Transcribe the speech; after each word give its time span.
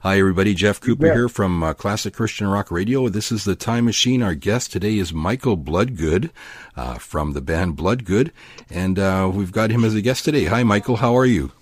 Hi, 0.00 0.18
everybody. 0.18 0.54
Jeff 0.54 0.80
Cooper 0.80 1.06
Yeah. 1.08 1.12
here 1.14 1.28
from 1.28 1.62
uh, 1.62 1.74
Classic 1.74 2.14
Christian 2.14 2.46
Rock 2.46 2.70
Radio. 2.70 3.08
This 3.10 3.30
is 3.30 3.44
the 3.44 3.54
Time 3.54 3.84
Machine. 3.84 4.22
Our 4.22 4.34
guest 4.34 4.72
today 4.72 4.96
is 4.96 5.12
Michael 5.12 5.56
Bloodgood 5.56 6.30
uh, 6.74 6.94
from 6.94 7.32
the 7.32 7.42
band 7.42 7.76
Bloodgood, 7.76 8.32
and 8.70 8.98
uh, 8.98 9.30
we've 9.32 9.52
got 9.52 9.70
him 9.70 9.84
as 9.84 9.94
a 9.94 10.00
guest 10.00 10.24
today. 10.24 10.46
Hi, 10.46 10.62
Michael. 10.62 10.96
How 10.96 11.14
are 11.16 11.26
you? 11.26 11.52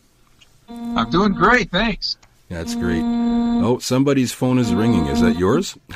I'm 0.69 1.11
doing 1.11 1.33
great, 1.33 1.71
thanks. 1.71 2.17
That's 2.49 2.75
great. 2.77 3.03
Mm-hmm. 3.59 3.67
Oh, 3.67 3.79
somebody's 3.79 4.33
phone 4.33 4.59
is 4.59 4.73
ringing. 4.73 5.07
Is 5.07 5.21
that 5.21 5.37
yours? 5.37 5.77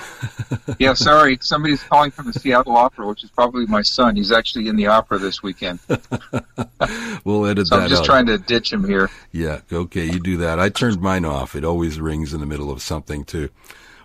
Yeah, 0.78 0.94
sorry, 0.94 1.38
somebody's 1.40 1.82
calling 1.82 2.10
from 2.10 2.26
the 2.26 2.32
Seattle 2.38 2.76
Opera, 2.76 3.06
which 3.06 3.24
is 3.24 3.30
probably 3.30 3.66
my 3.66 3.82
son. 3.82 4.16
He's 4.16 4.30
actually 4.32 4.68
in 4.68 4.76
the 4.76 4.86
opera 4.86 5.18
this 5.18 5.42
weekend, 5.42 5.78
We'll 7.24 7.46
edit 7.46 7.68
so 7.68 7.76
that 7.76 7.84
I'm 7.84 7.88
just 7.88 8.02
out. 8.02 8.06
trying 8.06 8.26
to 8.26 8.38
ditch 8.38 8.72
him 8.72 8.84
here. 8.84 9.10
Yeah, 9.32 9.60
okay, 9.72 10.04
you 10.04 10.18
do 10.20 10.36
that. 10.38 10.58
I 10.58 10.68
turned 10.68 11.00
mine 11.00 11.24
off. 11.24 11.54
It 11.56 11.64
always 11.64 12.00
rings 12.00 12.32
in 12.34 12.40
the 12.40 12.46
middle 12.46 12.70
of 12.70 12.82
something 12.82 13.24
too. 13.24 13.48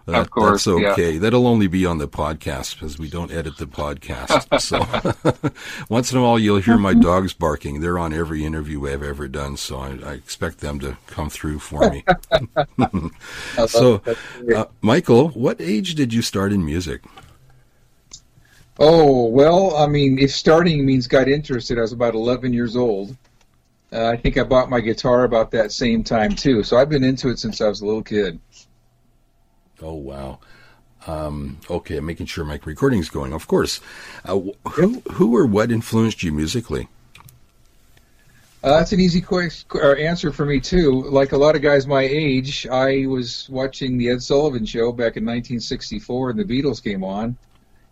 That, 0.08 0.22
Of 0.22 0.30
course, 0.30 0.64
that's 0.64 0.80
yeah. 0.80 0.92
okay. 0.94 1.18
That'll 1.18 1.46
only 1.46 1.68
be 1.68 1.86
on 1.86 1.98
the 1.98 2.08
podcast 2.08 2.76
because 2.76 2.98
we 2.98 3.10
don't 3.10 3.30
edit 3.30 3.58
the 3.58 3.66
podcast. 3.66 4.62
so 4.62 5.52
once 5.90 6.14
in 6.14 6.18
a 6.18 6.22
while, 6.22 6.40
you'll 6.40 6.62
hear 6.62 6.78
my 6.78 6.94
dogs 6.94 7.34
barking. 7.34 7.82
They're 7.82 8.00
on 8.00 8.14
every 8.14 8.46
interview 8.46 8.88
I've 8.88 9.04
ever 9.04 9.28
done, 9.28 9.58
so 9.58 9.80
I, 9.80 10.00
I 10.06 10.14
expect 10.14 10.60
them 10.60 10.80
to 10.80 10.98
come 11.08 11.30
through 11.30 11.60
for 11.60 11.90
me. 11.90 12.06
so, 13.68 14.02
uh, 14.56 14.66
Michael, 14.80 15.28
what 15.30 15.60
age 15.60 15.96
did 15.96 16.14
you 16.14 16.22
start 16.22 16.54
in 16.54 16.64
music? 16.64 17.02
Oh, 18.80 19.26
well, 19.26 19.76
I 19.76 19.88
mean, 19.88 20.20
if 20.20 20.32
starting 20.32 20.86
means 20.86 21.08
got 21.08 21.28
interested, 21.28 21.78
I 21.78 21.82
was 21.82 21.92
about 21.92 22.16
11 22.16 22.54
years 22.54 22.78
old. 22.78 23.14
Uh, 23.92 24.06
I 24.06 24.16
think 24.16 24.38
I 24.38 24.44
bought 24.44 24.70
my 24.70 24.80
guitar 24.80 25.26
about 25.26 25.52
that 25.52 25.74
same 25.74 26.02
time, 26.02 26.34
too. 26.34 26.64
So 26.64 26.78
I've 26.78 26.90
been 26.90 27.04
into 27.04 27.28
it 27.28 27.40
since 27.40 27.60
I 27.60 27.68
was 27.68 27.82
a 27.82 27.86
little 27.86 28.04
kid. 28.04 28.40
Oh 29.82 29.94
wow. 29.94 30.40
Um, 31.06 31.60
okay, 31.70 31.98
I'm 31.98 32.06
making 32.06 32.26
sure 32.26 32.44
my 32.44 32.60
recording's 32.66 33.10
going. 33.10 33.34
Of 33.34 33.48
course. 33.48 33.80
Uh, 34.26 34.40
who 34.72 35.02
who 35.14 35.36
or 35.36 35.46
what 35.46 35.72
influenced 35.72 36.24
you 36.24 36.32
musically? 36.32 36.88
Uh, 38.64 38.80
that's 38.80 38.92
an 38.92 39.00
easy 39.00 39.22
quick 39.22 39.54
uh, 39.76 39.94
answer 39.94 40.32
for 40.32 40.46
me, 40.46 40.60
too. 40.60 41.04
Like 41.04 41.32
a 41.32 41.38
lot 41.38 41.56
of 41.56 41.62
guys 41.62 41.86
my 41.86 42.02
age, 42.02 42.68
I 42.68 43.06
was 43.06 43.48
watching 43.50 43.98
the 43.98 44.10
Ed 44.10 44.22
Sullivan 44.22 44.66
Show 44.66 44.92
back 44.92 45.16
in 45.16 45.24
1964, 45.24 46.32
and 46.32 46.40
the 46.40 46.44
Beatles 46.44 46.84
came 46.84 47.04
on, 47.04 47.38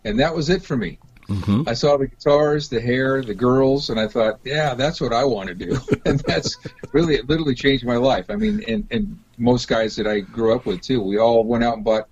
and 0.04 0.18
that 0.18 0.34
was 0.34 0.50
it 0.50 0.62
for 0.62 0.76
me. 0.76 0.98
Hmm 1.28 1.62
I 1.66 1.74
saw 1.74 1.96
the 1.96 2.06
guitars, 2.06 2.68
the 2.68 2.80
hair, 2.80 3.22
the 3.22 3.34
girls, 3.34 3.90
and 3.90 3.98
I 3.98 4.06
thought, 4.08 4.38
yeah, 4.44 4.74
that's 4.74 5.00
what 5.00 5.12
I 5.12 5.24
want 5.24 5.48
to 5.48 5.54
do. 5.54 5.78
and 6.06 6.20
that's 6.20 6.56
really, 6.92 7.16
it 7.16 7.28
literally 7.28 7.54
changed 7.54 7.84
my 7.84 7.96
life. 7.96 8.26
I 8.28 8.36
mean, 8.36 8.62
and, 8.68 8.86
and 8.90 9.18
most 9.38 9.66
guys 9.68 9.96
that 9.96 10.06
I 10.06 10.20
grew 10.20 10.54
up 10.54 10.66
with 10.66 10.80
too, 10.82 11.02
we 11.02 11.18
all 11.18 11.44
went 11.44 11.64
out 11.64 11.74
and 11.74 11.84
bought 11.84 12.08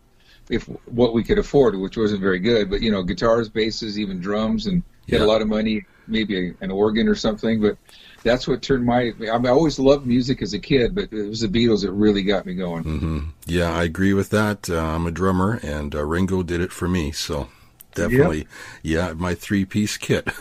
if 0.50 0.64
what 0.86 1.14
we 1.14 1.24
could 1.24 1.38
afford, 1.38 1.76
which 1.78 1.96
wasn't 1.96 2.20
very 2.20 2.38
good, 2.38 2.68
but 2.68 2.82
you 2.82 2.90
know, 2.90 3.02
guitars, 3.02 3.48
basses, 3.48 3.98
even 3.98 4.20
drums, 4.20 4.66
and 4.66 4.82
get 5.06 5.20
Yeah. 5.20 5.26
a 5.26 5.28
lot 5.28 5.40
of 5.42 5.48
money, 5.48 5.86
maybe 6.06 6.48
a, 6.48 6.54
an 6.60 6.70
organ 6.70 7.08
or 7.08 7.14
something. 7.14 7.60
But 7.62 7.78
that's 8.24 8.46
what 8.46 8.62
turned 8.62 8.84
my. 8.84 9.12
I, 9.20 9.38
mean, 9.38 9.46
I 9.46 9.50
always 9.50 9.78
loved 9.78 10.06
music 10.06 10.42
as 10.42 10.52
a 10.52 10.58
kid, 10.58 10.94
but 10.94 11.12
it 11.12 11.28
was 11.28 11.40
the 11.40 11.48
Beatles 11.48 11.82
that 11.82 11.92
really 11.92 12.22
got 12.22 12.44
me 12.46 12.54
going. 12.54 12.84
Mm-hmm. 12.84 13.18
Yeah, 13.46 13.72
I 13.72 13.84
agree 13.84 14.12
with 14.12 14.30
that. 14.30 14.68
Uh, 14.68 14.78
I'm 14.80 15.06
a 15.06 15.10
drummer, 15.10 15.60
and 15.62 15.94
uh, 15.94 16.04
Ringo 16.04 16.42
did 16.42 16.60
it 16.60 16.72
for 16.72 16.88
me. 16.88 17.10
So 17.12 17.48
definitely, 17.94 18.46
yeah, 18.82 19.12
my 19.14 19.34
three 19.34 19.64
piece 19.64 19.96
kit. 19.96 20.28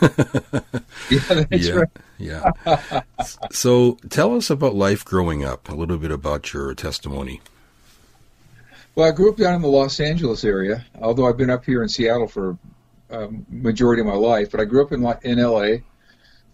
Yeah, 1.10 1.18
that's 1.28 1.66
yeah, 1.66 1.74
right. 1.74 1.88
yeah. 2.18 3.02
so 3.50 3.98
tell 4.08 4.36
us 4.36 4.48
about 4.48 4.74
life 4.74 5.04
growing 5.04 5.44
up. 5.44 5.68
A 5.68 5.74
little 5.74 5.98
bit 5.98 6.10
about 6.10 6.52
your 6.54 6.74
testimony. 6.74 7.40
Well, 8.94 9.08
I 9.08 9.10
grew 9.10 9.30
up 9.30 9.36
down 9.36 9.54
in 9.54 9.62
the 9.62 9.68
Los 9.68 9.98
Angeles 9.98 10.44
area, 10.44 10.84
although 11.00 11.26
I've 11.28 11.36
been 11.36 11.50
up 11.50 11.64
here 11.64 11.82
in 11.82 11.88
Seattle 11.88 12.28
for 12.28 12.56
um, 13.10 13.44
majority 13.50 14.00
of 14.00 14.06
my 14.06 14.14
life. 14.14 14.50
But 14.50 14.60
I 14.60 14.64
grew 14.64 14.82
up 14.82 14.92
in 14.92 15.04
in 15.22 15.42
LA, 15.42 15.78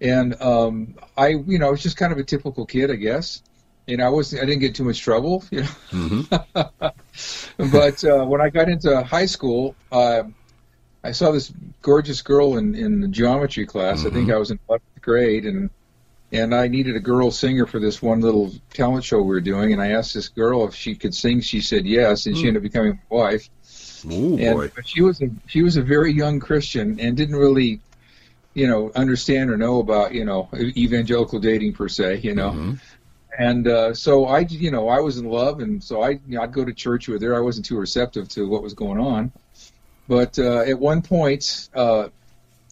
and 0.00 0.40
um, 0.40 0.94
I, 1.16 1.28
you 1.28 1.58
know, 1.58 1.68
I 1.68 1.70
was 1.70 1.82
just 1.82 1.96
kind 1.96 2.12
of 2.12 2.18
a 2.18 2.24
typical 2.24 2.64
kid, 2.64 2.90
I 2.90 2.96
guess. 2.96 3.42
You 3.86 3.98
know, 3.98 4.06
I 4.06 4.08
was 4.08 4.34
I 4.34 4.40
didn't 4.40 4.60
get 4.60 4.74
too 4.74 4.84
much 4.84 5.00
trouble, 5.00 5.44
you 5.50 5.60
know. 5.62 5.66
hmm 5.90 6.20
but 7.70 8.04
uh, 8.04 8.24
when 8.24 8.40
I 8.40 8.48
got 8.48 8.68
into 8.68 9.02
high 9.02 9.26
school, 9.26 9.74
uh, 9.92 10.22
I 11.02 11.12
saw 11.12 11.30
this 11.30 11.52
gorgeous 11.82 12.22
girl 12.22 12.58
in 12.58 12.74
in 12.74 13.00
the 13.00 13.08
geometry 13.08 13.66
class. 13.66 14.04
I 14.06 14.10
think 14.10 14.30
I 14.30 14.36
was 14.36 14.50
in 14.50 14.58
11th 14.68 15.00
grade, 15.00 15.46
and 15.46 15.70
and 16.32 16.54
I 16.54 16.68
needed 16.68 16.94
a 16.96 17.00
girl 17.00 17.30
singer 17.30 17.66
for 17.66 17.80
this 17.80 18.00
one 18.02 18.20
little 18.20 18.52
talent 18.72 19.04
show 19.04 19.18
we 19.20 19.28
were 19.28 19.40
doing. 19.40 19.72
And 19.72 19.80
I 19.82 19.88
asked 19.92 20.14
this 20.14 20.28
girl 20.28 20.66
if 20.68 20.74
she 20.74 20.94
could 20.94 21.14
sing. 21.14 21.40
She 21.40 21.60
said 21.60 21.86
yes, 21.86 22.26
and 22.26 22.36
she 22.36 22.46
ended 22.48 22.58
up 22.58 22.62
becoming 22.64 23.00
my 23.10 23.16
wife. 23.16 23.48
Oh 24.08 24.38
And 24.38 24.54
boy. 24.56 24.70
but 24.74 24.86
she 24.88 25.02
was 25.02 25.20
a 25.22 25.28
she 25.46 25.62
was 25.62 25.76
a 25.76 25.82
very 25.82 26.12
young 26.12 26.38
Christian 26.40 26.98
and 27.00 27.16
didn't 27.16 27.36
really, 27.36 27.80
you 28.54 28.66
know, 28.66 28.90
understand 28.94 29.50
or 29.50 29.56
know 29.56 29.80
about 29.80 30.14
you 30.14 30.24
know 30.24 30.48
evangelical 30.76 31.38
dating 31.40 31.72
per 31.72 31.88
se. 31.88 32.20
You 32.22 32.34
know, 32.34 32.50
Mhm. 32.50 32.80
and 33.38 33.66
uh, 33.68 33.94
so 33.94 34.26
I, 34.26 34.40
you 34.40 34.70
know, 34.70 34.88
I 34.88 35.00
was 35.00 35.18
in 35.18 35.24
love, 35.26 35.60
and 35.60 35.82
so 35.82 36.02
I, 36.02 36.10
you 36.10 36.20
know, 36.36 36.42
I'd 36.42 36.52
go 36.52 36.64
to 36.64 36.72
church 36.74 37.08
with 37.08 37.22
her. 37.22 37.34
I 37.34 37.40
wasn't 37.40 37.66
too 37.66 37.78
receptive 37.78 38.28
to 38.30 38.48
what 38.48 38.62
was 38.62 38.74
going 38.74 38.98
on, 39.00 39.32
but 40.10 40.36
uh, 40.40 40.62
at 40.66 40.76
one 40.76 41.02
point 41.02 41.68
uh, 41.72 42.08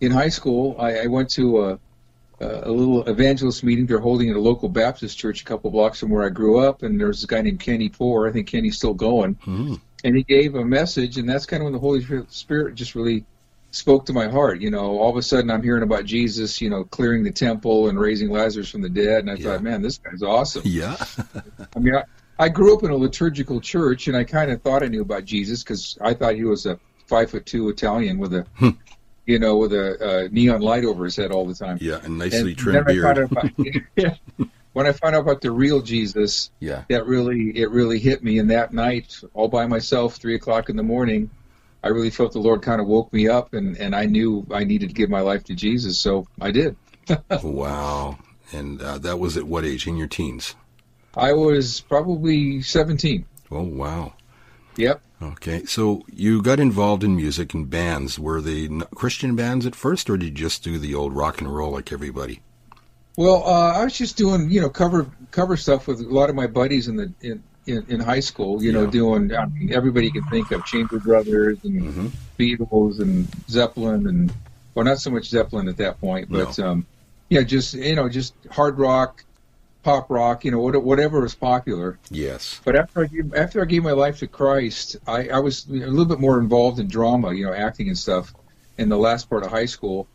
in 0.00 0.10
high 0.10 0.28
school, 0.28 0.74
I, 0.76 1.04
I 1.04 1.06
went 1.06 1.30
to 1.30 1.44
a, 1.66 1.78
a 2.40 2.70
little 2.70 3.04
evangelist 3.08 3.62
meeting 3.62 3.86
they're 3.86 4.00
holding 4.00 4.28
at 4.28 4.34
a 4.34 4.40
local 4.40 4.68
Baptist 4.68 5.16
church 5.16 5.42
a 5.42 5.44
couple 5.44 5.70
blocks 5.70 6.00
from 6.00 6.10
where 6.10 6.24
I 6.26 6.30
grew 6.30 6.58
up, 6.58 6.82
and 6.82 6.98
there 6.98 7.06
was 7.06 7.18
this 7.20 7.26
guy 7.26 7.40
named 7.42 7.60
Kenny 7.60 7.88
Poor. 7.90 8.28
I 8.28 8.32
think 8.32 8.48
Kenny's 8.48 8.76
still 8.76 8.92
going, 8.92 9.36
Mhm. 9.46 9.80
and 10.02 10.16
he 10.16 10.24
gave 10.24 10.56
a 10.56 10.64
message, 10.64 11.16
and 11.16 11.28
that's 11.28 11.46
kind 11.46 11.62
of 11.62 11.66
when 11.66 11.72
the 11.74 11.78
Holy 11.78 12.04
Spirit 12.28 12.74
just 12.74 12.96
really 12.96 13.24
spoke 13.70 14.04
to 14.06 14.12
my 14.12 14.26
heart. 14.26 14.60
You 14.60 14.70
know, 14.72 14.98
all 14.98 15.10
of 15.10 15.16
a 15.16 15.22
sudden 15.22 15.48
I'm 15.48 15.62
hearing 15.62 15.84
about 15.84 16.06
Jesus, 16.06 16.60
you 16.60 16.70
know, 16.70 16.82
clearing 16.84 17.22
the 17.22 17.30
temple 17.30 17.88
and 17.88 18.00
raising 18.00 18.30
Lazarus 18.30 18.68
from 18.68 18.82
the 18.82 18.88
dead, 18.88 19.20
and 19.20 19.30
I 19.30 19.34
Yeah. 19.34 19.52
thought, 19.52 19.62
man, 19.62 19.80
this 19.80 19.98
guy's 19.98 20.22
awesome. 20.24 20.62
Yeah. 20.66 20.96
I 21.76 21.78
mean, 21.78 21.94
I, 21.94 22.02
I 22.40 22.48
grew 22.48 22.74
up 22.76 22.82
in 22.82 22.90
a 22.90 22.96
liturgical 22.96 23.60
church, 23.60 24.08
and 24.08 24.16
I 24.16 24.24
kind 24.24 24.50
of 24.50 24.60
thought 24.62 24.82
I 24.82 24.88
knew 24.88 25.02
about 25.02 25.24
Jesus 25.24 25.62
because 25.62 25.96
I 26.00 26.14
thought 26.14 26.34
he 26.34 26.44
was 26.44 26.66
a 26.66 26.80
five 27.08 27.30
foot 27.30 27.44
two 27.46 27.68
Italian 27.68 28.18
with 28.18 28.32
a, 28.34 28.46
Hmm. 28.56 28.70
you 29.26 29.38
know, 29.38 29.56
with 29.56 29.72
a, 29.72 30.26
a 30.26 30.28
neon 30.28 30.60
light 30.60 30.84
over 30.84 31.04
his 31.04 31.16
head 31.16 31.32
all 31.32 31.44
the 31.46 31.54
time. 31.54 31.78
yeah, 31.80 31.98
and 32.04 32.18
nicely 32.18 32.50
and 32.50 32.58
trimmed 32.58 32.86
beard. 32.86 33.18
about, 33.18 33.50
yeah, 33.96 34.14
when 34.74 34.86
I 34.86 34.92
found 34.92 35.16
out 35.16 35.22
about 35.22 35.40
the 35.40 35.50
real 35.50 35.80
Jesus, 35.82 36.50
Yeah. 36.60 36.84
that 36.88 37.06
really 37.06 37.50
it 37.58 37.70
really 37.70 37.98
hit 37.98 38.22
me. 38.22 38.38
And 38.38 38.50
that 38.50 38.72
night, 38.72 39.20
all 39.34 39.48
by 39.48 39.66
myself, 39.66 40.16
three 40.16 40.34
o'clock 40.36 40.68
in 40.70 40.76
the 40.76 40.82
morning, 40.84 41.30
I 41.82 41.88
really 41.88 42.10
felt 42.10 42.32
the 42.32 42.38
Lord 42.40 42.62
kind 42.62 42.80
of 42.80 42.86
woke 42.86 43.12
me 43.12 43.28
up, 43.28 43.54
and 43.54 43.76
and 43.78 43.94
I 43.94 44.04
knew 44.06 44.46
I 44.52 44.64
needed 44.64 44.88
to 44.90 44.94
give 44.94 45.10
my 45.10 45.20
life 45.20 45.44
to 45.44 45.54
Jesus, 45.54 45.98
so 45.98 46.26
I 46.40 46.50
did. 46.50 46.76
Wow. 47.42 48.18
And 48.52 48.80
uh, 48.82 48.98
that 48.98 49.18
was 49.18 49.36
at 49.36 49.44
what 49.44 49.64
age? 49.64 49.86
In 49.86 49.96
your 49.96 50.06
teens? 50.08 50.54
I 51.16 51.32
was 51.34 51.80
probably 51.80 52.62
seventeen. 52.62 53.24
Oh, 53.50 53.62
wow. 53.62 54.12
Yep. 54.78 55.00
Okay. 55.20 55.64
So 55.64 56.04
you 56.10 56.40
got 56.40 56.60
involved 56.60 57.02
in 57.02 57.16
music 57.16 57.52
and 57.52 57.68
bands. 57.68 58.18
Were 58.18 58.40
they 58.40 58.68
Christian 58.94 59.34
bands 59.34 59.66
at 59.66 59.74
first, 59.74 60.08
or 60.08 60.16
did 60.16 60.26
you 60.26 60.30
just 60.46 60.62
do 60.62 60.78
the 60.78 60.94
old 60.94 61.12
rock 61.12 61.40
and 61.40 61.54
roll 61.54 61.72
like 61.72 61.92
everybody? 61.92 62.40
Well, 63.16 63.42
uh, 63.44 63.72
I 63.72 63.82
was 63.84 63.98
just 63.98 64.16
doing, 64.16 64.48
you 64.48 64.60
know, 64.60 64.68
cover 64.70 65.10
cover 65.32 65.56
stuff 65.56 65.88
with 65.88 66.00
a 66.00 66.04
lot 66.04 66.30
of 66.30 66.36
my 66.36 66.46
buddies 66.46 66.86
in 66.86 66.94
the 66.96 67.12
in, 67.20 67.42
in, 67.66 67.84
in 67.88 68.00
high 68.00 68.20
school. 68.20 68.62
You 68.62 68.70
know, 68.70 68.86
doing 68.86 69.34
I 69.34 69.46
mean, 69.46 69.74
everybody 69.74 70.06
you 70.06 70.12
can 70.12 70.24
think 70.30 70.52
of, 70.52 70.64
Chamber 70.64 71.00
Brothers 71.00 71.58
and 71.64 71.82
Mhm. 71.82 72.10
Beatles 72.38 73.00
and 73.00 73.26
Zeppelin 73.50 74.06
and 74.06 74.32
well, 74.74 74.84
not 74.84 75.00
so 75.00 75.10
much 75.10 75.26
Zeppelin 75.26 75.68
at 75.68 75.76
that 75.78 76.00
point, 76.00 76.30
but 76.30 76.56
um, 76.60 76.86
yeah, 77.30 77.42
just 77.42 77.74
you 77.74 77.96
know, 77.96 78.08
just 78.08 78.34
hard 78.52 78.78
rock, 78.78 79.24
pop 79.82 80.10
rock, 80.10 80.44
you 80.44 80.50
know, 80.50 80.58
what- 80.60 80.82
whatever 80.82 81.20
was 81.20 81.34
popular. 81.34 81.98
Yes. 82.10 82.60
But 82.64 82.76
after 82.76 83.02
I 83.02 83.06
gave, 83.06 83.34
after 83.34 83.62
I 83.62 83.64
gave 83.64 83.82
my 83.82 83.92
life 83.92 84.18
to 84.18 84.26
Christ, 84.26 84.96
I, 85.06 85.28
I 85.28 85.38
was 85.38 85.66
a 85.68 85.72
little 85.72 86.04
bit 86.04 86.20
more 86.20 86.38
involved 86.40 86.78
in 86.78 86.88
drama, 86.88 87.32
you 87.32 87.46
know, 87.46 87.52
acting 87.52 87.88
and 87.88 87.96
stuff, 87.96 88.34
in 88.76 88.88
the 88.88 88.96
last 88.98 89.28
part 89.30 89.44
of 89.44 89.50
high 89.50 89.66
school. 89.66 90.06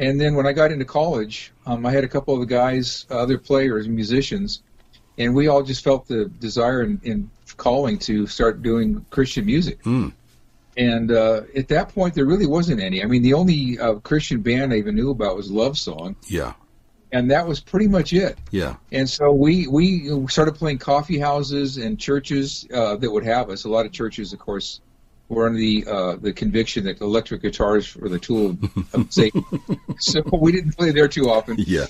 And 0.00 0.20
then 0.20 0.34
when 0.34 0.46
I 0.46 0.52
got 0.52 0.72
into 0.72 0.84
college, 0.84 1.52
um, 1.66 1.86
I 1.86 1.92
had 1.92 2.02
a 2.02 2.08
couple 2.08 2.34
of 2.34 2.40
the 2.40 2.46
guys, 2.46 3.06
other 3.10 3.38
players, 3.38 3.86
musicians, 3.88 4.62
and 5.18 5.34
we 5.34 5.46
all 5.46 5.62
just 5.62 5.84
felt 5.84 6.08
the 6.08 6.24
desire 6.26 6.80
and, 6.80 7.00
and 7.04 7.30
calling 7.56 7.98
to 8.00 8.26
start 8.26 8.62
doing 8.62 9.04
Christian 9.10 9.46
music. 9.46 9.80
Hmm. 9.84 10.08
And 10.76 11.12
uh, 11.12 11.42
at 11.54 11.68
that 11.68 11.94
point, 11.94 12.14
there 12.14 12.24
really 12.24 12.46
wasn't 12.46 12.80
any. 12.80 13.00
I 13.00 13.06
mean, 13.06 13.22
the 13.22 13.34
only 13.34 13.78
uh, 13.78 13.94
Christian 13.96 14.40
band 14.40 14.72
I 14.72 14.76
even 14.78 14.96
knew 14.96 15.10
about 15.10 15.36
was 15.36 15.48
Love 15.50 15.78
Song, 15.78 16.16
Yeah. 16.26 16.54
And 17.14 17.30
that 17.30 17.46
was 17.46 17.60
pretty 17.60 17.86
much 17.86 18.12
it. 18.12 18.36
Yeah. 18.50 18.74
And 18.90 19.08
so 19.08 19.32
we 19.32 19.68
we 19.68 20.26
started 20.28 20.56
playing 20.56 20.78
coffee 20.78 21.18
houses 21.18 21.76
and 21.76 21.98
churches 21.98 22.66
uh, 22.74 22.96
that 22.96 23.10
would 23.10 23.24
have 23.24 23.48
us. 23.50 23.64
A 23.64 23.68
lot 23.68 23.86
of 23.86 23.92
churches, 23.92 24.32
of 24.32 24.40
course, 24.40 24.80
were 25.28 25.46
under 25.46 25.56
the 25.58 25.86
uh, 25.86 26.16
the 26.16 26.32
conviction 26.32 26.84
that 26.84 27.00
electric 27.00 27.42
guitars 27.42 27.94
were 27.94 28.08
the 28.08 28.18
tool 28.18 28.58
of, 28.92 29.06
Satan. 29.12 29.44
so 29.98 30.22
we 30.32 30.50
didn't 30.50 30.76
play 30.76 30.90
there 30.90 31.06
too 31.06 31.30
often. 31.30 31.54
Yeah. 31.56 31.86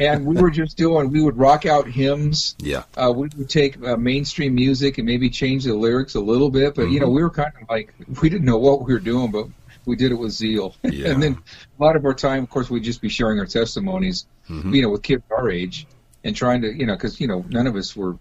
and 0.00 0.24
we 0.24 0.40
were 0.40 0.50
just 0.50 0.78
doing. 0.78 1.10
We 1.10 1.22
would 1.22 1.36
rock 1.36 1.66
out 1.66 1.86
hymns. 1.86 2.56
Yeah. 2.58 2.84
Uh, 2.96 3.12
we 3.14 3.28
would 3.36 3.50
take 3.50 3.82
uh, 3.84 3.98
mainstream 3.98 4.54
music 4.54 4.96
and 4.96 5.06
maybe 5.06 5.28
change 5.28 5.64
the 5.64 5.74
lyrics 5.74 6.14
a 6.14 6.20
little 6.20 6.50
bit, 6.50 6.74
but 6.74 6.84
you 6.90 7.00
know, 7.00 7.10
we 7.10 7.22
were 7.22 7.30
kind 7.30 7.52
of 7.60 7.68
like 7.68 7.92
we 8.22 8.30
didn't 8.30 8.46
know 8.46 8.58
what 8.58 8.86
we 8.86 8.94
were 8.94 8.98
doing, 8.98 9.30
but 9.30 9.46
we 9.86 9.96
did 9.96 10.12
it 10.12 10.16
with 10.16 10.32
zeal. 10.32 10.74
Yeah. 10.84 11.10
and 11.10 11.22
then 11.22 11.38
a 11.78 11.82
lot 11.82 11.96
of 11.96 12.04
our 12.04 12.14
time, 12.14 12.42
of 12.42 12.50
course, 12.50 12.70
we'd 12.70 12.84
just 12.84 13.00
be 13.02 13.08
sharing 13.08 13.38
our 13.38 13.46
testimonies, 13.46 14.26
Mhm. 14.48 14.74
you 14.74 14.82
know, 14.82 14.90
with 14.90 15.02
kids 15.02 15.22
our 15.30 15.50
age, 15.50 15.86
and 16.24 16.34
trying 16.36 16.62
to, 16.62 16.72
you 16.72 16.86
know, 16.86 16.94
because 16.94 17.20
you 17.20 17.26
know, 17.26 17.44
none 17.48 17.66
of 17.66 17.76
us 17.76 17.94
were, 17.96 18.16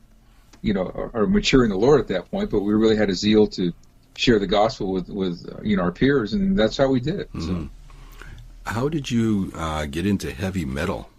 you 0.62 0.74
know, 0.74 0.84
are, 0.88 1.12
are 1.14 1.28
mature 1.28 1.64
in 1.64 1.70
the 1.70 1.78
Lord 1.78 2.00
at 2.00 2.08
that 2.08 2.30
point, 2.32 2.50
but 2.50 2.62
we 2.62 2.74
really 2.74 2.96
had 2.96 3.10
a 3.10 3.14
zeal 3.16 3.48
to 3.48 3.74
share 4.16 4.38
the 4.40 4.48
gospel 4.48 4.92
with 4.94 5.10
with 5.10 5.50
uh, 5.52 5.60
you 5.64 5.76
know 5.76 5.84
our 5.84 5.92
peers, 5.92 6.34
and 6.34 6.58
that's 6.58 6.78
how 6.78 6.88
we 6.88 7.00
did 7.00 7.20
it. 7.20 7.30
So. 7.34 7.40
Mhm. 7.40 7.70
How 8.66 8.88
did 8.88 9.12
you 9.12 9.52
uh, 9.56 9.86
get 9.88 10.06
into 10.06 10.32
heavy 10.32 10.64
metal? 10.66 11.10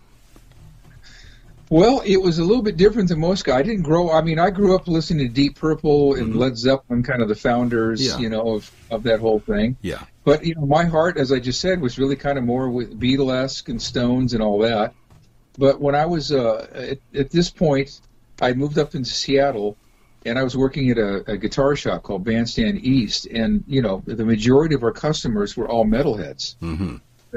Well, 1.70 2.02
it 2.04 2.18
was 2.18 2.38
a 2.38 2.44
little 2.44 2.62
bit 2.62 2.76
different 2.76 3.08
than 3.08 3.18
most 3.18 3.44
guys. 3.44 3.60
I 3.60 3.62
didn't 3.62 3.82
grow. 3.82 4.10
I 4.10 4.20
mean, 4.22 4.38
I 4.38 4.50
grew 4.50 4.74
up 4.74 4.86
listening 4.86 5.26
to 5.26 5.32
Deep 5.32 5.56
Purple 5.58 6.14
and 6.14 6.34
Mhm. 6.34 6.38
Led 6.38 6.56
Zeppelin, 6.58 7.02
kind 7.02 7.22
of 7.22 7.28
the 7.28 7.34
founders, 7.34 8.00
Yeah. 8.06 8.18
you 8.18 8.28
know, 8.28 8.54
of, 8.54 8.70
of 8.90 9.02
that 9.04 9.18
whole 9.20 9.40
thing. 9.40 9.76
Yeah. 9.82 10.02
But 10.24 10.44
you 10.44 10.54
know, 10.54 10.66
my 10.66 10.84
heart, 10.84 11.16
as 11.18 11.32
I 11.32 11.38
just 11.38 11.60
said, 11.60 11.80
was 11.80 11.98
really 11.98 12.16
kind 12.16 12.38
of 12.38 12.44
more 12.44 12.70
with 12.70 12.98
Beatlesque 12.98 13.68
and 13.68 13.80
Stones 13.80 14.32
and 14.32 14.42
all 14.42 14.58
that. 14.60 14.94
But 15.58 15.80
when 15.80 15.94
I 15.94 16.06
was 16.06 16.32
uh, 16.32 16.66
at, 16.72 16.98
at 17.14 17.30
this 17.30 17.50
point, 17.50 18.00
I 18.40 18.52
moved 18.54 18.78
up 18.78 18.94
into 18.94 19.10
Seattle, 19.10 19.76
and 20.24 20.38
I 20.38 20.42
was 20.42 20.56
working 20.56 20.90
at 20.90 20.98
a, 20.98 21.30
a 21.30 21.36
guitar 21.36 21.76
shop 21.76 22.02
called 22.02 22.24
Bandstand 22.24 22.84
East, 22.84 23.26
and 23.26 23.62
you 23.66 23.82
know, 23.82 24.02
the 24.06 24.24
majority 24.24 24.74
of 24.74 24.82
our 24.82 24.92
customers 24.92 25.56
were 25.56 25.68
all 25.68 25.84
metalheads 25.84 26.56
hmm 26.58 26.96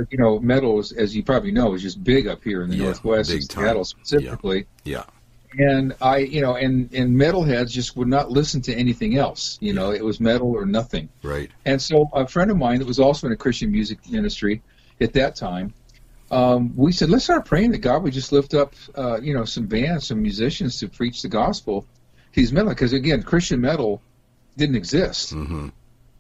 you 0.10 0.18
know, 0.18 0.40
metal, 0.40 0.80
is, 0.80 0.92
as 0.92 1.16
you 1.16 1.24
probably 1.24 1.52
know, 1.52 1.74
is 1.74 1.82
just 1.82 2.04
big 2.04 2.28
up 2.28 2.44
here 2.44 2.64
in 2.64 2.70
the 2.70 2.76
Yeah, 2.76 2.84
Northwest, 2.86 3.32
in. 3.32 3.42
Seattle 3.42 3.84
specifically. 3.84 4.68
Yeah. 4.84 5.04
And 5.58 5.96
I, 6.02 6.18
you 6.18 6.42
know, 6.42 6.56
and 6.56 6.94
and 6.94 7.16
metalheads 7.16 7.72
just 7.72 7.96
would 7.96 8.08
not 8.08 8.30
listen 8.30 8.62
to 8.64 8.74
anything 8.76 9.18
else. 9.18 9.58
You 9.62 9.74
know, 9.74 9.92
it 9.92 10.04
was 10.04 10.20
metal 10.20 10.52
or 10.52 10.66
nothing. 10.66 11.10
Right. 11.24 11.50
And 11.66 11.82
so 11.82 12.10
a 12.14 12.28
friend 12.28 12.52
of 12.52 12.58
mine 12.58 12.80
that 12.80 12.88
was 12.88 13.00
also 13.00 13.28
in 13.28 13.34
a 13.34 13.38
Christian 13.38 13.72
music 13.72 14.00
ministry 14.10 14.62
at 15.00 15.14
that 15.14 15.36
time, 15.36 15.74
um, 16.32 16.74
we 16.76 16.92
said, 16.92 17.10
let's 17.10 17.24
start 17.24 17.46
praying 17.46 17.72
that 17.72 17.80
God 17.80 18.04
would 18.04 18.14
just 18.14 18.32
lift 18.32 18.54
up, 18.54 18.74
uh, 18.98 19.22
you 19.22 19.34
know, 19.34 19.46
some 19.46 19.68
bands, 19.68 20.08
some 20.08 20.22
musicians 20.22 20.80
to 20.80 20.90
preach 20.90 21.22
the 21.22 21.30
gospel. 21.30 21.86
He's 22.34 22.52
metal 22.52 22.70
because 22.70 22.94
again, 22.94 23.24
Christian 23.24 23.62
metal 23.62 24.02
didn't 24.58 24.76
exist 24.76 25.32
hmm 25.32 25.70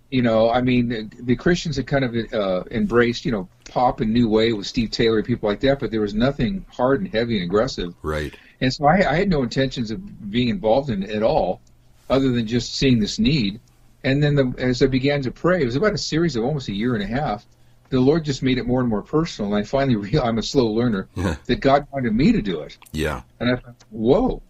you 0.09 0.21
know, 0.21 0.49
I 0.49 0.61
mean, 0.61 1.11
the 1.19 1.35
Christians 1.35 1.75
had 1.75 1.87
kind 1.87 2.05
of 2.05 2.33
uh, 2.33 2.63
embraced, 2.71 3.25
you 3.25 3.31
know, 3.31 3.49
pop 3.65 3.99
and 3.99 4.13
new 4.13 4.29
wave 4.29 4.55
with 4.55 4.65
Steve 4.65 4.91
Taylor 4.91 5.17
and 5.17 5.27
people 5.27 5.49
like 5.49 5.59
that, 5.61 5.79
but 5.79 5.91
there 5.91 6.01
was 6.01 6.13
nothing 6.13 6.65
hard 6.69 7.01
and 7.01 7.11
heavy 7.11 7.35
and 7.35 7.43
aggressive. 7.43 7.93
Right. 8.01 8.33
And 8.61 8.73
so 8.73 8.85
I, 8.85 8.95
I 9.11 9.15
had 9.15 9.29
no 9.29 9.43
intentions 9.43 9.91
of 9.91 10.31
being 10.31 10.49
involved 10.49 10.89
in 10.89 11.03
it 11.03 11.09
at 11.11 11.23
all, 11.23 11.61
other 12.09 12.31
than 12.31 12.47
just 12.47 12.75
seeing 12.75 12.99
this 12.99 13.19
need. 13.19 13.59
And 14.03 14.21
then 14.23 14.35
the, 14.35 14.53
as 14.57 14.81
I 14.81 14.87
began 14.87 15.21
to 15.23 15.31
pray, 15.31 15.61
it 15.61 15.65
was 15.65 15.75
about 15.75 15.93
a 15.93 15.97
series 15.97 16.35
of 16.35 16.43
almost 16.43 16.67
a 16.69 16.73
year 16.73 16.95
and 16.95 17.03
a 17.03 17.07
half. 17.07 17.45
The 17.89 17.99
Lord 17.99 18.25
just 18.25 18.43
made 18.43 18.57
it 18.57 18.65
more 18.67 18.81
and 18.81 18.89
more 18.89 19.01
personal, 19.01 19.53
and 19.53 19.63
I 19.63 19.65
finally 19.67 19.95
realized 19.95 20.25
I'm 20.27 20.37
a 20.37 20.43
slow 20.43 20.67
learner 20.67 21.07
Yeah. 21.15 21.35
that 21.45 21.59
God 21.61 21.87
wanted 21.91 22.13
me 22.13 22.31
to 22.31 22.41
do 22.41 22.61
it. 22.61 22.77
Yeah. 22.91 23.21
And 23.39 23.51
I 23.51 23.55
thought, 23.57 23.75
whoa. 23.91 24.41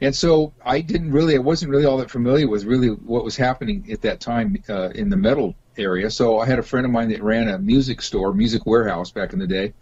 And 0.00 0.14
so 0.16 0.52
I 0.64 0.80
didn't 0.80 1.12
really, 1.12 1.36
I 1.36 1.38
wasn't 1.38 1.70
really 1.70 1.84
all 1.84 1.98
that 1.98 2.10
familiar 2.10 2.48
with 2.48 2.64
really 2.64 2.88
what 2.88 3.24
was 3.24 3.36
happening 3.36 3.86
at 3.92 4.02
that 4.02 4.18
time 4.20 4.56
uh, 4.68 4.88
in 4.90 5.10
the 5.10 5.16
metal 5.16 5.54
area. 5.78 6.10
So 6.10 6.40
I 6.40 6.46
had 6.46 6.58
a 6.58 6.62
friend 6.62 6.84
of 6.84 6.90
mine 6.90 7.08
that 7.10 7.22
ran 7.22 7.48
a 7.48 7.58
music 7.58 8.02
store, 8.02 8.32
music 8.34 8.66
warehouse 8.66 9.12
back 9.12 9.32
in 9.32 9.38
the 9.38 9.46
day. 9.46 9.74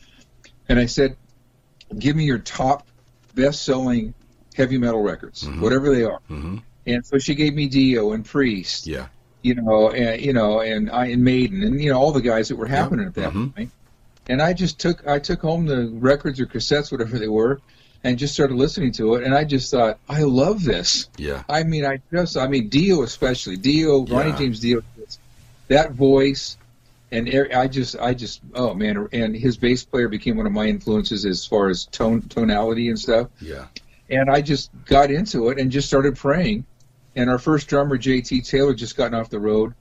And 0.69 0.79
I 0.79 0.85
said, 0.87 1.17
give 1.99 2.17
me 2.17 2.25
your 2.25 2.39
top 2.39 2.87
best 3.35 3.63
selling 3.65 4.15
heavy 4.55 4.79
metal 4.79 5.03
records, 5.03 5.45
Mhm. 5.45 5.61
whatever 5.61 5.95
they 5.95 6.05
are. 6.05 6.21
hmm 6.29 6.59
And 6.87 7.05
so 7.05 7.19
she 7.19 7.35
gave 7.35 7.55
me 7.55 7.67
Dio 7.69 8.13
and 8.13 8.25
Priest, 8.25 8.87
Yeah. 8.87 9.07
you 9.43 9.55
know, 9.55 9.91
and, 9.91 10.21
you 10.21 10.33
know, 10.33 10.61
and 10.61 10.91
I 10.91 11.07
and 11.07 11.23
Maiden 11.23 11.63
and, 11.63 11.81
you 11.81 11.91
know, 11.91 11.99
all 11.99 12.11
the 12.13 12.23
guys 12.23 12.49
that 12.49 12.57
were 12.57 12.67
happening 12.67 13.07
at 13.07 13.15
that 13.15 13.33
Mhm. 13.33 13.55
point. 13.55 13.71
And 14.29 14.41
I 14.41 14.53
just 14.55 14.79
took, 14.79 15.07
I 15.07 15.19
took 15.19 15.41
home 15.41 15.67
the 15.67 15.89
records 15.89 16.41
or 16.41 16.47
cassettes, 16.47 16.91
whatever 16.91 17.19
they 17.19 17.29
were, 17.29 17.61
and 18.03 18.19
just 18.19 18.33
started 18.33 18.57
listening 18.57 18.93
to 18.93 19.15
it. 19.17 19.25
And 19.25 19.35
I 19.35 19.45
just 19.45 19.71
thought, 19.71 19.99
I 20.09 20.23
love 20.23 20.65
this. 20.65 21.09
Yeah. 21.17 21.43
I 21.49 21.65
mean, 21.65 21.85
I 21.85 22.01
just, 22.13 22.37
I 22.37 22.49
mean, 22.49 22.69
Dio 22.69 23.03
especially, 23.03 23.57
Dio, 23.57 24.05
Ronnie 24.07 24.33
James 24.33 24.61
Dio, 24.61 24.83
that 25.69 25.93
voice, 25.93 26.57
and 27.13 27.29
I 27.55 27.67
just, 27.67 27.97
I 27.99 28.15
just, 28.15 28.41
oh 28.55 28.75
man, 28.75 29.09
and 29.13 29.35
his 29.35 29.57
bass 29.57 29.85
player 29.85 30.09
became 30.09 30.37
one 30.37 30.47
of 30.47 30.53
my 30.53 30.67
influences 30.67 31.25
as 31.25 31.45
far 31.47 31.69
as 31.69 31.87
tone, 31.87 32.23
tonality 32.23 32.89
and 32.89 32.99
stuff. 32.99 33.29
Yeah. 33.41 33.67
And 34.09 34.31
I 34.31 34.41
just 34.43 34.71
got 34.87 35.11
into 35.11 35.49
it 35.51 35.59
and 35.59 35.71
just 35.71 35.89
started 35.89 36.17
praying. 36.17 36.67
And 37.17 37.29
our 37.29 37.39
first 37.39 37.69
drummer, 37.69 37.99
JT 37.99 38.49
Taylor, 38.49 38.75
just 38.75 38.97
gotten 38.97 39.15
off 39.15 39.31
the 39.31 39.41
road, 39.41 39.75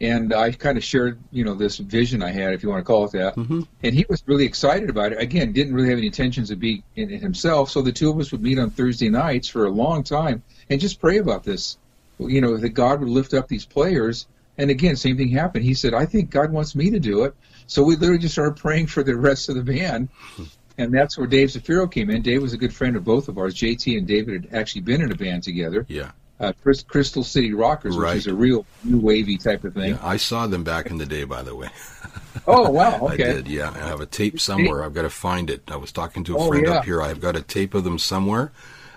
and 0.00 0.34
I 0.34 0.50
kind 0.50 0.76
of 0.76 0.82
shared, 0.82 1.20
you 1.30 1.44
know, 1.44 1.54
this 1.54 1.78
vision 1.78 2.24
I 2.24 2.32
had, 2.32 2.54
if 2.54 2.64
you 2.64 2.68
want 2.68 2.80
to 2.80 2.84
call 2.84 3.04
it 3.04 3.12
that. 3.12 3.34
hmm 3.34 3.62
And 3.84 3.94
he 3.94 4.04
was 4.08 4.22
really 4.26 4.44
excited 4.44 4.90
about 4.90 5.12
it. 5.12 5.20
Again, 5.20 5.52
didn't 5.52 5.74
really 5.74 5.90
have 5.90 5.98
any 5.98 6.08
intentions 6.08 6.50
of 6.50 6.58
being 6.58 6.82
in 6.96 7.10
it 7.10 7.20
himself. 7.20 7.70
So 7.70 7.82
the 7.82 7.92
two 7.92 8.10
of 8.10 8.18
us 8.18 8.32
would 8.32 8.42
meet 8.42 8.58
on 8.58 8.70
Thursday 8.70 9.08
nights 9.08 9.46
for 9.48 9.66
a 9.66 9.70
long 9.70 10.02
time 10.02 10.42
and 10.68 10.80
just 10.80 11.00
pray 11.00 11.18
about 11.18 11.44
this. 11.44 11.78
You 12.18 12.40
know, 12.40 12.56
that 12.56 12.70
God 12.70 13.00
would 13.00 13.08
lift 13.08 13.32
up 13.32 13.46
these 13.46 13.64
players. 13.64 14.26
And 14.58 14.70
again, 14.70 14.96
same 14.96 15.16
thing 15.16 15.28
happened. 15.28 15.64
He 15.64 15.74
said, 15.74 15.94
I 15.94 16.04
think 16.06 16.30
God 16.30 16.52
wants 16.52 16.74
me 16.74 16.90
to 16.90 17.00
do 17.00 17.24
it. 17.24 17.34
So 17.66 17.82
we 17.82 17.96
literally 17.96 18.18
just 18.20 18.34
started 18.34 18.56
praying 18.56 18.88
for 18.88 19.02
the 19.02 19.16
rest 19.16 19.48
of 19.48 19.54
the 19.54 19.62
band. 19.62 20.08
And 20.78 20.92
that's 20.92 21.16
where 21.16 21.26
Dave 21.26 21.48
Zaffiro 21.48 21.90
came 21.90 22.10
in. 22.10 22.22
Dave 22.22 22.42
was 22.42 22.52
a 22.52 22.58
good 22.58 22.72
friend 22.74 22.96
of 22.96 23.04
both 23.04 23.28
of 23.28 23.38
ours. 23.38 23.54
JT 23.54 23.96
and 23.96 24.06
David 24.06 24.44
had 24.46 24.54
actually 24.60 24.82
been 24.82 25.00
in 25.02 25.10
a 25.12 25.14
band 25.14 25.42
together, 25.42 25.86
Yeah. 25.88 26.10
uh, 26.40 26.52
Chris- 26.62 26.82
Crystal 26.82 27.22
City 27.24 27.52
Rockers, 27.54 27.96
Right. 27.96 28.10
which 28.14 28.26
is 28.26 28.26
a 28.26 28.34
real 28.34 28.66
new 28.84 28.98
wavy 28.98 29.38
type 29.38 29.64
of 29.64 29.74
thing. 29.74 29.90
Yeah. 29.90 29.98
I 30.02 30.16
saw 30.18 30.46
them 30.46 30.64
back 30.64 30.86
in 30.86 30.98
the 30.98 31.06
day, 31.06 31.24
by 31.24 31.42
the 31.42 31.54
way. 31.54 31.68
Oh, 32.46 32.70
wow. 32.70 33.06
I 33.10 33.16
did, 33.16 33.46
yeah. 33.46 33.70
I 33.70 33.86
have 33.86 34.00
a 34.00 34.06
tape 34.06 34.40
somewhere. 34.40 34.82
I've 34.82 34.94
got 34.94 35.02
to 35.02 35.10
find 35.10 35.48
it. 35.50 35.62
I 35.68 35.76
was 35.76 35.92
talking 35.92 36.24
to 36.24 36.34
a 36.34 36.38
Oh, 36.38 36.48
friend 36.48 36.66
yeah. 36.66 36.72
up 36.78 36.84
here. 36.84 37.00
I've 37.00 37.20
got 37.20 37.36
a 37.36 37.42
tape 37.42 37.72
of 37.74 37.84
them 37.84 37.98
somewhere. 37.98 38.50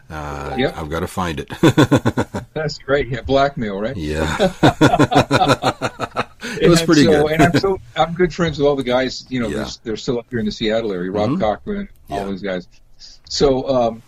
Uh, 0.09 0.55
Yep. 0.57 0.77
I've 0.77 0.89
got 0.89 0.99
to 1.01 1.07
find 1.07 1.39
it. 1.39 1.49
That's 2.53 2.77
great. 2.77 3.07
Yeah, 3.09 3.21
blackmail, 3.21 3.79
right? 3.79 3.97
yeah. 3.97 4.37
it 6.61 6.69
was 6.69 6.81
pretty 6.83 7.03
so, 7.05 7.23
good. 7.23 7.31
and 7.31 7.43
I'm 7.43 7.59
so 7.59 7.79
I'm 7.95 8.13
good 8.13 8.33
friends 8.33 8.57
with 8.57 8.67
all 8.67 8.75
the 8.75 8.83
guys. 8.83 9.25
You 9.29 9.41
know, 9.41 9.47
Yeah. 9.47 9.55
they're, 9.57 9.65
they're 9.83 9.97
still 9.97 10.19
up 10.19 10.27
here 10.29 10.39
in 10.39 10.45
the 10.45 10.51
Seattle 10.51 10.91
area. 10.91 11.11
Rob 11.11 11.31
Mhm. 11.31 11.39
Cochran, 11.39 11.89
all 12.09 12.19
Yeah. 12.19 12.23
those 12.25 12.41
guys. 12.41 12.67
So 13.29 13.67
um, 13.67 14.01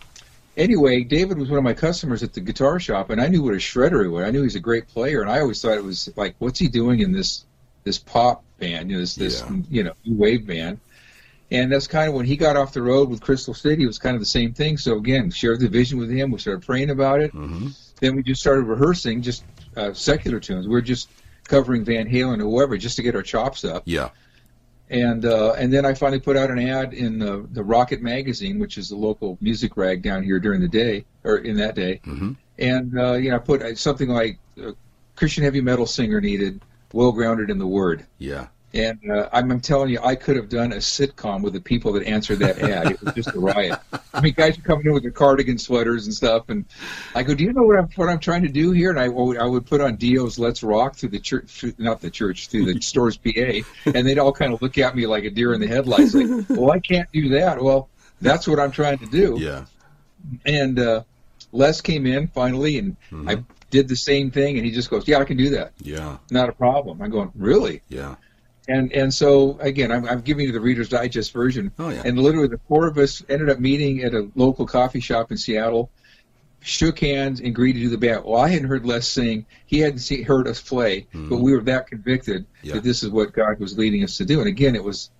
anyway, 0.56 1.02
David 1.02 1.38
was 1.38 1.48
one 1.48 1.58
of 1.58 1.64
my 1.64 1.74
customers 1.74 2.22
at 2.22 2.32
the 2.32 2.40
guitar 2.40 2.78
shop, 2.80 3.10
and 3.10 3.20
I 3.20 3.26
knew 3.28 3.42
what 3.42 3.54
a 3.54 3.58
shredder 3.58 4.02
he 4.02 4.08
was. 4.08 4.24
I 4.24 4.30
knew 4.30 4.38
he 4.40 4.44
was 4.44 4.54
a 4.54 4.60
great 4.60 4.86
player, 4.88 5.20
and 5.22 5.30
I 5.30 5.40
always 5.40 5.60
thought 5.60 5.76
it 5.76 5.84
was 5.84 6.08
like, 6.16 6.34
what's 6.38 6.58
he 6.58 6.68
doing 6.68 7.00
in 7.00 7.12
this 7.12 7.44
this 7.84 7.98
pop 7.98 8.44
band? 8.58 8.90
You 8.90 8.96
know, 8.96 9.00
this 9.00 9.14
this 9.16 9.40
Yeah. 9.48 9.56
you 9.70 9.82
know 9.84 9.92
new 10.04 10.16
wave 10.16 10.46
band. 10.46 10.78
And 11.50 11.72
that's 11.72 11.86
kind 11.86 12.08
of 12.08 12.14
when 12.14 12.26
he 12.26 12.36
got 12.36 12.56
off 12.56 12.72
the 12.72 12.82
road 12.82 13.08
with 13.08 13.20
Crystal 13.20 13.54
City. 13.54 13.84
It 13.84 13.86
was 13.86 13.98
kind 13.98 14.14
of 14.14 14.20
the 14.20 14.26
same 14.26 14.52
thing. 14.52 14.76
So 14.76 14.96
again, 14.96 15.30
shared 15.30 15.60
the 15.60 15.68
vision 15.68 15.98
with 15.98 16.10
him. 16.10 16.30
We 16.30 16.38
started 16.38 16.64
praying 16.64 16.90
about 16.90 17.20
it 17.20 17.32
hmm 17.32 17.68
then 18.00 18.16
we 18.16 18.22
just 18.22 18.40
started 18.40 18.62
rehearsing 18.62 19.22
just 19.22 19.44
uh, 19.76 19.92
secular 19.92 20.40
tunes. 20.40 20.68
We 20.68 20.74
are 20.76 20.80
just 20.80 21.08
covering 21.44 21.84
Van 21.84 22.08
Halen 22.08 22.40
or 22.40 22.44
whoever 22.44 22.76
just 22.76 22.96
to 22.96 23.02
get 23.02 23.14
our 23.16 23.22
chops 23.22 23.64
up. 23.64 23.82
Yeah. 23.86 24.10
And 24.90 25.24
uh, 25.26 25.52
and 25.52 25.72
then 25.72 25.84
I 25.84 25.94
finally 25.94 26.20
put 26.20 26.36
out 26.36 26.50
an 26.50 26.58
ad 26.58 26.94
in 26.94 27.18
the, 27.18 27.46
the 27.52 27.62
Rocket 27.62 28.00
magazine, 28.00 28.58
which 28.58 28.78
is 28.78 28.88
the 28.88 28.96
local 28.96 29.36
music 29.40 29.76
rag 29.76 30.02
down 30.02 30.22
here 30.22 30.40
during 30.40 30.60
the 30.60 30.68
day 30.68 31.04
or 31.24 31.38
in 31.38 31.56
that 31.58 31.74
day. 31.74 32.00
hmm 32.04 32.32
And 32.58 32.98
uh, 32.98 33.14
you 33.14 33.30
know, 33.30 33.36
I 33.36 33.38
put 33.38 33.62
uh, 33.62 33.74
something 33.74 34.08
like 34.08 34.38
uh, 34.62 34.72
Christian 35.14 35.44
heavy 35.44 35.60
metal 35.60 35.84
singer 35.84 36.20
needed, 36.20 36.62
well 36.92 37.12
grounded 37.12 37.50
in 37.50 37.58
the 37.58 37.66
word. 37.66 38.06
Yeah. 38.18 38.46
And 38.74 38.98
uh, 39.10 39.28
I'm, 39.32 39.50
I'm 39.50 39.60
telling 39.60 39.88
you, 39.88 39.98
I 40.02 40.14
could 40.14 40.36
have 40.36 40.50
done 40.50 40.72
a 40.72 40.76
sitcom 40.76 41.40
with 41.42 41.54
the 41.54 41.60
people 41.60 41.92
that 41.94 42.04
answered 42.06 42.40
that 42.40 42.58
ad. 42.58 42.90
It 42.92 43.02
was 43.02 43.14
just 43.14 43.34
a 43.34 43.40
riot. 43.40 43.78
I 44.12 44.20
mean, 44.20 44.34
guys 44.36 44.58
are 44.58 44.62
coming 44.62 44.84
in 44.86 44.92
with 44.92 45.02
their 45.02 45.10
cardigan 45.10 45.56
sweaters 45.56 46.04
and 46.04 46.14
stuff, 46.14 46.50
and 46.50 46.66
I 47.14 47.22
go, 47.22 47.34
"Do 47.34 47.44
you 47.44 47.52
know 47.54 47.62
what 47.62 47.78
I'm 47.78 47.88
what 47.96 48.10
I'm 48.10 48.18
trying 48.18 48.42
to 48.42 48.48
do 48.48 48.70
here?" 48.72 48.90
And 48.90 49.00
I 49.00 49.08
would- 49.08 49.38
I 49.38 49.46
would 49.46 49.64
put 49.64 49.80
on 49.80 49.96
Dio's 49.96 50.38
"Let's 50.38 50.62
Rock" 50.62 50.96
through 50.96 51.08
the 51.10 51.18
church, 51.18 51.46
through, 51.48 51.72
not 51.78 52.00
the 52.02 52.10
church, 52.10 52.48
through 52.48 52.66
the 52.72 52.80
store's 52.82 53.16
PA, 53.16 53.62
and 53.86 54.06
they'd 54.06 54.18
all 54.18 54.32
kind 54.32 54.52
of 54.52 54.60
look 54.60 54.76
at 54.76 54.94
me 54.94 55.06
like 55.06 55.24
a 55.24 55.30
deer 55.30 55.54
in 55.54 55.60
the 55.62 55.66
headlights, 55.66 56.12
like, 56.14 56.28
"Well, 56.50 56.70
I 56.70 56.78
can't 56.80 57.10
do 57.10 57.30
that." 57.30 57.62
Well, 57.62 57.88
that's 58.20 58.46
what 58.46 58.60
I'm 58.60 58.70
trying 58.70 58.98
to 58.98 59.06
do. 59.06 59.36
Yeah. 59.38 59.64
And 60.44 60.78
uh, 60.78 61.02
Les 61.52 61.80
came 61.80 62.06
in 62.06 62.26
finally, 62.28 62.78
and 62.78 62.96
Mhm. 63.10 63.30
I 63.30 63.44
did 63.70 63.88
the 63.88 63.96
same 63.96 64.30
thing, 64.30 64.56
and 64.56 64.66
he 64.66 64.72
just 64.72 64.90
goes, 64.90 65.06
"Yeah, 65.08 65.18
I 65.20 65.24
can 65.24 65.36
do 65.36 65.50
that. 65.50 65.72
Yeah. 65.82 66.18
Not 66.30 66.48
a 66.48 66.52
problem." 66.52 67.00
I'm 67.00 67.10
going, 67.10 67.30
"Really?" 67.34 67.82
Yeah. 67.88 68.16
And 68.68 68.92
and 68.92 69.12
so 69.12 69.56
again, 69.60 69.90
I'm, 69.90 70.06
I'm 70.06 70.20
giving 70.20 70.46
you 70.46 70.52
the 70.52 70.60
Reader's 70.60 70.88
Digest 70.90 71.32
version. 71.32 71.72
Oh 71.78 71.88
yeah. 71.88 72.02
And 72.04 72.18
literally, 72.18 72.48
the 72.48 72.60
four 72.68 72.86
of 72.86 72.98
us 72.98 73.22
ended 73.28 73.48
up 73.48 73.58
meeting 73.58 74.02
at 74.02 74.12
a 74.14 74.28
local 74.34 74.66
coffee 74.66 75.00
shop 75.00 75.30
in 75.30 75.36
Seattle. 75.38 75.90
shook 76.60 76.98
hands, 76.98 77.38
and 77.40 77.48
agreed 77.48 77.74
to 77.74 77.78
do 77.80 77.88
the 77.88 77.96
band. 77.96 78.24
Well, 78.24 78.40
I 78.40 78.48
hadn't 78.48 78.68
heard 78.68 78.84
Les 78.84 79.06
sing. 79.06 79.46
He 79.66 79.78
hadn't 79.78 80.00
see, 80.00 80.22
heard 80.22 80.48
us 80.48 80.60
play, 80.60 81.06
but 81.14 81.36
we 81.38 81.52
were 81.52 81.60
that 81.62 81.86
convicted 81.86 82.44
Yeah. 82.62 82.74
that 82.74 82.82
this 82.82 83.02
is 83.04 83.10
what 83.10 83.32
God 83.32 83.58
was 83.60 83.78
leading 83.78 84.02
us 84.04 84.16
to 84.18 84.24
do. 84.24 84.40
And 84.40 84.48
again, 84.48 84.74
it 84.74 84.82
was 84.84 85.10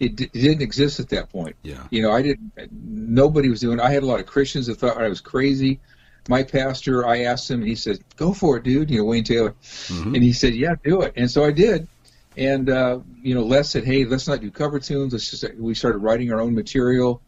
it, 0.00 0.16
d- 0.16 0.24
it 0.24 0.32
didn't 0.32 0.62
exist 0.62 1.00
at 1.00 1.08
that 1.10 1.30
point. 1.30 1.56
Yeah. 1.62 1.84
You 1.90 2.02
know, 2.02 2.10
I 2.12 2.22
didn't. 2.22 2.52
Nobody 2.72 3.48
was 3.48 3.60
doing. 3.60 3.80
I 3.80 3.90
had 3.90 4.02
a 4.02 4.06
lot 4.06 4.20
of 4.20 4.26
Christians 4.26 4.66
that 4.66 4.74
thought 4.78 5.00
I 5.00 5.08
was 5.08 5.20
crazy. 5.20 5.80
My 6.28 6.42
pastor, 6.42 7.06
I 7.06 7.22
asked 7.22 7.50
him, 7.50 7.60
and 7.60 7.68
he 7.68 7.74
said, 7.74 7.98
"Go 8.16 8.32
for 8.34 8.58
it, 8.58 8.64
dude." 8.64 8.90
You 8.90 8.98
know, 8.98 9.04
Wayne 9.04 9.24
Taylor, 9.24 9.54
Mhm. 9.62 10.14
and 10.14 10.22
he 10.22 10.32
said, 10.32 10.54
"Yeah, 10.54 10.74
do 10.84 11.00
it." 11.02 11.14
And 11.16 11.30
so 11.30 11.42
I 11.44 11.52
did. 11.52 11.86
And 12.38 12.70
uh, 12.70 13.00
you 13.22 13.34
know, 13.34 13.42
Les 13.44 13.68
said, 13.68 13.84
"Hey, 13.84 14.04
let's 14.04 14.26
not 14.28 14.40
do 14.40 14.50
cover 14.50 14.78
tunes. 14.78 15.12
Let's 15.12 15.28
just." 15.30 15.44
We 15.58 15.74
started 15.74 15.98
writing 15.98 16.32
our 16.32 16.40
own 16.40 16.54
material. 16.54 17.20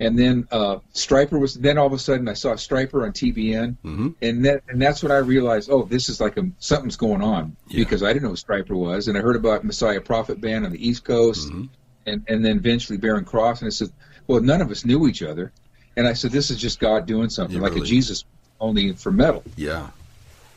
And 0.00 0.16
then 0.16 0.46
uh, 0.52 0.76
Stryper 0.94 1.40
was. 1.40 1.54
Then 1.54 1.76
all 1.76 1.88
of 1.88 1.92
a 1.92 1.98
sudden, 1.98 2.28
I 2.28 2.34
saw 2.34 2.50
Stryper 2.52 3.02
on 3.04 3.10
TBN, 3.12 3.76
Mhm. 3.84 4.14
and 4.22 4.44
that 4.44 4.62
and 4.68 4.80
that's 4.80 5.02
when 5.02 5.10
I 5.10 5.16
realized, 5.16 5.68
oh, 5.72 5.82
this 5.82 6.08
is 6.08 6.20
like 6.20 6.36
a 6.36 6.48
something's 6.60 6.94
going 6.96 7.20
on 7.20 7.56
Yeah. 7.66 7.80
because 7.82 8.04
I 8.04 8.12
didn't 8.12 8.22
know 8.22 8.28
who 8.28 8.36
Stryper 8.36 8.76
was, 8.76 9.08
and 9.08 9.18
I 9.18 9.20
heard 9.22 9.34
about 9.34 9.64
Messiah 9.64 10.00
Prophet 10.00 10.40
Band 10.40 10.64
on 10.64 10.70
the 10.70 10.88
East 10.88 11.02
Coast, 11.02 11.50
Mhm. 11.50 11.68
and 12.06 12.22
and 12.28 12.44
then 12.44 12.58
eventually 12.58 12.96
Barren 12.96 13.24
Cross, 13.24 13.60
and 13.62 13.66
I 13.66 13.70
said, 13.70 13.90
well, 14.28 14.40
none 14.40 14.60
of 14.60 14.70
us 14.70 14.84
knew 14.84 15.08
each 15.08 15.20
other, 15.24 15.50
and 15.96 16.06
I 16.06 16.12
said, 16.12 16.30
this 16.30 16.52
is 16.52 16.58
just 16.58 16.78
God 16.78 17.06
doing 17.06 17.28
something, 17.28 17.60
like 17.60 17.72
really. 17.72 17.82
a 17.82 17.88
Jesus 17.90 18.24
only 18.60 18.92
for 18.92 19.10
metal. 19.10 19.42
Yeah. 19.56 19.88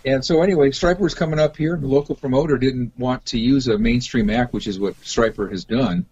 And 0.05 0.23
so 0.25 0.41
anyway, 0.41 0.71
Stryper 0.71 0.99
was 0.99 1.13
coming 1.13 1.39
up 1.39 1.55
here. 1.57 1.73
and 1.75 1.83
The 1.83 1.87
local 1.87 2.15
promoter 2.15 2.57
didn't 2.57 2.91
want 2.97 3.25
to 3.27 3.39
use 3.39 3.67
a 3.67 3.77
mainstream 3.77 4.29
act, 4.29 4.53
which 4.53 4.67
is 4.67 4.79
what 4.79 4.99
Stryper 5.01 5.49
has 5.51 5.63
done. 5.63 6.05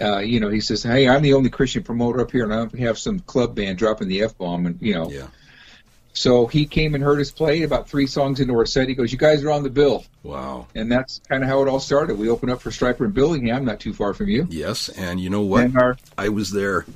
Uh, 0.00 0.18
you 0.18 0.38
know, 0.38 0.48
he 0.48 0.60
says, 0.60 0.82
"Hey, 0.84 1.08
I'm 1.08 1.22
the 1.22 1.32
only 1.34 1.50
Christian 1.50 1.82
promoter 1.82 2.20
up 2.20 2.30
here, 2.30 2.44
and 2.44 2.52
I 2.52 2.56
don't 2.58 2.78
have 2.78 2.98
some 2.98 3.18
club 3.20 3.56
band 3.56 3.78
dropping 3.78 4.06
the 4.06 4.22
f 4.22 4.38
bomb." 4.38 4.66
And 4.66 4.78
you 4.80 4.94
know, 4.94 5.10
Yeah. 5.10 5.26
so 6.12 6.46
he 6.46 6.66
came 6.66 6.94
and 6.94 7.02
heard 7.02 7.20
us 7.20 7.32
play. 7.32 7.62
About 7.62 7.88
three 7.88 8.06
songs 8.06 8.38
into 8.38 8.52
our 8.54 8.64
set, 8.66 8.88
he 8.88 8.94
goes, 8.94 9.10
"You 9.10 9.18
guys 9.18 9.42
are 9.42 9.50
on 9.50 9.64
the 9.64 9.70
bill," 9.70 10.04
Wow. 10.22 10.66
and 10.76 10.90
that's 10.92 11.20
kind 11.28 11.42
of 11.42 11.48
how 11.48 11.62
it 11.62 11.68
all 11.68 11.80
started. 11.80 12.16
We 12.16 12.28
opened 12.28 12.52
up 12.52 12.60
for 12.62 12.70
Stryper 12.70 13.06
in 13.06 13.10
Bellingham, 13.10 13.64
not 13.64 13.80
too 13.80 13.92
far 13.92 14.14
from 14.14 14.28
you. 14.28 14.46
Yes, 14.48 14.88
and 14.90 15.18
you 15.18 15.30
know 15.30 15.42
what? 15.42 15.74
Our, 15.74 15.96
I 16.16 16.28
was 16.28 16.52
there. 16.52 16.86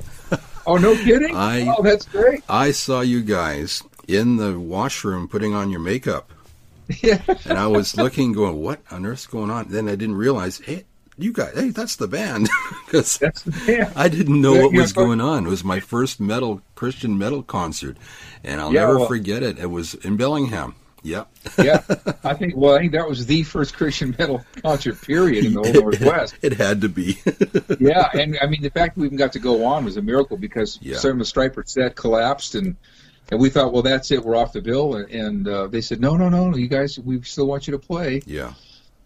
oh, 0.65 0.77
no 0.77 0.95
kidding! 0.95 1.35
I- 1.37 1.75
oh, 1.77 1.83
that's 1.83 2.07
great. 2.07 2.45
I 2.49 2.71
saw 2.71 3.01
you 3.01 3.23
guys 3.23 3.83
in 4.09 4.37
the 4.37 4.59
washroom 4.59 5.29
putting 5.29 5.55
on 5.55 5.71
your 5.71 5.81
makeup, 5.81 6.31
yeah, 7.03 7.23
and 7.45 7.59
I 7.59 7.67
was 7.67 7.97
looking, 7.97 8.33
going, 8.33 8.61
"What 8.61 8.81
on 8.91 9.07
earth's 9.07 9.27
going 9.27 9.51
on?" 9.51 9.69
Then 9.69 9.89
I 9.89 9.95
didn't 9.95 10.17
realize, 10.17 10.59
hey, 10.59 10.85
you 11.19 11.33
guys, 11.33 11.53
hey, 11.55 11.69
that's 11.71 11.97
the 11.97 12.09
band, 12.09 12.49
because 12.87 13.19
that's 13.19 13.43
the 13.43 13.51
band. 13.67 13.93
I 13.97 14.09
didn't 14.09 14.41
know 14.41 14.55
what 14.61 14.73
was 14.73 14.93
going 14.93 15.21
on. 15.21 15.47
It 15.47 15.51
was 15.51 15.63
my 15.65 15.81
first 15.81 16.21
metal 16.21 16.61
Christian 16.75 17.17
metal 17.19 17.43
concert, 17.43 17.97
and 18.45 18.61
I'll 18.61 18.73
Yeah, 18.73 18.81
never 18.81 18.99
well- 18.99 19.09
forget 19.09 19.43
it. 19.43 19.59
It 19.59 19.71
was 19.71 19.95
in 19.95 20.17
Bellingham. 20.17 20.75
Yep. 21.05 21.29
yeah, 21.59 21.83
I 22.25 22.35
think. 22.35 22.55
Well, 22.57 22.77
I 22.77 22.79
think 22.79 22.93
that 22.93 23.09
was 23.09 23.27
the 23.27 23.43
first 23.43 23.75
Christian 23.77 24.15
metal 24.21 24.45
concert 24.63 25.03
period 25.03 25.45
in 25.47 25.55
the 25.55 25.61
whole 25.63 25.73
Northwest. 25.83 26.37
It 26.43 26.53
had 26.53 26.81
to 26.83 26.89
be. 26.89 27.19
yeah, 27.81 28.09
and 28.15 28.39
I 28.41 28.47
mean 28.47 28.63
the 28.63 28.71
fact 28.71 28.95
that 28.95 29.01
we 29.01 29.07
even 29.07 29.19
got 29.19 29.33
to 29.33 29.41
go 29.41 29.65
on 29.65 29.85
was 29.85 29.97
a 29.97 30.03
miracle 30.03 30.37
because 30.37 30.79
Yeah. 30.81 30.99
the 30.99 31.09
Stryper 31.25 31.69
set 31.69 31.97
collapsed 31.97 32.55
and 32.55 32.77
and 33.31 33.41
we 33.41 33.49
thought, 33.51 33.73
well, 33.73 33.83
that's 33.83 34.11
it, 34.11 34.25
we're 34.25 34.37
off 34.37 34.53
the 34.53 34.61
bill, 34.61 34.97
and, 34.97 35.11
and 35.11 35.49
uh, 35.49 35.67
they 35.67 35.81
said, 35.81 36.01
no, 36.01 36.17
no, 36.17 36.29
no, 36.29 36.55
you 36.57 36.69
guys, 36.69 36.99
we 36.99 37.21
still 37.23 37.47
want 37.47 37.67
you 37.67 37.73
to 37.73 37.79
play, 37.79 38.23
yeah. 38.27 38.53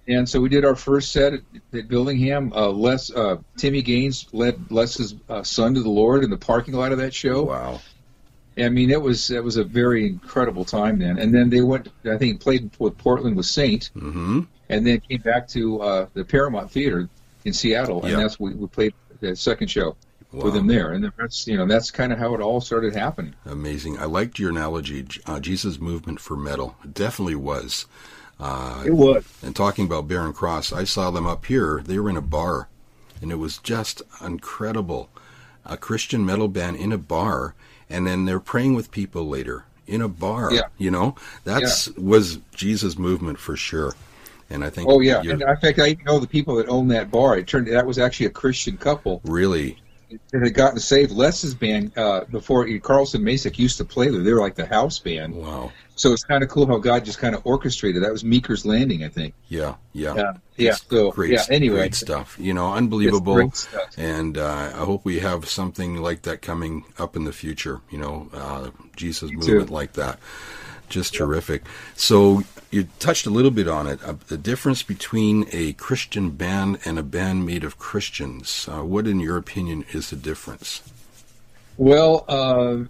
and 0.08 0.28
so 0.28 0.40
we 0.40 0.49
did 0.49 0.64
our 0.64 0.75
first 0.75 1.12
set 1.12 1.35
at, 1.35 1.40
at 1.73 1.88
Bellingham. 1.88 2.52
Uh, 2.52 2.68
Les, 2.70 3.11
uh, 3.12 3.37
Timmy 3.56 3.82
Gaines 3.82 4.26
led 4.32 4.70
Les's 4.70 5.14
uh, 5.28 5.42
son 5.42 5.75
to 5.75 5.82
the 5.82 5.90
Lord 5.90 6.25
in 6.25 6.30
the 6.30 6.37
parking 6.37 6.75
lot 6.75 6.92
of 6.92 6.99
that 6.99 7.14
show. 7.14 7.44
Wow. 7.44 7.80
I 8.58 8.70
mean, 8.70 8.90
it 8.90 9.02
was 9.02 9.30
it 9.30 9.44
was 9.44 9.58
a 9.58 9.64
very 9.64 10.06
incredible 10.06 10.64
time 10.64 10.99
then, 10.99 11.18
and 11.18 11.35
then 11.35 11.50
they 11.50 11.61
went, 11.61 11.88
I 12.11 12.16
think, 12.16 12.40
played 12.40 12.70
with 12.78 12.96
Portland 12.96 13.37
with 13.37 13.44
Saint, 13.44 13.90
mm-hmm. 13.94 14.40
and 14.70 14.87
then 14.87 15.00
came 15.00 15.20
back 15.20 15.46
to 15.49 15.82
uh, 15.82 16.06
the 16.14 16.25
Paramount 16.25 16.70
Theater 16.70 17.08
in 17.44 17.52
Seattle, 17.52 18.00
and 18.02 18.12
Yeah. 18.12 18.16
that's 18.20 18.40
we, 18.40 18.54
we 18.54 18.66
played 18.66 18.94
the 19.20 19.37
second 19.37 19.68
show 19.68 19.94
Wow. 20.36 20.44
with 20.44 20.56
him 20.56 20.66
there, 20.66 20.92
and 20.92 21.10
that's 21.16 21.46
you 21.46 21.56
know 21.56 21.66
that's 21.66 21.90
kind 21.90 22.12
of 22.12 22.18
how 22.18 22.34
it 22.34 22.42
all 22.42 22.60
started 22.60 22.94
happening. 22.94 23.34
Amazing. 23.46 23.98
I 23.98 24.04
liked 24.04 24.38
your 24.38 24.50
analogy, 24.50 25.06
uh, 25.24 25.40
Jesus 25.40 25.80
movement 25.80 26.20
for 26.20 26.36
metal. 26.36 26.76
It 26.84 26.92
definitely 26.92 27.36
was. 27.36 27.86
Uh, 28.38 28.82
It 28.84 28.92
was. 28.92 29.24
and 29.42 29.56
talking 29.56 29.86
about 29.86 30.08
Barren 30.08 30.34
Cross, 30.34 30.74
I 30.74 30.84
saw 30.84 31.10
them 31.10 31.26
up 31.26 31.46
here. 31.46 31.82
They 31.82 31.98
were 31.98 32.10
in 32.10 32.18
a 32.18 32.22
bar, 32.22 32.68
and 33.22 33.32
it 33.32 33.36
was 33.36 33.56
just 33.56 34.02
incredible. 34.22 35.08
A 35.64 35.78
Christian 35.78 36.26
metal 36.26 36.48
band 36.48 36.76
in 36.76 36.92
a 36.92 36.98
bar, 36.98 37.54
and 37.88 38.06
then 38.06 38.26
they're 38.26 38.38
praying 38.38 38.74
with 38.74 38.90
people 38.90 39.26
later 39.26 39.64
in 39.86 40.02
a 40.02 40.08
bar. 40.08 40.52
Yeah. 40.52 40.64
You 40.76 40.90
know, 40.90 41.14
that's 41.44 41.88
was 41.96 42.40
Jesus 42.54 42.98
movement 42.98 43.38
for 43.38 43.56
sure. 43.56 43.94
And 44.50 44.62
I 44.62 44.68
think. 44.68 44.86
Oh 44.90 45.00
yeah, 45.00 45.22
you're 45.22 45.32
and 45.32 45.42
in 45.42 45.56
fact, 45.56 45.78
I 45.78 45.96
know 46.04 46.18
the 46.18 46.26
people 46.26 46.56
that 46.56 46.68
own 46.68 46.88
that 46.88 47.10
bar. 47.10 47.38
It 47.38 47.46
turned 47.46 47.68
that 47.68 47.86
was 47.86 47.98
actually 47.98 48.26
a 48.26 48.30
Christian 48.30 48.76
couple 48.76 49.22
really. 49.24 49.78
That 50.30 50.42
had 50.42 50.54
gotten 50.54 50.78
saved. 50.78 51.12
Les's 51.12 51.54
band 51.54 51.96
uh, 51.96 52.25
before 52.30 52.66
Carlson 52.78 53.22
Masick 53.22 53.58
used 53.58 53.78
to 53.78 53.84
play 53.84 54.08
there. 54.08 54.22
They 54.22 54.32
were 54.32 54.40
like 54.40 54.54
the 54.54 54.66
house 54.66 54.98
band. 54.98 55.34
Wow. 55.34 55.72
So 55.96 56.12
it's 56.12 56.25
kind 56.25 56.42
of 56.42 56.50
cool 56.50 56.66
how 56.66 56.76
God 56.76 57.04
just 57.06 57.18
kind 57.18 57.34
of 57.34 57.40
orchestrated. 57.44 58.02
That 58.02 58.12
was 58.12 58.22
Meeker's 58.22 58.66
Landing, 58.66 59.02
I 59.02 59.08
think. 59.08 59.34
Yeah. 59.48 59.76
Yeah. 59.94 60.14
Yeah, 60.14 60.32
yeah. 60.56 60.75
So 60.75 61.10
great, 61.10 61.32
yeah. 61.32 61.44
Anyway, 61.48 61.76
great 61.76 61.94
stuff. 61.94 62.36
You 62.38 62.52
know, 62.52 62.75
unbelievable. 62.75 63.50
And 63.96 64.36
uh, 64.36 64.72
I 64.75 64.84
hope 64.84 65.04
we 65.04 65.20
have 65.20 65.48
something 65.48 65.96
like 65.96 66.22
that 66.22 66.42
coming 66.42 66.84
up 66.98 67.16
in 67.16 67.25
the 67.25 67.32
future. 67.32 67.80
You 67.90 67.98
know, 67.98 68.28
uh, 68.34 68.70
Jesus 68.94 69.30
too. 69.30 69.36
movement 69.36 69.70
like 69.70 69.94
that. 69.94 70.18
Just 70.88 71.14
terrific. 71.14 71.62
So 71.94 72.42
you 72.70 72.88
touched 72.98 73.26
a 73.26 73.30
little 73.30 73.50
bit 73.50 73.68
on 73.68 73.86
it. 73.86 74.02
Uh, 74.04 74.14
the 74.28 74.36
difference 74.38 74.82
between 74.82 75.46
a 75.52 75.72
Christian 75.74 76.30
band 76.30 76.78
and 76.84 76.98
a 76.98 77.02
band 77.02 77.46
made 77.46 77.64
of 77.64 77.78
Christians. 77.78 78.68
Uh, 78.70 78.82
what, 78.84 79.06
in 79.06 79.20
your 79.20 79.36
opinion, 79.36 79.84
is 79.92 80.10
the 80.10 80.16
difference? 80.16 80.82
Well, 81.76 82.24
uh, 82.28 82.84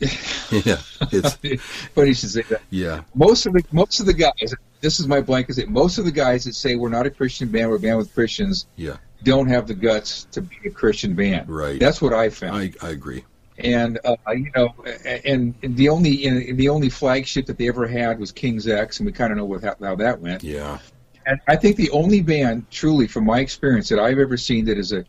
yeah, 0.50 0.78
it's 1.12 1.34
funny 1.94 2.08
you 2.08 2.14
should 2.14 2.30
say 2.30 2.42
that. 2.42 2.62
yeah, 2.70 3.02
most 3.14 3.46
of 3.46 3.52
the 3.52 3.62
most 3.70 4.00
of 4.00 4.06
the 4.06 4.12
guys 4.12 4.52
this 4.80 4.98
is 4.98 5.06
my 5.06 5.20
blanket 5.20 5.52
statement 5.52 5.74
most 5.74 5.96
of 5.98 6.04
the 6.04 6.10
guys 6.10 6.42
that 6.44 6.54
say 6.54 6.74
we're 6.74 6.88
not 6.88 7.06
a 7.06 7.10
christian 7.10 7.48
band 7.48 7.70
we're 7.70 7.76
a 7.76 7.78
band 7.78 7.96
with 7.96 8.12
christians 8.12 8.66
yeah. 8.74 8.96
don't 9.22 9.46
have 9.46 9.68
the 9.68 9.74
guts 9.74 10.24
to 10.32 10.42
be 10.42 10.56
a 10.66 10.70
christian 10.70 11.14
band 11.14 11.48
Right. 11.48 11.78
that's 11.78 12.02
what 12.02 12.12
i 12.12 12.28
found 12.30 12.56
I 12.56 12.72
I 12.82 12.90
agree. 12.90 13.22
And 13.58 13.98
uh, 14.04 14.16
you 14.32 14.50
know 14.56 14.74
and, 15.04 15.54
the 15.62 15.88
only 15.88 16.26
and 16.26 16.58
the 16.58 16.68
only 16.68 16.88
flagship 16.88 17.46
that 17.46 17.58
they 17.58 17.68
ever 17.68 17.86
had 17.86 18.18
was 18.18 18.32
king's 18.32 18.66
x 18.66 18.98
and 18.98 19.06
we 19.06 19.12
kind 19.12 19.30
of 19.30 19.36
know 19.38 19.44
what 19.44 19.62
how, 19.62 19.76
how 19.80 19.94
that 19.96 20.20
went 20.20 20.42
Yeah, 20.42 20.78
and 21.26 21.38
i 21.46 21.54
think 21.56 21.76
the 21.76 21.90
only 21.90 22.22
band 22.22 22.70
truly 22.70 23.06
from 23.06 23.26
my 23.26 23.40
experience 23.40 23.88
that 23.90 23.98
i've 23.98 24.18
ever 24.18 24.36
seen 24.38 24.64
that 24.64 24.78
is 24.78 24.92
a 24.92 25.04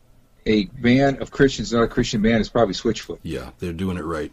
a 0.45 0.65
band 0.65 1.21
of 1.21 1.31
christians 1.31 1.71
not 1.71 1.83
a 1.83 1.87
christian 1.87 2.21
band 2.21 2.41
is 2.41 2.49
probably 2.49 2.73
switchfoot 2.73 3.19
yeah. 3.23 3.49
They're 3.59 3.71
doing 3.71 3.97
it 3.97 4.03
right. 4.03 4.31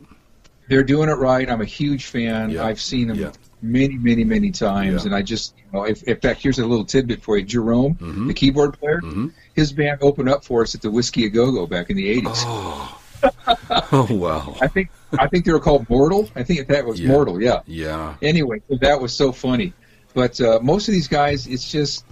they're 0.69 0.83
doing 0.85 1.09
it 1.09 1.15
right. 1.15 1.49
I'm 1.51 1.61
a 1.61 1.65
huge 1.65 2.07
fan. 2.07 2.51
Yeah. 2.51 2.65
I've 2.65 2.81
seen 2.81 3.09
them 3.09 3.17
Yeah. 3.19 3.33
many, 3.63 3.97
many, 3.97 4.23
many 4.25 4.51
times, 4.51 5.03
Yeah. 5.03 5.07
and 5.07 5.15
I 5.17 5.23
just, 5.23 5.55
you 5.59 5.65
know, 5.73 5.83
if, 5.85 6.03
in 6.05 6.17
fact, 6.17 6.43
here's 6.43 6.59
a 6.61 6.67
little 6.67 6.85
tidbit 6.85 7.23
for 7.23 7.37
you. 7.37 7.45
Jerome, 7.45 7.97
Mhm. 7.97 8.29
the 8.29 8.35
keyboard 8.35 8.79
player, 8.79 9.01
Mhm. 9.03 9.33
his 9.55 9.73
band 9.73 9.99
opened 10.01 10.29
up 10.29 10.45
for 10.45 10.63
us 10.63 10.75
at 10.77 10.81
the 10.83 10.91
Whisky 10.91 11.27
a 11.27 11.29
Go 11.29 11.51
Go 11.51 11.67
back 11.67 11.91
in 11.91 11.97
the 11.97 12.09
'80s. 12.09 12.43
Oh, 12.47 13.00
oh 13.93 14.07
wow. 14.11 14.57
I 14.61 14.67
think, 14.69 14.91
I 15.19 15.27
think 15.29 15.45
they 15.45 15.53
were 15.53 15.61
called 15.61 15.89
Mortal. 15.91 16.29
I 16.37 16.43
think 16.43 16.67
that 16.69 16.85
was 16.85 17.01
Yeah. 17.01 17.09
Mortal. 17.09 17.41
Yeah. 17.43 17.61
Yeah, 17.67 18.15
Anyway, 18.23 18.61
that 18.81 19.01
was 19.01 19.15
so 19.15 19.33
funny. 19.33 19.73
But 20.15 20.41
uh, 20.41 20.59
most 20.63 20.89
of 20.89 20.93
these 20.93 21.09
guys, 21.09 21.47
it's 21.47 21.71
just, 21.71 22.05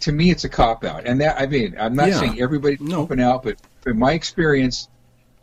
to 0.00 0.12
me, 0.12 0.30
it's 0.30 0.44
a 0.44 0.48
cop 0.48 0.84
out. 0.84 1.06
And 1.06 1.20
that, 1.20 1.40
I 1.40 1.46
mean, 1.46 1.76
I'm 1.78 1.94
not 1.94 2.08
Yeah. 2.08 2.20
saying 2.20 2.40
everybody 2.40 2.76
No. 2.80 3.00
open 3.00 3.20
out, 3.20 3.42
but 3.42 3.56
in 3.86 3.98
my 3.98 4.12
experience. 4.12 4.88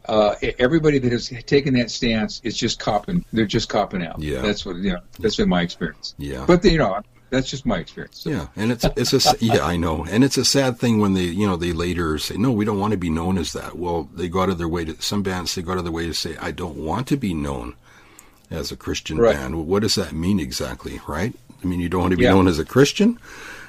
Uh, 0.09 0.35
everybody 0.57 0.99
that 0.99 1.11
has 1.11 1.27
taken 1.45 1.73
that 1.73 1.91
stance 1.91 2.39
is 2.45 2.55
just 2.55 2.79
copping. 2.79 3.25
They're 3.33 3.45
just 3.45 3.67
copping 3.67 4.01
out. 4.05 4.21
Yeah. 4.21 4.39
that's 4.39 4.65
what 4.65 4.77
you 4.77 4.93
know. 4.93 5.01
That's 5.19 5.35
been 5.35 5.49
my 5.49 5.61
experience. 5.63 6.15
yeah. 6.17 6.45
But 6.47 6.63
you 6.63 6.77
know, 6.77 7.01
that's 7.29 7.49
just 7.49 7.65
my 7.65 7.77
experience. 7.77 8.19
So, 8.19 8.29
Yeah, 8.29 8.47
and 8.55 8.71
it's 8.71 8.85
it's 8.95 9.13
a 9.13 9.35
yeah 9.43 9.65
I 9.65 9.77
know, 9.77 10.05
and 10.09 10.23
it's 10.23 10.37
a 10.37 10.45
sad 10.45 10.79
thing 10.79 10.99
when 10.99 11.13
they 11.13 11.23
you 11.23 11.47
know 11.47 11.55
they 11.55 11.73
later 11.73 12.17
say 12.17 12.37
no 12.37 12.51
we 12.51 12.65
don't 12.65 12.79
want 12.79 12.91
to 12.91 12.97
be 12.97 13.09
known 13.09 13.37
as 13.37 13.53
that. 13.53 13.77
Well, 13.77 14.09
they 14.13 14.27
go 14.29 14.41
out 14.41 14.49
of 14.49 14.57
their 14.57 14.67
way 14.67 14.85
to 14.85 15.01
some 15.01 15.23
bands 15.23 15.53
they 15.55 15.61
go 15.61 15.73
out 15.73 15.77
of 15.77 15.83
their 15.83 15.93
way 15.93 16.05
to 16.05 16.13
say 16.13 16.35
I 16.37 16.51
don't 16.51 16.77
want 16.77 17.07
to 17.07 17.17
be 17.17 17.33
known 17.33 17.75
as 18.49 18.71
a 18.71 18.77
Christian 18.77 19.17
Right. 19.17 19.35
band. 19.35 19.55
Well, 19.55 19.65
what 19.65 19.81
does 19.81 19.95
that 19.95 20.13
mean 20.13 20.39
exactly, 20.39 20.99
right? 21.07 21.33
I 21.63 21.67
mean 21.67 21.79
you 21.79 21.89
don't 21.89 22.01
want 22.01 22.11
to 22.11 22.17
be 22.17 22.23
Yeah. 22.23 22.31
known 22.31 22.47
as 22.47 22.59
a 22.59 22.65
Christian, 22.65 23.19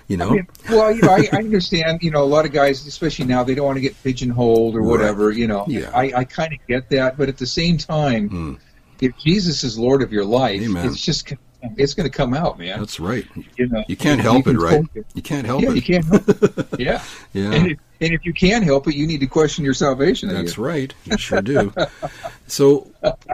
you 0.06 0.16
know? 0.16 0.28
I 0.30 0.32
mean, 0.34 0.46
well, 0.70 0.92
you 0.94 1.02
know, 1.02 1.10
I, 1.10 1.28
I 1.32 1.38
understand. 1.38 1.98
You 2.02 2.10
know, 2.12 2.22
a 2.22 2.30
lot 2.36 2.44
of 2.44 2.52
guys, 2.52 2.86
especially 2.86 3.24
now, 3.24 3.42
they 3.42 3.54
don't 3.54 3.66
want 3.66 3.76
to 3.76 3.80
get 3.82 4.00
pigeonholed 4.04 4.76
or 4.76 4.82
Right. 4.82 4.88
whatever. 4.90 5.32
You 5.32 5.46
know, 5.48 5.64
Yeah. 5.66 5.90
I, 5.94 6.12
I 6.16 6.24
kind 6.24 6.52
of 6.52 6.58
get 6.68 6.88
that, 6.90 7.16
but 7.18 7.28
at 7.28 7.38
the 7.38 7.46
same 7.46 7.76
time, 7.78 8.28
Hmm. 8.28 8.54
if 9.00 9.16
Jesus 9.18 9.64
is 9.64 9.78
Lord 9.78 10.02
of 10.02 10.12
your 10.12 10.24
life, 10.24 10.62
Amen. 10.62 10.86
it's 10.86 11.00
just 11.00 11.32
it's 11.76 11.94
going 11.94 12.08
to 12.10 12.16
come 12.16 12.34
out, 12.34 12.58
man. 12.58 12.78
That's 12.78 13.00
right. 13.00 13.26
you 13.56 13.66
know, 13.68 13.84
You 13.88 13.96
can't 13.96 14.20
help 14.20 14.46
it, 14.46 14.52
can 14.52 14.58
right? 14.58 14.84
it. 14.94 15.06
You 15.14 15.22
can't 15.22 15.46
help 15.46 15.62
Yeah, 15.62 15.70
it. 15.70 15.76
you 15.76 15.82
can't. 15.82 16.04
Help 16.04 16.28
it. 16.28 16.66
Yeah. 16.78 17.02
Yeah. 17.32 17.52
And 17.52 17.66
if, 17.72 17.78
And 18.00 18.12
if 18.14 18.24
you 18.24 18.32
can 18.32 18.62
help 18.62 18.86
it, 18.86 18.94
you 18.94 19.06
need 19.06 19.20
to 19.20 19.26
question 19.26 19.64
your 19.64 19.74
salvation. 19.74 20.28
That's 20.28 20.56
right. 20.58 20.94
You 21.04 21.18
sure 21.18 21.42
do. 21.42 21.72
so, 22.46 22.90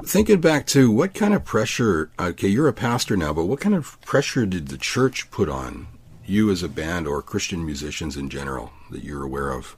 thinking 0.06 0.40
back 0.40 0.66
to 0.68 0.90
what 0.90 1.12
kind 1.14 1.34
of 1.34 1.44
pressure, 1.44 2.10
okay, 2.18 2.48
you're 2.48 2.68
a 2.68 2.72
pastor 2.72 3.16
now, 3.16 3.32
but 3.34 3.44
what 3.44 3.60
kind 3.60 3.74
of 3.74 4.00
pressure 4.00 4.46
did 4.46 4.68
the 4.68 4.78
church 4.78 5.30
put 5.30 5.48
on 5.48 5.86
you 6.26 6.50
as 6.50 6.62
a 6.62 6.68
band 6.68 7.06
or 7.06 7.20
Christian 7.20 7.64
musicians 7.66 8.16
in 8.16 8.30
general 8.30 8.72
that 8.90 9.04
you're 9.04 9.22
aware 9.22 9.50
of? 9.50 9.76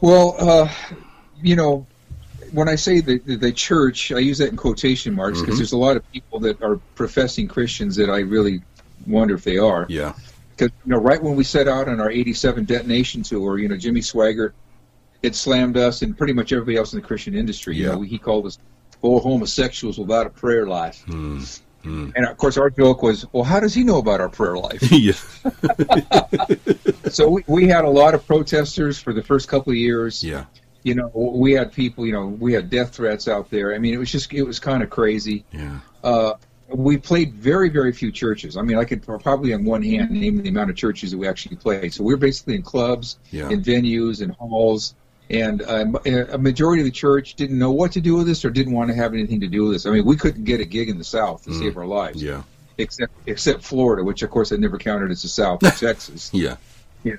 Well, 0.00 0.34
uh, 0.38 0.72
you 1.40 1.54
know, 1.54 1.86
when 2.52 2.68
I 2.68 2.74
say 2.74 3.00
the, 3.00 3.18
the, 3.18 3.52
church, 3.52 4.12
I 4.12 4.18
use 4.18 4.38
that 4.38 4.48
in 4.50 4.56
quotation 4.56 5.14
marks 5.14 5.40
because 5.40 5.54
Mhm. 5.54 5.58
there's 5.58 5.72
a 5.72 5.76
lot 5.78 5.96
of 5.96 6.12
people 6.12 6.40
that 6.40 6.62
are 6.62 6.76
professing 6.94 7.48
Christians 7.48 7.96
that 7.96 8.10
I 8.10 8.18
really 8.20 8.62
wonder 9.06 9.34
if 9.34 9.44
they 9.44 9.58
are. 9.58 9.86
Yeah. 9.88 10.12
Because 10.50 10.70
you 10.84 10.90
know, 10.92 10.98
right 10.98 11.22
when 11.22 11.36
we 11.36 11.44
set 11.44 11.68
out 11.68 11.88
on 11.88 12.00
our 12.00 12.10
'87 12.10 12.64
detonation 12.64 13.22
tour, 13.22 13.58
you 13.58 13.68
know, 13.68 13.76
Jimmy 13.76 14.00
Swaggart 14.00 14.52
had 15.22 15.34
slammed 15.34 15.76
us 15.76 16.02
and 16.02 16.16
pretty 16.16 16.32
much 16.32 16.52
everybody 16.52 16.76
else 16.76 16.92
in 16.92 17.00
the 17.00 17.06
Christian 17.06 17.34
industry. 17.34 17.76
You 17.76 17.84
Yeah. 17.86 17.92
know, 17.94 18.02
he 18.02 18.18
called 18.18 18.46
us 18.46 18.58
four 19.00 19.20
homosexuals 19.20 19.98
without 19.98 20.26
a 20.26 20.30
prayer 20.30 20.66
life. 20.66 21.02
Hmm. 21.06 21.42
Hmm. 21.82 22.10
And 22.14 22.26
of 22.26 22.36
course, 22.36 22.58
our 22.58 22.68
joke 22.68 23.02
was, 23.02 23.24
well, 23.32 23.42
how 23.44 23.58
does 23.58 23.72
he 23.72 23.84
know 23.84 23.96
about 23.98 24.20
our 24.20 24.28
prayer 24.28 24.58
life? 24.58 24.82
yeah. 24.92 25.14
so 27.08 27.28
we, 27.30 27.44
we 27.46 27.66
had 27.66 27.84
a 27.86 27.88
lot 27.90 28.14
of 28.14 28.26
protesters 28.26 28.98
for 28.98 29.14
the 29.14 29.22
first 29.22 29.48
couple 29.48 29.70
of 29.72 29.76
years. 29.78 30.22
Yeah. 30.22 30.44
You 30.82 30.94
know, 30.94 31.10
we 31.14 31.52
had 31.52 31.72
people, 31.72 32.06
you 32.06 32.12
know, 32.12 32.26
we 32.26 32.52
had 32.54 32.70
death 32.70 32.94
threats 32.94 33.28
out 33.28 33.50
there. 33.50 33.74
I 33.74 33.78
mean, 33.78 33.92
it 33.94 33.98
was 33.98 34.10
just, 34.10 34.32
it 34.32 34.42
was 34.42 34.58
kind 34.58 34.82
of 34.82 34.88
crazy. 34.90 35.44
Yeah. 35.52 35.80
Uh, 36.02 36.32
we 36.68 36.96
played 36.96 37.34
very, 37.34 37.68
very 37.68 37.92
few 37.92 38.10
churches. 38.12 38.56
I 38.56 38.62
mean, 38.62 38.78
I 38.78 38.84
could 38.84 39.02
probably 39.02 39.52
on 39.52 39.64
one 39.64 39.82
hand 39.82 40.10
name 40.12 40.42
the 40.42 40.48
amount 40.48 40.70
of 40.70 40.76
churches 40.76 41.10
that 41.10 41.18
we 41.18 41.26
actually 41.28 41.56
played. 41.56 41.92
So 41.92 42.02
we 42.04 42.14
were 42.14 42.18
basically 42.18 42.54
in 42.54 42.62
clubs, 42.62 43.18
Yeah. 43.30 43.50
in 43.50 43.60
venues, 43.62 44.22
in 44.22 44.30
halls, 44.30 44.94
and 45.28 45.62
um, 45.62 45.98
a 46.06 46.38
majority 46.38 46.80
of 46.82 46.86
the 46.86 46.90
church 46.92 47.34
didn't 47.34 47.58
know 47.58 47.72
what 47.72 47.92
to 47.92 48.00
do 48.00 48.14
with 48.16 48.26
this 48.26 48.44
or 48.44 48.50
didn't 48.50 48.72
want 48.72 48.88
to 48.90 48.96
have 48.96 49.12
anything 49.14 49.40
to 49.40 49.48
do 49.48 49.64
with 49.64 49.72
this. 49.74 49.86
I 49.86 49.90
mean, 49.90 50.04
we 50.04 50.16
couldn't 50.16 50.44
get 50.44 50.60
a 50.60 50.64
gig 50.64 50.88
in 50.88 50.96
the 50.98 51.04
South 51.04 51.44
to 51.44 51.50
Mm. 51.50 51.58
save 51.58 51.76
our 51.76 51.86
lives, 51.86 52.22
Yeah. 52.22 52.42
except 52.78 53.12
except 53.26 53.62
Florida, 53.62 54.02
which 54.02 54.22
of 54.22 54.30
course 54.30 54.50
I 54.52 54.56
never 54.56 54.78
counted 54.78 55.10
as 55.10 55.22
the 55.22 55.28
South, 55.28 55.62
or 55.62 55.70
Texas. 55.88 56.30
Yeah. 56.32 56.56
Yeah. 57.04 57.14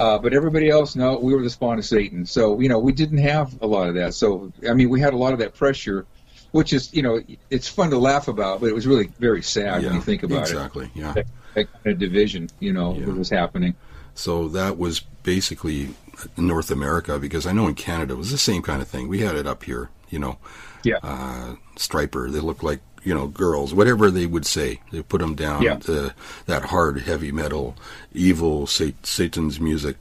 Uh, 0.00 0.18
but 0.18 0.32
everybody 0.32 0.70
else, 0.70 0.96
no, 0.96 1.18
we 1.18 1.34
were 1.34 1.42
the 1.42 1.50
spawn 1.50 1.78
of 1.78 1.84
Satan. 1.84 2.24
So, 2.24 2.58
you 2.58 2.70
know, 2.70 2.78
we 2.78 2.90
didn't 2.92 3.18
have 3.18 3.54
a 3.60 3.66
lot 3.66 3.88
of 3.88 3.94
that. 3.96 4.14
So, 4.14 4.50
I 4.68 4.72
mean, 4.72 4.88
we 4.88 4.98
had 4.98 5.12
a 5.12 5.16
lot 5.16 5.34
of 5.34 5.38
that 5.40 5.54
pressure, 5.54 6.06
which 6.52 6.72
is, 6.72 6.92
you 6.94 7.02
know, 7.02 7.20
it's 7.50 7.68
fun 7.68 7.90
to 7.90 7.98
laugh 7.98 8.26
about, 8.26 8.60
but 8.60 8.70
it 8.70 8.74
was 8.74 8.86
really 8.86 9.10
very 9.18 9.42
sad 9.42 9.82
yeah. 9.82 9.88
when 9.88 9.96
you 9.96 10.02
think 10.02 10.22
about 10.22 10.38
it. 10.38 10.52
exactly. 10.52 10.90
Yeah. 10.94 11.12
That, 11.12 11.26
that 11.54 11.72
kind 11.72 11.86
of 11.92 11.98
division, 11.98 12.48
you 12.60 12.72
know, 12.72 12.94
Yeah. 12.94 13.06
was 13.12 13.28
happening. 13.28 13.74
So 14.14 14.48
that 14.48 14.78
was 14.78 15.00
basically 15.22 15.90
North 16.36 16.70
America 16.70 17.18
because 17.18 17.46
I 17.46 17.52
know 17.52 17.68
in 17.68 17.74
Canada 17.74 18.14
it 18.14 18.16
was 18.16 18.30
the 18.30 18.38
same 18.38 18.62
kind 18.62 18.80
of 18.80 18.88
thing. 18.88 19.06
We 19.06 19.20
had 19.20 19.36
it 19.36 19.46
up 19.46 19.64
here, 19.64 19.90
you 20.08 20.18
know. 20.18 20.38
Yeah. 20.82 20.96
Uh, 21.02 21.56
stryper, 21.76 22.32
they 22.32 22.40
looked 22.40 22.62
like, 22.62 22.80
you 23.02 23.14
know, 23.14 23.26
girls, 23.26 23.72
whatever 23.72 24.10
they 24.10 24.26
would 24.26 24.44
say. 24.46 24.80
They 24.92 25.02
put 25.02 25.20
them 25.20 25.34
down 25.34 25.62
Yeah. 25.62 25.76
to 25.76 26.14
that 26.46 26.66
hard, 26.66 27.02
heavy 27.02 27.32
metal, 27.32 27.76
evil 28.12 28.66
Sat- 28.66 29.06
Satan's 29.06 29.58
music. 29.60 29.96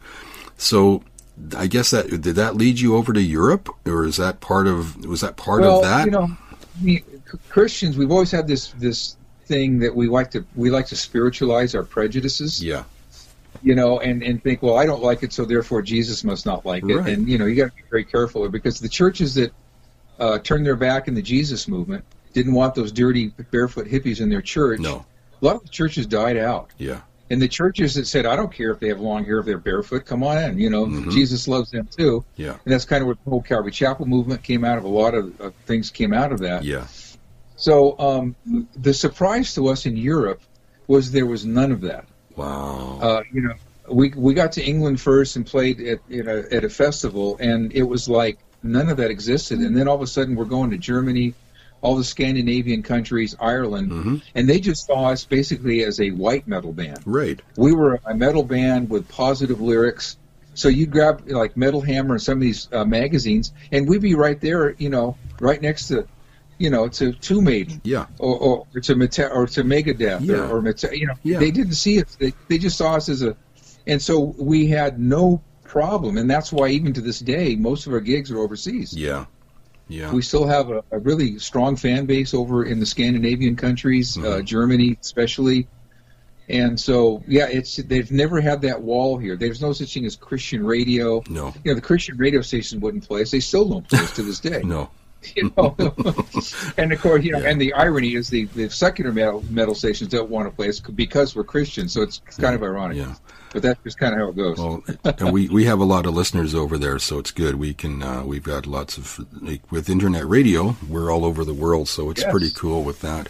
So 0.58 1.04
I 1.56 1.68
guess 1.68 1.92
that 1.92 2.10
did 2.22 2.36
that 2.36 2.56
lead 2.58 2.80
you 2.80 2.96
over 2.96 3.14
to 3.14 3.22
Europe 3.22 3.70
or 3.86 4.06
is 4.06 4.18
that 4.18 4.42
part 4.42 4.68
of 4.68 5.06
was 5.06 5.22
that 5.22 5.38
part 5.38 5.62
well, 5.62 5.78
of 5.78 5.84
that? 5.84 6.06
you 6.06 6.12
know, 6.12 6.28
C- 6.84 7.04
Christians, 7.50 7.98
we've 7.98 8.12
always 8.12 8.32
had 8.32 8.48
this 8.48 8.74
this 8.80 9.16
thing 9.46 9.80
that 9.80 9.96
we 9.96 10.08
like 10.08 10.32
to 10.32 10.46
we 10.56 10.70
like 10.70 10.88
to 10.88 10.96
spiritualize 10.96 11.74
our 11.76 11.84
prejudices. 11.84 12.64
yeah. 12.64 12.84
you 13.64 13.74
know, 13.74 14.00
and, 14.00 14.22
and 14.22 14.44
think, 14.44 14.62
well, 14.62 14.78
I 14.78 14.86
don't 14.86 15.02
like 15.02 15.24
it, 15.24 15.34
so 15.34 15.44
therefore 15.44 15.82
Jesus 15.82 16.24
must 16.24 16.46
not 16.46 16.66
like 16.66 16.84
it. 16.84 16.96
Right. 16.96 17.14
And, 17.14 17.28
you 17.28 17.38
know, 17.38 17.46
you 17.46 17.56
got 17.56 17.72
to 17.72 17.76
be 17.76 17.82
very 17.90 18.04
careful 18.06 18.48
because 18.50 18.80
the 18.80 18.88
churches 18.88 19.34
that 19.36 19.52
uh, 20.20 20.38
turned 20.40 20.66
their 20.66 20.76
back 20.76 21.08
in 21.08 21.14
the 21.16 21.22
Jesus 21.22 21.68
movement 21.68 22.06
didn't 22.34 22.54
want 22.54 22.76
those 22.76 22.92
dirty 22.92 23.28
barefoot 23.52 23.88
hippies 23.88 24.22
in 24.22 24.30
their 24.30 24.42
church. 24.42 24.80
No. 24.80 25.06
A 25.42 25.46
lot 25.46 25.56
of 25.56 25.64
the 25.64 25.70
churches 25.70 26.06
died 26.06 26.38
out. 26.38 26.72
Yeah. 26.78 27.02
And 27.32 27.42
the 27.42 27.48
churches 27.48 27.94
that 27.94 28.08
said, 28.08 28.26
I 28.26 28.36
don't 28.36 28.52
care 28.52 28.72
if 28.72 28.80
they 28.80 28.88
have 28.88 29.00
long 29.00 29.24
hair, 29.24 29.40
if 29.40 29.46
they're 29.46 29.58
barefoot, 29.60 30.06
come 30.06 30.24
on 30.24 30.38
in. 30.38 30.58
You 30.58 30.70
know, 30.70 30.86
Mhm. 30.86 31.12
Jesus 31.12 31.48
loves 31.48 31.70
them 31.72 31.88
too. 31.96 32.26
Yeah. 32.38 32.58
And 32.66 32.74
that's 32.74 32.86
kind 32.86 33.02
of 33.02 33.08
where 33.08 33.16
the 33.24 33.30
whole 33.30 33.42
Calvary 33.42 33.72
Chapel 33.72 34.06
movement 34.08 34.42
came 34.42 34.66
out 34.66 34.78
of. 34.80 34.84
A 34.84 34.88
lot 34.88 35.14
of 35.14 35.40
uh, 35.40 35.52
things 35.66 35.92
came 35.92 36.14
out 36.14 36.32
of 36.32 36.40
that. 36.40 36.64
Yeah. 36.64 36.88
So 37.56 37.98
um, 38.00 38.36
the 38.76 38.94
surprise 38.94 39.54
to 39.56 39.68
us 39.68 39.86
in 39.86 39.96
Europe 39.98 40.42
was 40.88 41.12
there 41.12 41.26
was 41.26 41.46
none 41.46 41.72
of 41.72 41.82
that. 41.82 42.06
Wow. 42.36 43.00
Uh, 43.02 43.22
you 43.32 43.42
know, 43.42 43.54
we 43.92 44.10
we 44.16 44.34
got 44.34 44.52
to 44.54 44.64
England 44.64 45.00
first 45.02 45.36
and 45.36 45.46
played 45.46 45.80
at 45.82 46.00
you 46.08 46.24
know 46.24 46.44
at 46.52 46.64
a 46.64 46.70
festival, 46.70 47.38
and 47.40 47.72
it 47.74 47.84
was 47.84 48.08
like 48.10 48.40
none 48.64 48.90
of 48.90 48.98
that 48.98 49.12
existed. 49.12 49.60
And 49.60 49.76
then 49.78 49.88
all 49.88 49.96
of 49.96 50.02
a 50.02 50.08
sudden, 50.08 50.36
we're 50.36 50.46
going 50.46 50.70
to 50.72 50.78
Germany, 50.78 51.34
all 51.82 51.96
the 51.96 52.04
Scandinavian 52.04 52.84
countries, 52.84 53.36
Ireland, 53.40 53.92
hmm 53.92 54.16
and 54.36 54.50
they 54.50 54.60
just 54.60 54.86
saw 54.86 55.10
us 55.10 55.24
basically 55.26 55.84
as 55.84 56.00
a 56.02 56.12
white 56.12 56.48
metal 56.48 56.74
band. 56.74 57.00
Right. 57.06 57.42
We 57.56 57.74
were 57.74 58.00
a 58.06 58.14
metal 58.16 58.44
band 58.44 58.90
with 58.90 59.08
positive 59.08 59.62
lyrics. 59.62 60.18
So 60.56 60.68
you'd 60.68 60.92
grab 60.92 61.24
like 61.30 61.56
Metal 61.56 61.80
Hammer 61.82 62.16
and 62.16 62.22
some 62.22 62.34
of 62.34 62.42
these 62.42 62.68
uh, 62.74 62.84
magazines, 62.84 63.54
and 63.72 63.88
we'd 63.88 64.02
be 64.02 64.16
right 64.16 64.40
there, 64.42 64.72
you 64.78 64.90
know, 64.90 65.16
right 65.40 65.62
next 65.62 65.88
to, 65.88 66.06
you 66.58 66.70
know, 66.70 66.90
to 66.90 67.14
to 67.14 67.42
Maiden 67.42 67.80
Yeah. 67.86 68.08
or, 68.18 68.36
or, 68.38 68.68
or 68.76 68.82
to 68.82 68.96
Meta- 68.96 69.32
or 69.32 69.48
to 69.48 69.64
Megadeth 69.64 70.20
Yeah. 70.22 70.36
or, 70.50 70.58
or 70.58 70.62
Meta- 70.62 70.98
you 70.98 71.08
know 71.08 71.14
Yeah. 71.24 71.40
they 71.40 71.52
didn't 71.52 71.76
see 71.76 72.02
us 72.02 72.16
they, 72.20 72.34
they 72.50 72.58
just 72.58 72.78
saw 72.78 72.96
us 72.96 73.08
as 73.08 73.22
a 73.22 73.38
and 73.88 74.02
so 74.02 74.20
we 74.38 74.68
had 74.68 75.00
no 75.00 75.42
problem 75.64 76.18
and 76.18 76.30
that's 76.30 76.52
why 76.52 76.68
even 76.68 76.92
to 76.94 77.02
this 77.02 77.20
day 77.20 77.56
most 77.56 77.88
of 77.88 77.94
our 77.94 78.02
gigs 78.02 78.30
are 78.32 78.40
overseas 78.40 78.94
Yeah. 78.94 79.26
Yeah. 79.90 80.14
we 80.14 80.22
still 80.22 80.48
have 80.48 80.70
a, 80.70 80.84
a 80.92 81.00
really 81.00 81.40
strong 81.40 81.76
fan 81.76 82.06
base 82.06 82.34
over 82.34 82.64
in 82.64 82.80
the 82.80 82.86
Scandinavian 82.86 83.56
countries 83.56 84.18
uh, 84.18 84.22
Mhm. 84.22 84.46
Germany 84.46 84.98
especially 85.02 85.68
and 86.48 86.80
so 86.80 87.24
yeah 87.28 87.48
it's 87.48 87.76
they've 87.78 88.12
never 88.12 88.40
had 88.42 88.62
that 88.62 88.82
wall 88.82 89.18
here 89.18 89.36
there's 89.36 89.62
no 89.62 89.74
such 89.74 89.94
thing 89.94 90.06
as 90.06 90.16
Christian 90.16 90.66
radio 90.66 91.22
no. 91.30 91.48
you 91.64 91.72
know 91.72 91.76
the 91.76 91.82
Christian 91.82 92.18
radio 92.18 92.42
stations 92.42 92.82
wouldn't 92.82 93.08
play 93.08 93.22
us 93.24 93.32
they 93.32 93.40
still 93.40 93.68
don't 93.68 93.88
play 93.88 94.00
us 94.00 94.16
to 94.16 94.24
this 94.24 94.40
day 94.40 94.62
No. 94.64 94.90
you 95.36 95.52
know. 95.58 95.76
and 96.78 96.94
of 96.94 97.02
course, 97.02 97.26
you 97.26 97.34
know, 97.34 97.40
Yeah. 97.40 97.50
and 97.50 97.60
the 97.60 97.74
irony 97.74 98.16
is 98.16 98.30
the, 98.30 98.46
the 98.46 98.70
secular 98.70 99.12
metal, 99.12 99.44
metal 99.50 99.76
stations 99.76 100.10
don't 100.12 100.30
want 100.30 100.48
to 100.50 100.56
play 100.56 100.70
us 100.70 100.80
because 100.80 101.36
we're 101.36 101.44
Christians. 101.44 101.92
So 101.92 102.04
it's 102.04 102.20
kind 102.38 102.56
of 102.56 102.64
ironic. 102.64 102.96
Yeah. 102.96 103.16
But 103.52 103.64
that's 103.64 103.84
just 103.84 103.98
kind 103.98 104.14
of 104.14 104.20
how 104.20 104.28
it 104.30 104.36
goes. 104.36 104.58
Well, 104.60 104.84
and 105.04 105.32
we, 105.34 105.50
we 105.50 105.66
have 105.66 105.80
a 105.80 105.84
lot 105.86 106.06
of 106.06 106.14
listeners 106.14 106.54
over 106.54 106.78
there, 106.78 107.00
so 107.00 107.18
it's 107.18 107.32
good. 107.32 107.56
We 107.56 107.74
can 107.74 108.04
uh, 108.04 108.24
we've 108.24 108.44
got 108.44 108.68
lots 108.68 108.98
of 108.98 109.26
like, 109.42 109.72
with 109.72 109.90
internet 109.90 110.28
radio. 110.28 110.76
We're 110.88 111.12
all 111.12 111.26
over 111.26 111.44
the 111.44 111.54
world, 111.54 111.88
so 111.88 112.10
it's 112.12 112.22
Yes. 112.22 112.32
pretty 112.32 112.52
cool 112.52 112.84
with 112.84 113.02
that. 113.02 113.28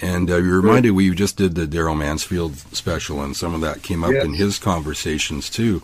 And 0.00 0.30
uh, 0.30 0.36
you 0.36 0.54
reminded 0.60 0.90
we 0.90 1.14
just 1.14 1.36
did 1.36 1.54
the 1.54 1.66
Darrell 1.66 1.94
Mansfield 1.94 2.56
special, 2.74 3.22
and 3.22 3.36
some 3.36 3.54
of 3.54 3.60
that 3.62 3.82
came 3.82 4.02
up 4.04 4.12
Yes. 4.12 4.24
in 4.24 4.34
his 4.34 4.58
conversations 4.58 5.48
too. 5.48 5.82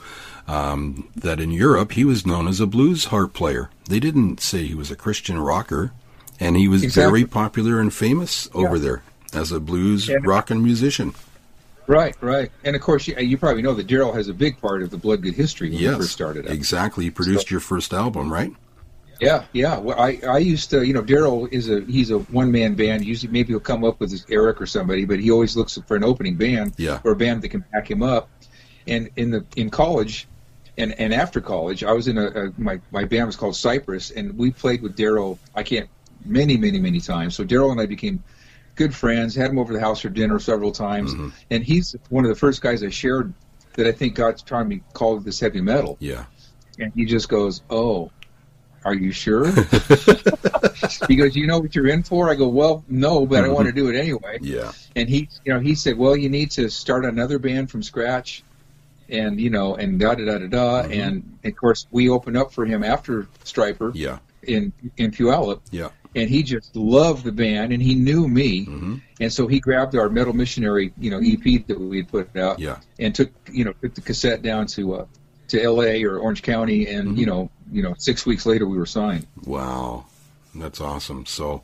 Um, 0.48 1.08
that 1.14 1.38
in 1.38 1.52
Europe 1.52 1.92
he 1.92 2.04
was 2.04 2.26
known 2.26 2.48
as 2.48 2.58
a 2.58 2.66
blues 2.66 3.06
harp 3.06 3.32
player. 3.32 3.70
They 3.88 4.00
didn't 4.00 4.40
say 4.40 4.66
he 4.66 4.74
was 4.74 4.90
a 4.90 4.96
Christian 4.96 5.38
rocker, 5.38 5.92
and 6.40 6.56
he 6.56 6.66
was 6.66 6.82
Exactly. 6.82 7.20
very 7.20 7.24
popular 7.30 7.78
and 7.78 7.94
famous 7.94 8.48
over 8.52 8.76
there 8.76 9.02
as 9.32 9.52
a 9.52 9.60
blues 9.60 10.10
rock 10.24 10.50
And- 10.50 10.64
musician. 10.64 11.14
Right, 11.92 12.16
right. 12.22 12.50
And 12.64 12.74
of 12.74 12.80
course, 12.82 13.06
you, 13.06 13.16
you 13.18 13.36
probably 13.36 13.60
know 13.62 13.74
that 13.74 13.86
Darrell 13.86 14.12
has 14.14 14.28
a 14.28 14.34
big 14.34 14.58
part 14.60 14.82
of 14.82 14.90
the 14.90 14.96
Bloodgood 14.96 15.34
history 15.34 15.68
when 15.70 15.78
yes, 15.78 15.92
he 15.94 15.98
first 16.00 16.12
started 16.12 16.46
out. 16.46 16.52
exactly. 16.52 17.04
He 17.04 17.10
produced 17.10 17.50
your 17.50 17.60
first 17.60 17.92
album, 17.92 18.32
right? 18.32 18.52
Yeah, 19.20 19.44
yeah. 19.52 19.78
Well, 19.78 20.00
I, 20.00 20.18
I 20.28 20.38
used 20.38 20.70
to, 20.70 20.82
you 20.84 20.94
know, 20.94 21.02
Darrell 21.02 21.46
is 21.52 21.68
a 21.70 21.82
he's 21.82 22.10
a 22.10 22.18
one 22.18 22.50
man 22.50 22.74
band. 22.74 23.04
Usually, 23.04 23.30
maybe 23.30 23.48
he'll 23.52 23.60
come 23.60 23.84
up 23.84 24.00
with 24.00 24.10
his 24.10 24.26
Eric 24.30 24.60
or 24.60 24.66
somebody, 24.66 25.04
but 25.04 25.20
he 25.20 25.30
always 25.30 25.56
looks 25.56 25.78
for 25.86 25.96
an 25.96 26.02
opening 26.02 26.34
band 26.36 26.72
Yeah. 26.76 27.00
or 27.04 27.12
a 27.12 27.16
band 27.16 27.42
that 27.42 27.50
can 27.50 27.62
back 27.72 27.88
him 27.90 28.02
up. 28.02 28.28
And 28.88 29.10
in 29.16 29.30
the 29.30 29.44
in 29.54 29.70
college, 29.70 30.26
and 30.78 30.98
and 30.98 31.14
after 31.14 31.40
college, 31.40 31.84
I 31.84 31.92
was 31.92 32.08
in 32.08 32.18
a, 32.18 32.26
a 32.26 32.52
my 32.58 32.80
my 32.90 33.04
band 33.04 33.26
was 33.26 33.36
called 33.36 33.54
Cypress, 33.54 34.10
and 34.10 34.36
we 34.36 34.50
played 34.50 34.82
with 34.82 34.96
Darrell. 34.96 35.38
I 35.54 35.62
can't 35.62 35.88
many 36.24 36.56
many 36.56 36.80
many 36.80 37.00
times. 37.00 37.36
So 37.36 37.44
Darrell 37.44 37.70
and 37.70 37.80
I 37.80 37.86
became 37.86 38.24
good 38.74 38.94
friends. 38.94 39.34
Had 39.34 39.50
him 39.50 39.58
over 39.58 39.72
to 39.72 39.78
the 39.78 39.84
house 39.84 40.00
for 40.00 40.08
dinner 40.08 40.38
several 40.38 40.72
times, 40.72 41.14
Mhm. 41.14 41.32
and 41.50 41.64
he's 41.64 41.94
one 42.08 42.24
of 42.24 42.28
the 42.28 42.34
first 42.34 42.60
guys 42.62 42.82
I 42.82 42.88
shared 42.90 43.32
that 43.74 43.86
I 43.86 43.92
think 43.92 44.14
God's 44.14 44.42
trying 44.42 44.70
to 44.70 44.80
call 44.92 45.18
this 45.20 45.40
heavy 45.40 45.60
metal. 45.60 45.96
Yeah. 46.00 46.24
And 46.78 46.92
he 46.94 47.04
just 47.04 47.28
goes, 47.28 47.62
"Oh, 47.70 48.10
are 48.84 48.94
you 48.94 49.12
sure?" 49.12 49.50
he 51.08 51.16
goes, 51.16 51.36
"You 51.36 51.46
know 51.46 51.58
what 51.58 51.74
you're 51.74 51.88
in 51.88 52.02
for?" 52.02 52.30
I 52.30 52.34
go, 52.34 52.48
"Well, 52.48 52.84
no, 52.88 53.26
but 53.26 53.44
I 53.44 53.48
want 53.48 53.66
to 53.66 53.72
do 53.72 53.88
it 53.88 53.96
anyway." 53.96 54.38
Yeah. 54.42 54.72
And 54.96 55.08
he, 55.08 55.28
you 55.44 55.52
know, 55.54 55.60
he 55.60 55.74
said, 55.74 55.96
"Well, 55.98 56.16
you 56.16 56.28
need 56.28 56.50
to 56.52 56.68
start 56.70 57.04
another 57.04 57.38
band 57.38 57.70
from 57.70 57.82
scratch." 57.82 58.42
And 59.08 59.40
you 59.40 59.50
know, 59.50 59.74
and 59.74 60.00
da 60.00 60.14
da 60.14 60.24
da 60.24 60.38
da 60.38 60.46
da, 60.46 60.82
Mhm. 60.88 60.98
and 61.06 61.38
of 61.44 61.56
course 61.56 61.86
we 61.90 62.08
opened 62.08 62.36
up 62.36 62.52
for 62.52 62.64
him 62.64 62.82
after 62.82 63.26
Stryper 63.44 63.92
Yeah. 63.94 64.18
in 64.42 64.72
in 64.96 65.10
Puyallup, 65.10 65.60
Yeah. 65.70 65.88
And 66.14 66.28
he 66.28 66.42
just 66.42 66.74
loved 66.76 67.24
the 67.24 67.32
band, 67.32 67.72
and 67.72 67.82
he 67.82 67.94
knew 67.94 68.28
me, 68.28 68.64
hmm 68.64 68.96
and 69.20 69.32
so 69.32 69.46
he 69.46 69.60
grabbed 69.60 69.94
our 69.94 70.08
Metal 70.08 70.32
Missionary, 70.32 70.92
you 70.98 71.08
know, 71.10 71.20
EP 71.22 71.64
that 71.68 71.78
we 71.78 71.98
had 71.98 72.08
put 72.08 72.36
out, 72.36 72.58
Yeah. 72.58 72.78
and 72.98 73.14
took 73.14 73.30
you 73.52 73.64
know 73.64 73.72
took 73.80 73.94
the 73.94 74.00
cassette 74.00 74.42
down 74.42 74.66
to 74.68 74.94
uh, 74.94 75.06
to 75.48 75.62
L.A. 75.62 76.02
or 76.04 76.18
Orange 76.18 76.42
County, 76.42 76.86
and 76.88 77.08
Mm-hmm. 77.10 77.18
you 77.18 77.26
know, 77.26 77.50
you 77.70 77.82
know, 77.82 77.94
six 77.98 78.26
weeks 78.26 78.46
later 78.46 78.66
we 78.66 78.76
were 78.76 78.86
signed. 78.86 79.26
Wow, 79.46 80.06
that's 80.54 80.80
awesome. 80.80 81.24
So, 81.26 81.62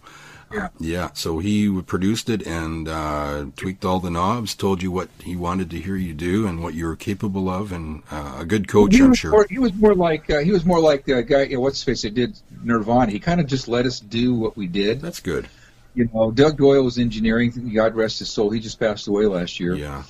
Yeah. 0.53 0.69
yeah. 0.79 1.11
So 1.13 1.39
he 1.39 1.83
produced 1.83 2.31
it 2.31 2.47
and 2.47 2.89
uh, 2.89 3.47
tweaked 3.57 3.85
all 3.85 4.01
the 4.01 4.11
knobs, 4.11 4.55
told 4.55 4.83
you 4.83 4.91
what 4.91 5.09
he 5.23 5.37
wanted 5.37 5.71
to 5.71 5.81
hear 5.81 5.97
you 5.97 6.15
do 6.15 6.47
and 6.47 6.63
what 6.63 6.75
you 6.75 6.87
were 6.87 6.97
capable 6.97 7.49
of, 7.49 7.73
and 7.73 8.03
uh, 8.11 8.37
a 8.39 8.45
good 8.45 8.69
coach, 8.69 8.95
he 8.95 9.03
I'm 9.03 9.15
sure. 9.15 9.31
More, 9.31 9.47
he 9.49 9.59
was 9.59 9.75
more 9.75 9.95
like 9.95 10.31
uh, 10.31 10.39
he 10.41 10.53
was 10.53 10.65
more 10.65 10.81
like 10.81 11.05
the 11.05 11.23
guy. 11.23 11.43
You 11.43 11.57
know, 11.57 11.61
what's 11.61 11.79
his 11.79 11.85
face? 11.85 12.03
That 12.03 12.15
did 12.15 12.39
Nirvana. 12.63 13.11
He 13.11 13.19
kind 13.19 13.41
of 13.41 13.47
just 13.47 13.69
let 13.69 13.87
us 13.87 14.01
do 14.01 14.35
what 14.35 14.57
we 14.57 14.67
did. 14.67 15.01
That's 15.01 15.21
good. 15.21 15.49
You 15.95 16.09
know, 16.13 16.31
Doug 16.31 16.57
Doyle 16.57 16.85
was 16.85 16.99
engineering. 16.99 17.73
God 17.75 17.95
rest 17.95 18.21
his 18.21 18.31
soul. 18.31 18.51
He 18.51 18.61
just 18.61 18.79
passed 18.79 19.09
away 19.09 19.27
last 19.27 19.59
year. 19.59 19.75
Yeah, 19.75 20.05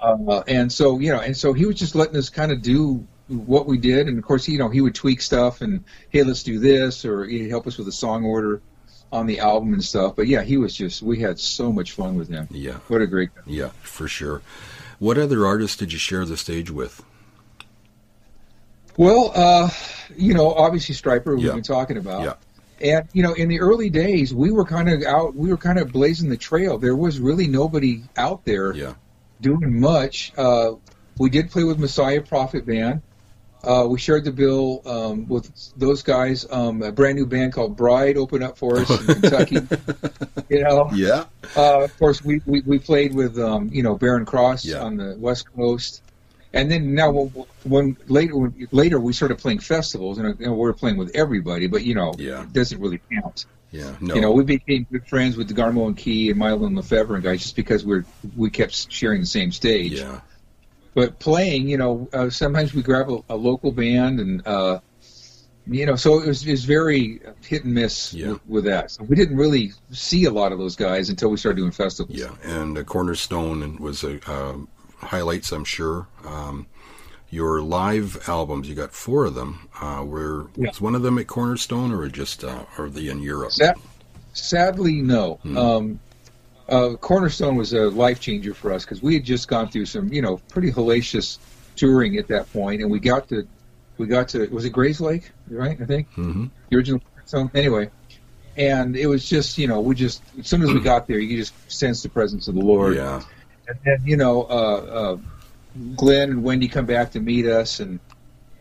Uh, 0.00 0.42
and 0.46 0.70
so 0.70 0.98
you 0.98 1.12
know, 1.12 1.20
and 1.20 1.36
so 1.36 1.52
he 1.52 1.66
was 1.66 1.76
just 1.76 1.94
letting 1.94 2.16
us 2.16 2.28
kind 2.28 2.52
of 2.52 2.62
do 2.62 3.06
what 3.28 3.66
we 3.66 3.78
did. 3.78 4.08
And 4.08 4.18
of 4.18 4.24
course, 4.24 4.46
you 4.48 4.58
know, 4.58 4.68
he 4.68 4.80
would 4.80 4.94
tweak 4.94 5.20
stuff 5.20 5.62
and 5.62 5.84
hey, 6.10 6.22
let's 6.22 6.42
do 6.42 6.58
this, 6.58 7.04
or 7.04 7.24
he'd 7.24 7.48
help 7.48 7.66
us 7.66 7.76
with 7.76 7.86
the 7.86 7.92
song 7.92 8.24
order 8.24 8.60
on 9.12 9.26
the 9.26 9.40
album 9.40 9.72
and 9.72 9.82
stuff. 9.82 10.14
But 10.16 10.26
yeah, 10.28 10.42
he 10.42 10.56
was 10.56 10.74
just 10.74 11.02
we 11.02 11.20
had 11.20 11.38
so 11.38 11.72
much 11.72 11.92
fun 11.92 12.16
with 12.16 12.28
him. 12.28 12.48
yeah, 12.50 12.74
What 12.88 13.02
a 13.02 13.06
great 13.06 13.34
guy. 13.34 13.42
yeah, 13.46 13.68
for 13.82 14.06
sure. 14.08 14.42
What 14.98 15.18
other 15.18 15.46
artists 15.46 15.76
did 15.76 15.92
you 15.92 15.98
share 15.98 16.24
the 16.24 16.36
stage 16.36 16.70
with? 16.70 17.02
Well, 18.96 19.32
uh, 19.34 19.70
you 20.16 20.34
know, 20.34 20.52
obviously 20.52 20.94
Stryper 20.94 21.36
we've 21.36 21.46
Yeah. 21.46 21.52
been 21.54 21.62
talking 21.62 21.96
about. 21.96 22.22
Yeah. 22.22 22.34
And 22.96 23.08
you 23.12 23.22
know, 23.22 23.34
in 23.34 23.48
the 23.48 23.60
early 23.60 23.90
days, 23.90 24.32
we 24.34 24.50
were 24.50 24.64
kind 24.64 24.88
of 24.88 25.02
out. 25.02 25.34
We 25.34 25.50
were 25.50 25.56
kind 25.58 25.78
of 25.78 25.92
blazing 25.92 26.28
the 26.30 26.36
trail. 26.36 26.78
There 26.78 26.96
was 26.96 27.20
really 27.20 27.46
nobody 27.46 28.04
out 28.16 28.44
there 28.46 28.72
Yeah, 28.74 28.94
doing 29.40 29.80
much. 29.80 30.32
Uh, 30.36 30.72
we 31.18 31.28
did 31.28 31.50
play 31.50 31.64
with 31.64 31.78
Messiah 31.78 32.22
Prophet 32.22 32.64
Band. 32.64 33.02
Uh, 33.62 33.86
we 33.88 33.98
shared 33.98 34.24
the 34.24 34.32
bill 34.32 34.80
um, 34.86 35.28
with 35.28 35.50
those 35.76 36.02
guys. 36.02 36.46
Um, 36.50 36.82
a 36.82 36.90
brand 36.92 37.16
new 37.16 37.26
band 37.26 37.52
called 37.52 37.76
Bride 37.76 38.16
opened 38.16 38.42
up 38.42 38.56
for 38.56 38.78
us 38.78 38.90
in 38.90 39.06
Kentucky. 39.20 39.58
You 40.48 40.62
know, 40.64 40.90
yeah, 40.94 41.24
uh, 41.56 41.84
of 41.84 41.98
course, 41.98 42.24
we, 42.24 42.40
we, 42.46 42.62
we 42.62 42.78
played 42.78 43.14
with 43.14 43.38
um, 43.38 43.68
you 43.72 43.82
know 43.82 43.96
Barren 43.96 44.24
Cross 44.24 44.64
Yeah. 44.64 44.82
on 44.82 44.96
the 44.96 45.14
West 45.18 45.46
Coast, 45.54 46.02
and 46.54 46.70
then 46.70 46.94
now 46.94 47.10
when, 47.10 47.28
when 47.64 47.96
later 48.08 48.36
when, 48.36 48.68
later 48.72 48.98
we 48.98 49.12
started 49.12 49.38
playing 49.38 49.58
festivals, 49.60 50.18
and 50.18 50.40
know, 50.40 50.52
we 50.52 50.58
were 50.58 50.72
playing 50.72 50.96
with 50.96 51.14
everybody, 51.14 51.66
but 51.66 51.84
you 51.84 51.94
know 51.94 52.14
Yeah. 52.18 52.42
it 52.42 52.52
doesn't 52.52 52.80
really 52.80 53.00
count. 53.12 53.44
yeah. 53.72 53.94
No, 54.00 54.14
You 54.14 54.20
know, 54.22 54.32
we 54.32 54.42
became 54.42 54.86
good 54.90 55.06
friends 55.06 55.36
with 55.36 55.54
DeGarmo 55.54 55.86
and 55.86 55.96
Key 55.96 56.30
and 56.30 56.40
Mylon 56.40 56.72
LeFevre 56.80 57.14
and 57.14 57.22
guys 57.22 57.42
just 57.42 57.56
because 57.56 57.84
we're 57.84 58.04
we 58.36 58.48
kept 58.50 58.90
sharing 58.90 59.20
the 59.20 59.26
same 59.26 59.52
stage. 59.52 60.00
yeah, 60.00 60.20
But 60.94 61.18
playing, 61.18 61.68
you 61.68 61.76
know, 61.78 62.08
uh, 62.12 62.30
sometimes 62.30 62.74
we 62.74 62.82
grab 62.82 63.10
a, 63.10 63.18
a 63.30 63.36
local 63.36 63.72
band 63.72 64.20
and. 64.20 64.46
uh 64.46 64.80
you 65.66 65.86
know, 65.86 65.94
so 65.94 66.18
it 66.20 66.26
was, 66.26 66.44
it 66.44 66.50
was 66.50 66.64
very 66.64 67.20
hit 67.46 67.64
and 67.64 67.74
miss 67.74 68.12
Yeah. 68.12 68.30
with, 68.32 68.46
with 68.48 68.64
that. 68.64 68.90
So 68.90 69.04
we 69.04 69.14
didn't 69.14 69.36
really 69.36 69.72
see 69.92 70.24
a 70.24 70.30
lot 70.30 70.50
of 70.50 70.58
those 70.58 70.74
guys 70.74 71.10
until 71.10 71.28
we 71.28 71.36
started 71.36 71.58
doing 71.58 71.70
festivals. 71.70 72.18
yeah. 72.18 72.30
And 72.42 72.76
uh, 72.76 72.82
Cornerstone 72.82 73.76
was 73.78 74.02
a 74.02 74.18
um 74.28 74.68
highlights, 74.96 75.52
I'm 75.52 75.64
sure. 75.64 76.08
Um, 76.24 76.66
your 77.28 77.60
live 77.62 78.18
albums, 78.28 78.68
you 78.68 78.74
got 78.74 78.92
four 78.92 79.26
of 79.26 79.34
them. 79.34 79.68
Uh, 79.80 80.02
were 80.04 80.48
Yeah. 80.56 80.68
was 80.68 80.80
one 80.80 80.96
of 80.96 81.02
them 81.02 81.18
at 81.18 81.28
Cornerstone, 81.28 81.92
or 81.92 82.08
just 82.08 82.42
uh, 82.42 82.64
are 82.78 82.88
they 82.88 83.06
in 83.08 83.22
Europe? 83.22 83.52
Sad, 83.52 83.76
sadly, 84.32 85.02
no. 85.02 85.34
Hmm. 85.42 85.56
Um, 85.56 86.00
uh, 86.70 86.96
Cornerstone 86.96 87.56
was 87.56 87.72
a 87.72 87.88
life 87.90 88.20
changer 88.20 88.54
for 88.54 88.72
us 88.72 88.84
because 88.84 89.02
we 89.02 89.14
had 89.14 89.24
just 89.24 89.48
gone 89.48 89.68
through 89.68 89.86
some, 89.86 90.12
you 90.12 90.22
know, 90.22 90.38
pretty 90.48 90.70
hellacious 90.70 91.38
touring 91.76 92.16
at 92.16 92.28
that 92.28 92.52
point, 92.52 92.80
and 92.80 92.90
we 92.90 93.00
got 93.00 93.28
to, 93.28 93.46
we 93.98 94.06
got 94.06 94.28
to, 94.28 94.46
was 94.48 94.64
it 94.64 94.72
Grayslake, 94.72 95.24
right? 95.48 95.78
I 95.80 95.84
think 95.84 96.08
hmm 96.14 96.46
the 96.70 96.76
original 96.76 97.00
Cornerstone. 97.00 97.50
Anyway, 97.54 97.90
and 98.56 98.96
it 98.96 99.06
was 99.06 99.28
just, 99.28 99.58
you 99.58 99.66
know, 99.66 99.80
we 99.80 99.94
just 99.96 100.22
as 100.38 100.46
soon 100.46 100.62
as 100.62 100.72
we 100.72 100.80
got 100.80 101.08
there, 101.08 101.18
you 101.18 101.36
just 101.36 101.54
sense 101.70 102.02
the 102.02 102.08
presence 102.08 102.46
of 102.46 102.54
the 102.54 102.60
Lord. 102.60 102.96
Yeah, 102.96 103.20
And 103.66 103.78
then, 103.84 103.98
you 104.04 104.16
know, 104.16 104.42
uh, 104.42 104.46
uh, 105.00 105.16
Glenn 105.96 106.30
and 106.30 106.42
Wendy 106.44 106.68
come 106.68 106.86
back 106.86 107.12
to 107.12 107.20
meet 107.20 107.46
us, 107.46 107.80
and 107.80 108.00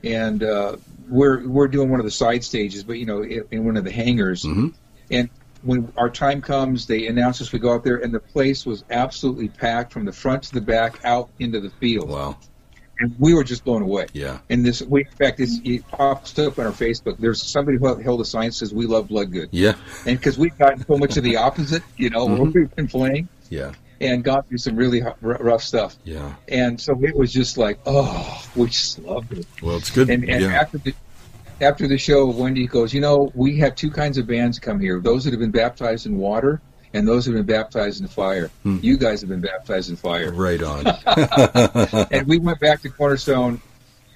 and 0.04 0.44
uh, 0.44 0.78
we're 1.08 1.48
we're 1.48 1.68
doing 1.68 1.90
one 1.90 2.00
of 2.00 2.06
the 2.06 2.12
side 2.12 2.44
stages, 2.44 2.84
but 2.84 2.98
you 2.98 3.06
know, 3.06 3.24
in, 3.24 3.44
in 3.52 3.66
one 3.66 3.78
of 3.78 3.84
the 3.84 3.92
hangars. 3.92 4.44
Mhm. 4.44 4.74
And 5.12 5.30
when 5.64 5.92
our 5.98 6.10
time 6.10 6.42
comes, 6.42 6.86
they 6.88 7.08
announce 7.08 7.42
us. 7.42 7.52
We 7.52 7.60
go 7.60 7.74
out 7.74 7.84
there, 7.84 7.98
and 7.98 8.14
the 8.14 8.20
place 8.20 8.66
was 8.66 8.84
absolutely 8.90 9.50
packed 9.50 9.92
from 9.94 10.06
the 10.06 10.12
front 10.12 10.44
to 10.44 10.54
the 10.54 10.62
back, 10.62 11.00
out 11.04 11.30
into 11.40 11.60
the 11.60 11.70
field, 11.70 12.10
wow, 12.10 12.38
and 13.00 13.16
we 13.20 13.34
were 13.34 13.44
just 13.44 13.64
blown 13.64 13.82
away. 13.82 14.08
yeah, 14.14 14.40
And 14.50 14.66
this, 14.66 14.82
we, 14.82 15.02
in 15.06 15.12
fact, 15.12 15.40
it's, 15.40 15.60
it 15.64 15.88
pops 15.90 16.38
up 16.40 16.60
on 16.60 16.66
our 16.66 16.72
Facebook. 16.72 17.18
There's 17.18 17.42
somebody 17.42 17.78
who 17.78 17.96
held 17.98 18.22
a 18.22 18.26
sign 18.26 18.48
that 18.48 18.54
says, 18.54 18.74
"We 18.74 18.86
love 18.88 19.08
Bloodgood." 19.10 19.50
yeah, 19.52 19.74
and 20.06 20.18
because 20.18 20.38
we've 20.38 20.58
gotten 20.58 20.86
so 20.86 20.98
much 20.98 21.18
of 21.18 21.24
the 21.24 21.38
opposite, 21.38 21.84
you 21.98 22.10
know, 22.10 22.28
Mhm. 22.28 22.54
we've 22.54 22.76
been 22.76 22.88
playing 22.88 23.28
yeah, 23.50 23.72
and 24.02 24.24
gone 24.24 24.44
through 24.44 24.58
some 24.60 24.76
really 24.76 25.02
rough 25.22 25.64
stuff. 25.64 25.98
yeah. 26.06 26.36
And 26.48 26.80
so 26.80 26.98
it 27.04 27.16
was 27.16 27.34
just 27.34 27.58
like, 27.58 27.80
oh, 27.86 28.46
we 28.56 28.68
just 28.68 29.00
loved 29.00 29.32
it. 29.38 29.46
Well, 29.62 29.76
it's 29.78 29.90
good. 29.92 30.10
And, 30.10 30.24
and 30.30 30.42
yeah, 30.44 30.54
after 30.54 30.78
the 30.78 30.94
after 31.62 31.88
the 31.88 31.98
show, 31.98 32.26
Wendy 32.28 32.68
goes, 32.68 32.94
you 32.94 33.02
know, 33.02 33.32
we 33.36 33.58
have 33.60 33.76
two 33.76 33.92
kinds 33.92 34.18
of 34.18 34.28
bands 34.28 34.60
come 34.60 34.80
here: 34.80 35.00
those 35.00 35.24
that 35.24 35.32
have 35.32 35.40
been 35.40 35.52
baptized 35.52 36.06
in 36.06 36.18
water, 36.18 36.62
and 36.94 37.08
those 37.08 37.26
that 37.26 37.36
have 37.36 37.46
been 37.46 37.56
baptized 37.56 38.02
in 38.02 38.08
fire. 38.08 38.50
Hmm. 38.64 38.80
You 38.82 38.98
guys 38.98 39.22
have 39.22 39.30
been 39.30 39.42
baptized 39.42 39.90
in 39.90 39.96
fire. 39.96 40.32
right 40.32 40.62
on. 40.64 40.86
and 42.12 42.28
we 42.28 42.38
went 42.40 42.60
back 42.60 42.82
to 42.82 42.90
Cornerstone 42.90 43.62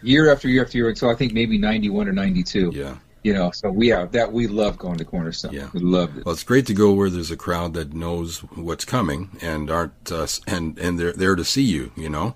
year 0.01 0.31
after 0.31 0.47
year 0.47 0.63
after 0.63 0.77
year 0.77 0.89
until 0.89 1.09
I 1.09 1.15
think 1.15 1.33
maybe 1.33 1.57
'91 1.57 2.07
or 2.07 2.13
'92. 2.13 2.71
yeah. 2.73 2.97
You 3.25 3.31
know, 3.31 3.51
so 3.51 3.71
we 3.71 3.87
have 3.87 4.11
that 4.11 4.33
we 4.33 4.47
love 4.47 4.77
going 4.77 4.97
to 4.97 5.05
Cornerstone. 5.05 5.53
Yeah. 5.53 5.69
We 5.71 5.79
loved 5.79 6.17
it. 6.17 6.25
Well, 6.25 6.33
it's 6.33 6.43
great 6.43 6.65
to 6.67 6.73
go 6.73 6.91
where 6.91 7.09
there's 7.09 7.31
a 7.31 7.37
crowd 7.37 7.73
that 7.75 7.93
knows 7.93 8.39
what's 8.39 8.83
coming 8.83 9.29
and 9.41 9.71
aren't 9.71 10.11
uh, 10.11 10.27
and 10.45 10.77
and 10.77 10.99
they're 10.99 11.13
there 11.13 11.35
to 11.35 11.45
see 11.45 11.63
you. 11.63 11.91
You 11.95 12.09
know. 12.09 12.35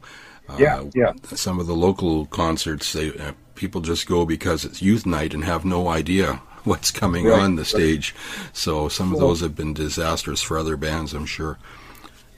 Uh, 0.49 0.55
Yeah, 0.57 0.83
yeah. 0.95 1.11
Some 1.35 1.59
of 1.59 1.67
the 1.67 1.75
local 1.75 2.25
concerts, 2.27 2.93
they 2.93 3.09
uh, 3.09 3.33
people 3.57 3.81
just 3.81 4.07
go 4.07 4.25
because 4.25 4.63
it's 4.63 4.81
youth 4.81 5.05
night 5.05 5.33
and 5.33 5.43
have 5.43 5.65
no 5.65 5.89
idea 5.89 6.33
what's 6.63 6.91
coming 6.91 7.25
Right, 7.25 7.41
on 7.41 7.55
the 7.55 7.61
right. 7.63 7.67
stage. 7.67 8.15
So 8.53 8.87
some 8.87 9.13
of 9.13 9.19
those 9.19 9.41
have 9.41 9.55
been 9.55 9.73
disastrous 9.73 10.41
for 10.41 10.57
other 10.57 10.77
bands, 10.77 11.13
I'm 11.13 11.25
sure. 11.25 11.57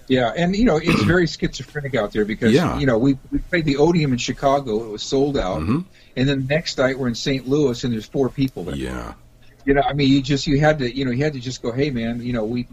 Yeah, 0.07 0.33
and 0.35 0.55
you 0.55 0.65
know 0.65 0.77
it's 0.77 1.03
very 1.03 1.27
schizophrenic 1.27 1.93
out 1.93 2.11
there 2.13 2.25
because 2.25 2.51
Yeah. 2.51 2.79
you 2.79 2.87
know 2.87 2.97
we, 2.97 3.17
we 3.31 3.37
played 3.37 3.65
the 3.65 3.77
Odeum 3.77 4.11
in 4.11 4.17
Chicago. 4.17 4.83
It 4.85 4.89
was 4.89 5.03
sold 5.03 5.37
out, 5.37 5.61
Mhm. 5.61 5.85
and 6.17 6.27
then 6.27 6.47
the 6.47 6.47
next 6.55 6.79
night 6.79 6.97
we're 6.97 7.09
in 7.09 7.13
St. 7.15 7.47
Louis 7.47 7.83
and 7.83 7.93
there's 7.93 8.07
four 8.07 8.27
people 8.29 8.63
there. 8.63 8.75
Yeah. 8.75 9.13
You 9.65 9.75
know, 9.75 9.81
I 9.81 9.93
mean, 9.93 10.09
you 10.11 10.23
just 10.23 10.47
you 10.47 10.59
had 10.59 10.79
to 10.79 10.91
you 10.95 11.05
know 11.05 11.11
you 11.11 11.23
had 11.23 11.33
to 11.33 11.39
just 11.39 11.61
go, 11.61 11.71
hey 11.71 11.91
man, 11.91 12.21
you 12.23 12.33
know 12.33 12.43
we 12.43 12.65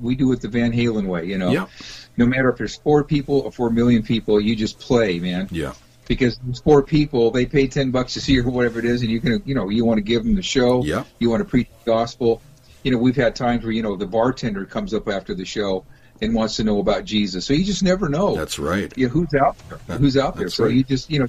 we 0.00 0.14
do 0.14 0.30
it 0.32 0.40
the 0.40 0.46
Van 0.48 0.72
Halen 0.72 1.06
way. 1.06 1.24
You 1.24 1.36
know, 1.38 1.50
Yeah. 1.50 1.66
no 2.16 2.26
matter 2.26 2.48
if 2.50 2.58
there's 2.58 2.76
four 2.76 3.02
people 3.02 3.40
or 3.40 3.50
four 3.50 3.70
million 3.70 4.04
people, 4.04 4.40
you 4.40 4.54
just 4.54 4.78
play, 4.78 5.18
man. 5.18 5.48
Yeah. 5.50 5.72
Because 6.06 6.38
four 6.62 6.82
people, 6.82 7.30
they 7.30 7.46
pay 7.46 7.66
ten 7.66 7.90
bucks 7.90 8.12
to 8.14 8.20
see 8.20 8.38
or 8.38 8.48
whatever 8.50 8.78
it 8.78 8.84
is, 8.84 9.00
and 9.02 9.10
you 9.10 9.20
can 9.20 9.42
you 9.46 9.54
know 9.54 9.68
you 9.70 9.84
want 9.84 9.98
to 9.98 10.02
give 10.02 10.22
them 10.24 10.34
the 10.34 10.42
show. 10.42 10.84
Yeah. 10.84 11.04
You 11.18 11.30
want 11.30 11.40
to 11.40 11.48
preach 11.48 11.68
the 11.84 11.90
gospel. 11.90 12.42
You 12.82 12.90
know, 12.92 12.98
we've 12.98 13.16
had 13.16 13.34
times 13.34 13.62
where 13.62 13.72
you 13.72 13.82
know 13.82 13.96
the 13.96 14.06
bartender 14.06 14.66
comes 14.66 14.92
up 14.92 15.08
after 15.08 15.34
the 15.34 15.44
show 15.46 15.84
and 16.20 16.34
wants 16.34 16.56
to 16.56 16.64
know 16.64 16.78
about 16.80 17.04
Jesus. 17.04 17.46
So 17.46 17.54
you 17.54 17.64
just 17.64 17.82
never 17.82 18.08
know. 18.08 18.36
That's 18.36 18.58
right. 18.58 18.92
you 18.96 19.06
know, 19.06 19.12
who's 19.12 19.34
out 19.34 19.56
there? 19.68 19.78
That- 19.86 20.00
who's 20.00 20.16
out 20.16 20.36
there? 20.36 20.48
So 20.50 20.64
right. 20.64 20.74
you 20.74 20.84
just 20.84 21.10
you 21.10 21.20
know 21.20 21.28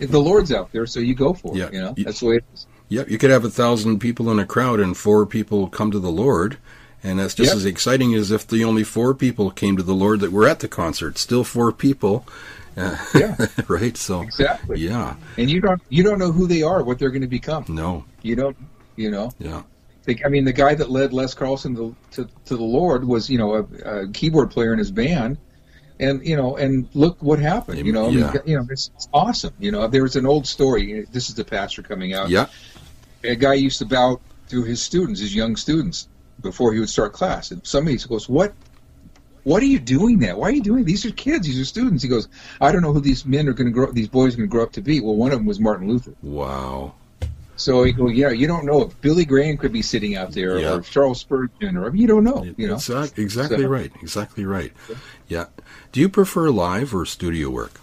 the 0.00 0.20
Lord's 0.20 0.52
out 0.52 0.72
there, 0.72 0.86
so 0.86 0.98
you 1.00 1.14
go 1.14 1.32
for 1.32 1.56
Yeah. 1.56 1.66
it. 1.66 1.74
You 1.74 1.80
know, 1.80 1.94
that's 1.96 2.20
the 2.20 2.26
way 2.26 2.36
it 2.36 2.44
is. 2.54 2.66
Yeah, 2.88 3.04
you 3.06 3.18
could 3.18 3.30
have 3.30 3.44
a 3.44 3.50
thousand 3.50 3.98
people 4.00 4.30
in 4.30 4.38
a 4.38 4.46
crowd 4.46 4.80
and 4.80 4.96
four 4.96 5.26
people 5.26 5.68
come 5.68 5.90
to 5.90 5.98
the 5.98 6.10
Lord, 6.10 6.56
and 7.04 7.18
that's 7.18 7.34
just 7.34 7.50
Yep. 7.50 7.56
as 7.56 7.64
exciting 7.66 8.14
as 8.14 8.30
if 8.30 8.46
the 8.46 8.64
only 8.64 8.82
four 8.82 9.12
people 9.14 9.50
came 9.50 9.76
to 9.76 9.82
the 9.82 9.94
Lord 9.94 10.20
that 10.20 10.32
were 10.32 10.48
at 10.48 10.60
the 10.60 10.68
concert. 10.68 11.18
Still 11.18 11.44
four 11.44 11.70
people, 11.70 12.24
Yeah. 13.14 13.46
right? 13.68 13.96
So, 13.96 14.22
Exactly. 14.22 14.80
yeah, 14.80 15.16
And 15.36 15.50
you 15.50 15.60
don't 15.60 15.80
you 15.88 16.02
don't 16.02 16.18
know 16.18 16.32
who 16.32 16.46
they 16.46 16.62
are, 16.62 16.82
what 16.84 16.98
they're 16.98 17.10
going 17.10 17.22
to 17.22 17.28
become. 17.28 17.64
no, 17.68 18.04
You 18.22 18.36
don't. 18.36 18.56
You 18.96 19.10
know. 19.10 19.30
yeah, 19.38 19.62
The, 20.04 20.24
I 20.24 20.28
mean, 20.28 20.44
the 20.44 20.52
guy 20.52 20.74
that 20.74 20.90
led 20.90 21.12
Les 21.12 21.32
Carlson 21.34 21.74
to, 21.76 21.94
to, 22.12 22.28
to 22.46 22.56
the 22.56 22.64
Lord 22.64 23.06
was, 23.06 23.30
you 23.30 23.38
know, 23.38 23.54
a, 23.54 23.62
a 24.02 24.08
keyboard 24.08 24.50
player 24.50 24.72
in 24.72 24.78
his 24.78 24.90
band, 24.90 25.38
and 26.00 26.24
you 26.26 26.36
know, 26.36 26.56
and 26.56 26.88
look 26.94 27.22
what 27.22 27.38
happened. 27.38 27.84
You 27.86 27.92
know, 27.92 28.06
I 28.06 28.10
mean, 28.10 28.18
Yeah. 28.20 28.32
you 28.44 28.56
know, 28.56 28.66
it's, 28.70 28.90
it's 28.96 29.08
awesome. 29.12 29.52
You 29.60 29.70
know, 29.72 29.86
there 29.86 30.02
was 30.02 30.16
an 30.16 30.26
old 30.26 30.46
story. 30.46 31.06
This 31.12 31.28
is 31.28 31.34
the 31.36 31.44
pastor 31.44 31.82
coming 31.82 32.12
out. 32.14 32.28
yeah, 32.28 32.46
A 33.24 33.36
guy 33.36 33.54
used 33.54 33.78
to 33.80 33.86
bow 33.86 34.20
to 34.48 34.62
his 34.64 34.80
students, 34.82 35.20
his 35.20 35.34
young 35.34 35.54
students, 35.56 36.08
before 36.40 36.72
he 36.72 36.80
would 36.80 36.88
start 36.88 37.12
class, 37.12 37.50
and 37.52 37.64
somebody 37.66 37.98
goes, 37.98 38.28
"What? 38.28 38.54
What 39.48 39.62
are 39.62 39.66
you 39.66 39.78
doing 39.78 40.18
that? 40.20 40.36
Why 40.38 40.48
are 40.48 40.52
you 40.52 40.62
doing? 40.62 40.84
These 40.84 41.06
are 41.06 41.10
kids. 41.12 41.46
These 41.46 41.58
are 41.58 41.64
students." 41.64 42.02
He 42.02 42.08
goes, 42.08 42.28
"I 42.60 42.70
don't 42.70 42.82
know 42.82 42.92
who 42.92 43.00
these 43.00 43.24
men 43.24 43.48
are 43.48 43.54
going 43.54 43.68
to 43.68 43.72
grow. 43.72 43.90
These 43.90 44.08
boys 44.08 44.34
are 44.34 44.36
going 44.38 44.48
to 44.50 44.52
grow 44.52 44.62
up 44.62 44.72
to 44.72 44.82
be." 44.82 45.00
Well, 45.00 45.16
one 45.16 45.32
of 45.32 45.38
them 45.38 45.46
was 45.46 45.58
Martin 45.58 45.88
Luther. 45.88 46.12
wow, 46.22 46.92
So 47.56 47.82
he 47.82 47.90
go, 47.92 48.08
yeah, 48.08 48.30
you 48.30 48.46
don't 48.46 48.66
know 48.66 48.82
if 48.82 49.00
Billy 49.00 49.24
Graham 49.24 49.56
could 49.56 49.72
be 49.72 49.82
sitting 49.82 50.14
out 50.16 50.30
there 50.32 50.58
Yeah. 50.60 50.74
or 50.74 50.80
Charles 50.82 51.18
Spurgeon 51.20 51.76
or 51.76 51.92
you 51.96 52.06
don't 52.06 52.22
know, 52.24 52.44
you 52.56 52.68
know. 52.68 52.74
exactly, 52.74 53.24
exactly 53.24 53.62
So- 53.64 53.68
right, 53.68 53.90
exactly 54.02 54.44
right. 54.44 54.72
Yeah. 55.28 55.46
Do 55.92 55.98
you 56.00 56.08
prefer 56.08 56.50
live 56.50 56.94
or 56.94 57.04
studio 57.06 57.50
work? 57.50 57.80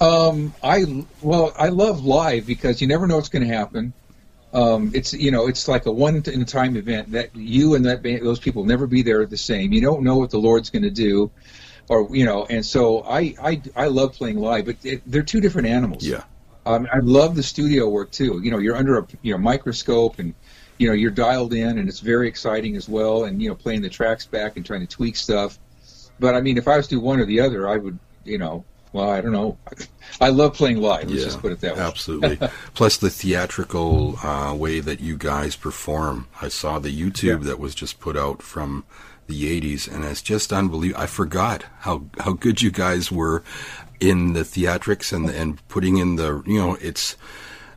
Um, 0.00 0.54
I 0.64 1.04
well, 1.20 1.52
I 1.58 1.68
love 1.68 2.04
live 2.04 2.46
because 2.46 2.80
you 2.80 2.86
never 2.88 3.06
know 3.06 3.16
what's 3.16 3.28
going 3.28 3.46
to 3.46 3.54
happen. 3.54 3.92
Um, 4.52 4.90
it's 4.94 5.14
you 5.14 5.30
know, 5.30 5.48
it's 5.48 5.66
like 5.66 5.86
a 5.86 5.92
one 5.92 6.22
in 6.26 6.42
a 6.42 6.44
time 6.44 6.76
event 6.76 7.12
that 7.12 7.34
you 7.34 7.74
and 7.74 7.84
that 7.86 8.02
band, 8.02 8.24
those 8.24 8.38
people 8.38 8.62
will 8.62 8.68
never 8.68 8.86
be 8.86 9.02
there 9.02 9.24
the 9.24 9.36
same. 9.36 9.72
You 9.72 9.80
don't 9.80 10.02
know 10.02 10.16
what 10.16 10.30
the 10.30 10.38
Lord's 10.38 10.68
going 10.68 10.82
to 10.82 10.90
do, 10.90 11.30
or 11.88 12.08
you 12.14 12.26
know, 12.26 12.46
and 12.50 12.64
so 12.64 13.02
I 13.04 13.34
I 13.42 13.62
I 13.74 13.86
love 13.86 14.12
playing 14.12 14.38
live, 14.38 14.66
but 14.66 14.76
it, 14.84 15.02
they're 15.06 15.22
two 15.22 15.40
different 15.40 15.68
animals. 15.68 16.06
Yeah. 16.06 16.24
Um, 16.64 16.86
I 16.92 16.98
love 16.98 17.34
the 17.34 17.42
studio 17.42 17.88
work 17.88 18.10
too. 18.12 18.40
You 18.42 18.50
know, 18.50 18.58
you're 18.58 18.76
under 18.76 18.98
a 18.98 19.06
you 19.22 19.32
know 19.32 19.38
microscope 19.38 20.18
and 20.18 20.34
you 20.76 20.86
know 20.86 20.94
you're 20.94 21.10
dialed 21.10 21.54
in, 21.54 21.78
and 21.78 21.88
it's 21.88 22.00
very 22.00 22.28
exciting 22.28 22.76
as 22.76 22.88
well. 22.88 23.24
And 23.24 23.40
you 23.40 23.48
know, 23.48 23.54
playing 23.54 23.80
the 23.80 23.88
tracks 23.88 24.26
back 24.26 24.56
and 24.56 24.66
trying 24.66 24.80
to 24.80 24.86
tweak 24.86 25.16
stuff. 25.16 25.58
But 26.20 26.34
I 26.34 26.42
mean, 26.42 26.58
if 26.58 26.68
I 26.68 26.76
was 26.76 26.88
to 26.88 26.96
do 26.96 27.00
one 27.00 27.20
or 27.20 27.24
the 27.24 27.40
other, 27.40 27.68
I 27.68 27.78
would 27.78 27.98
you 28.24 28.36
know 28.36 28.64
well, 28.92 29.10
I 29.10 29.20
don't 29.20 29.32
know. 29.32 29.58
I 30.20 30.28
love 30.28 30.54
playing 30.54 30.78
live. 30.78 31.08
Let's 31.08 31.20
yeah, 31.20 31.24
just 31.24 31.40
put 31.40 31.52
it 31.52 31.60
that 31.60 31.76
way. 31.76 31.82
Absolutely. 31.82 32.48
Plus 32.74 32.96
the 32.96 33.10
theatrical 33.10 34.18
uh, 34.22 34.54
way 34.54 34.80
that 34.80 35.00
you 35.00 35.16
guys 35.16 35.56
perform. 35.56 36.28
I 36.40 36.48
saw 36.48 36.78
the 36.78 36.94
YouTube 36.94 37.40
yeah. 37.40 37.48
that 37.48 37.58
was 37.58 37.74
just 37.74 38.00
put 38.00 38.16
out 38.16 38.42
from 38.42 38.84
the 39.26 39.60
80s, 39.60 39.92
and 39.92 40.04
it's 40.04 40.22
just 40.22 40.52
unbelievable. 40.52 41.02
I 41.02 41.06
forgot 41.06 41.64
how 41.80 42.04
how 42.20 42.32
good 42.32 42.60
you 42.60 42.70
guys 42.70 43.10
were 43.10 43.42
in 44.00 44.32
the 44.34 44.42
theatrics 44.42 45.12
and 45.12 45.30
and 45.30 45.66
putting 45.68 45.96
in 45.96 46.16
the 46.16 46.42
you 46.46 46.58
know 46.58 46.74
it's 46.80 47.16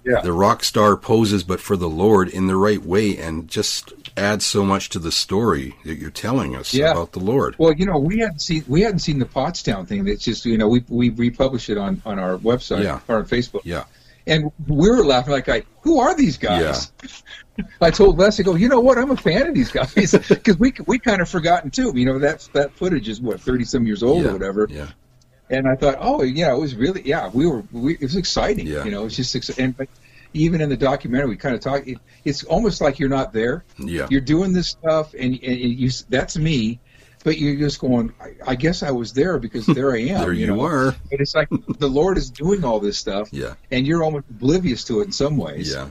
yeah. 0.04 0.22
the 0.22 0.34
rock 0.34 0.64
star 0.64 0.98
poses, 0.98 1.44
but 1.44 1.60
for 1.60 1.78
the 1.78 1.90
Lord 1.90 2.30
in 2.30 2.48
the 2.48 2.56
right 2.56 2.84
way, 2.84 3.18
and 3.18 3.48
just 3.48 3.94
adds 4.18 4.46
so 4.46 4.64
much 4.64 4.90
to 4.90 5.00
the 5.00 5.12
story 5.12 5.76
that 5.84 5.96
you're 5.96 6.10
telling 6.10 6.56
us 6.56 6.74
yeah. 6.74 6.92
about 6.92 7.12
the 7.12 7.20
Lord. 7.20 7.56
Well, 7.58 7.74
you 7.74 7.86
know, 7.86 7.98
we 7.98 8.20
hadn't 8.20 8.42
seen 8.42 8.64
we 8.68 8.82
hadn't 8.82 9.00
seen 9.00 9.20
the 9.20 9.26
Pottstown 9.26 9.88
thing. 9.88 10.08
It's 10.08 10.24
just 10.24 10.46
you 10.46 10.58
know 10.58 10.68
we 10.68 10.84
we 10.88 11.10
republished 11.10 11.70
it 11.70 11.78
on 11.78 12.02
on 12.06 12.20
our 12.20 12.38
website 12.38 12.84
yeah. 12.84 13.00
or 13.08 13.18
on 13.18 13.26
Facebook. 13.26 13.62
Yeah. 13.64 13.86
And 14.28 14.52
we 14.68 14.90
were 14.90 15.06
laughing 15.06 15.34
like, 15.34 15.50
I, 15.50 15.64
"Who 15.82 16.00
are 16.00 16.16
these 16.16 16.38
guys?" 16.38 16.92
Yeah. 17.04 17.64
I 17.82 17.92
told 17.92 18.18
Les, 18.18 18.40
I 18.40 18.44
go, 18.44 18.56
"You 18.56 18.70
know 18.70 18.80
what? 18.80 18.98
I'm 18.98 19.12
a 19.12 19.18
fan 19.18 19.48
of 19.48 19.54
these 19.54 19.72
guys 19.72 20.12
because 20.30 20.58
we 20.58 20.74
we 20.88 20.98
kind 20.98 21.22
of 21.22 21.30
forgotten 21.30 21.70
too. 21.70 21.92
You 21.96 22.06
know, 22.06 22.20
that 22.20 22.48
that 22.54 22.74
footage 22.74 23.08
is 23.08 23.22
what 23.22 23.40
thirty 23.40 23.66
some 23.66 23.86
years 23.86 24.02
old 24.02 24.24
yeah. 24.24 24.30
or 24.30 24.34
whatever. 24.34 24.68
Yeah. 24.70 24.88
And 25.48 25.68
I 25.68 25.76
thought, 25.76 25.98
oh 26.00 26.24
yeah, 26.24 26.52
it 26.54 26.58
was 26.58 26.76
really 26.76 27.04
yeah. 27.04 27.30
We 27.32 27.46
were 27.46 27.64
we, 27.72 27.94
it 27.94 28.02
was 28.02 28.16
exciting. 28.16 28.66
Yeah. 28.66 28.84
You 28.84 28.92
know, 28.92 29.02
it 29.02 29.06
was 29.06 29.16
just 29.16 29.60
and 29.60 29.78
but 29.78 29.90
even 30.36 30.62
in 30.62 30.70
the 30.70 30.78
documentary, 30.78 31.30
we 31.30 31.38
kind 31.38 31.56
of 31.56 31.62
talk. 31.62 31.88
It, 31.88 31.98
it's 32.26 32.44
almost 32.44 32.82
like 32.82 33.00
you're 33.00 33.10
not 33.10 33.34
there. 33.34 33.64
Yeah. 33.78 34.08
You're 34.10 34.22
doing 34.22 34.54
this 34.54 34.68
stuff, 34.68 35.14
and, 35.14 35.34
and 35.42 35.58
you 35.58 35.90
that's 36.10 36.38
me, 36.38 36.80
but 37.24 37.38
you're 37.38 37.56
just 37.56 37.80
going. 37.80 38.14
I, 38.20 38.52
I 38.52 38.56
guess 38.56 38.84
I 38.84 38.92
was 38.92 39.14
there 39.14 39.40
because 39.40 39.66
there 39.66 39.94
I 39.94 40.00
am. 40.00 40.20
there 40.22 40.34
you, 40.34 40.48
know? 40.48 40.62
are. 40.62 40.92
But 41.10 41.22
it's 41.22 41.34
like 41.34 41.48
the 41.50 41.88
Lord 41.88 42.18
is 42.18 42.30
doing 42.30 42.64
all 42.66 42.80
this 42.80 42.98
stuff. 42.98 43.30
Yeah. 43.32 43.56
And 43.72 43.88
you're 43.88 44.04
almost 44.04 44.26
oblivious 44.30 44.84
to 44.86 45.02
it 45.02 45.06
in 45.06 45.12
some 45.14 45.38
ways. 45.38 45.74
Yeah. 45.74 45.90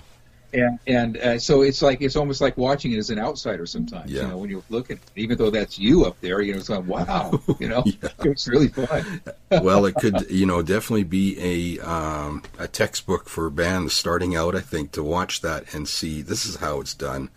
And 0.55 0.79
and 0.87 1.17
uh, 1.17 1.39
so 1.39 1.63
it's 1.63 1.83
like 1.83 2.01
it's 2.01 2.17
almost 2.17 2.41
like 2.41 2.57
watching 2.57 2.93
it 2.93 2.99
as 2.99 3.11
an 3.11 3.19
outsider 3.19 3.67
sometimes. 3.67 4.11
Yeah. 4.11 4.23
You 4.23 4.29
know, 4.29 4.39
when 4.39 4.51
you 4.51 4.63
look 4.71 4.91
at 4.91 4.99
it, 4.99 5.03
even 5.17 5.37
though 5.37 5.51
that's 5.51 5.79
you 5.79 6.05
up 6.05 6.21
there, 6.21 6.41
you 6.41 6.53
know, 6.53 6.59
it's 6.59 6.69
like 6.69 6.87
wow. 6.87 7.41
You 7.59 7.69
know, 7.69 7.83
yeah. 7.85 8.09
it's 8.21 8.47
really 8.49 8.69
fun. 8.69 9.23
well, 9.51 9.85
it 9.87 9.95
could, 9.97 10.31
you 10.31 10.47
know, 10.47 10.63
definitely 10.63 11.05
be 11.05 11.79
a 11.79 11.85
um, 11.85 12.43
a 12.59 12.69
textbook 12.69 13.29
for 13.29 13.51
bands 13.51 13.93
starting 13.95 14.37
out. 14.37 14.55
I 14.55 14.61
think 14.61 14.93
to 14.93 15.03
watch 15.03 15.41
that 15.41 15.75
and 15.75 15.89
see 15.89 16.23
this 16.23 16.47
is 16.47 16.57
how 16.57 16.81
it's 16.81 16.95
done. 16.95 17.31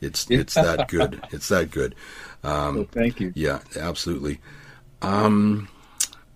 It's 0.00 0.30
it's 0.30 0.54
that 0.54 0.88
good. 0.88 1.20
It's 1.32 1.48
that 1.48 1.70
good. 1.70 1.94
Um, 2.44 2.76
well, 2.76 2.86
thank 2.92 3.18
you. 3.18 3.32
Yeah, 3.34 3.58
absolutely. 3.76 4.38
Um, 5.02 5.68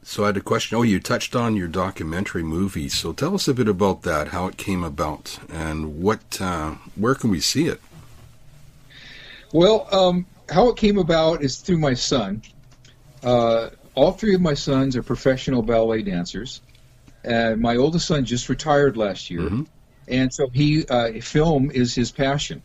so 0.02 0.24
I 0.24 0.26
had 0.26 0.36
a 0.36 0.40
question. 0.40 0.76
Oh, 0.76 0.82
you 0.82 0.98
touched 1.00 1.36
on 1.36 1.56
your 1.56 1.68
documentary 1.68 2.42
movie. 2.42 2.88
So 2.88 3.12
tell 3.12 3.34
us 3.34 3.48
a 3.48 3.54
bit 3.54 3.68
about 3.68 4.02
that, 4.02 4.28
how 4.28 4.46
it 4.46 4.56
came 4.56 4.82
about, 4.82 5.38
and 5.48 6.02
what, 6.02 6.40
uh, 6.40 6.72
where 6.96 7.14
can 7.14 7.30
we 7.30 7.40
see 7.40 7.66
it? 7.68 7.80
Well, 9.52 9.86
um, 9.92 10.26
how 10.48 10.68
it 10.68 10.76
came 10.76 10.98
about 10.98 11.42
is 11.42 11.56
through 11.58 11.78
my 11.78 11.94
son. 11.94 12.42
Uh, 13.22 13.70
all 13.94 14.12
three 14.12 14.34
of 14.34 14.40
my 14.40 14.54
sons 14.54 14.96
are 14.96 15.02
professional 15.02 15.62
ballet 15.62 16.02
dancers, 16.02 16.62
and 17.24 17.60
my 17.60 17.76
oldest 17.76 18.06
son 18.06 18.24
just 18.24 18.48
retired 18.48 18.96
last 18.96 19.30
year, 19.30 19.42
mm-hmm. 19.42 19.62
and 20.08 20.32
so 20.32 20.48
he 20.48 20.86
uh, 20.86 21.20
film 21.20 21.70
is 21.70 21.94
his 21.94 22.10
passion, 22.10 22.62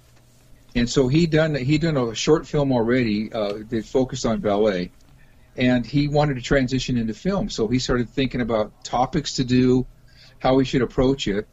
and 0.76 0.90
so 0.90 1.08
he 1.08 1.28
done 1.28 1.54
he 1.54 1.78
done 1.78 1.98
a 1.98 2.16
short 2.16 2.48
film 2.48 2.72
already 2.72 3.32
uh, 3.34 3.60
that 3.70 3.86
focused 3.86 4.26
on 4.26 4.40
ballet, 4.40 4.90
and 5.58 5.86
he 5.86 6.08
wanted 6.08 6.36
to 6.36 6.42
transition 6.42 6.98
into 6.98 7.14
film. 7.14 7.50
So 7.50 7.68
he 7.68 7.80
started 7.80 8.10
thinking 8.10 8.42
about 8.42 8.84
topics 8.84 9.36
to 9.36 9.44
do, 9.44 9.86
how 10.40 10.58
he 10.60 10.66
should 10.66 10.84
approach 10.84 11.28
it. 11.28 11.48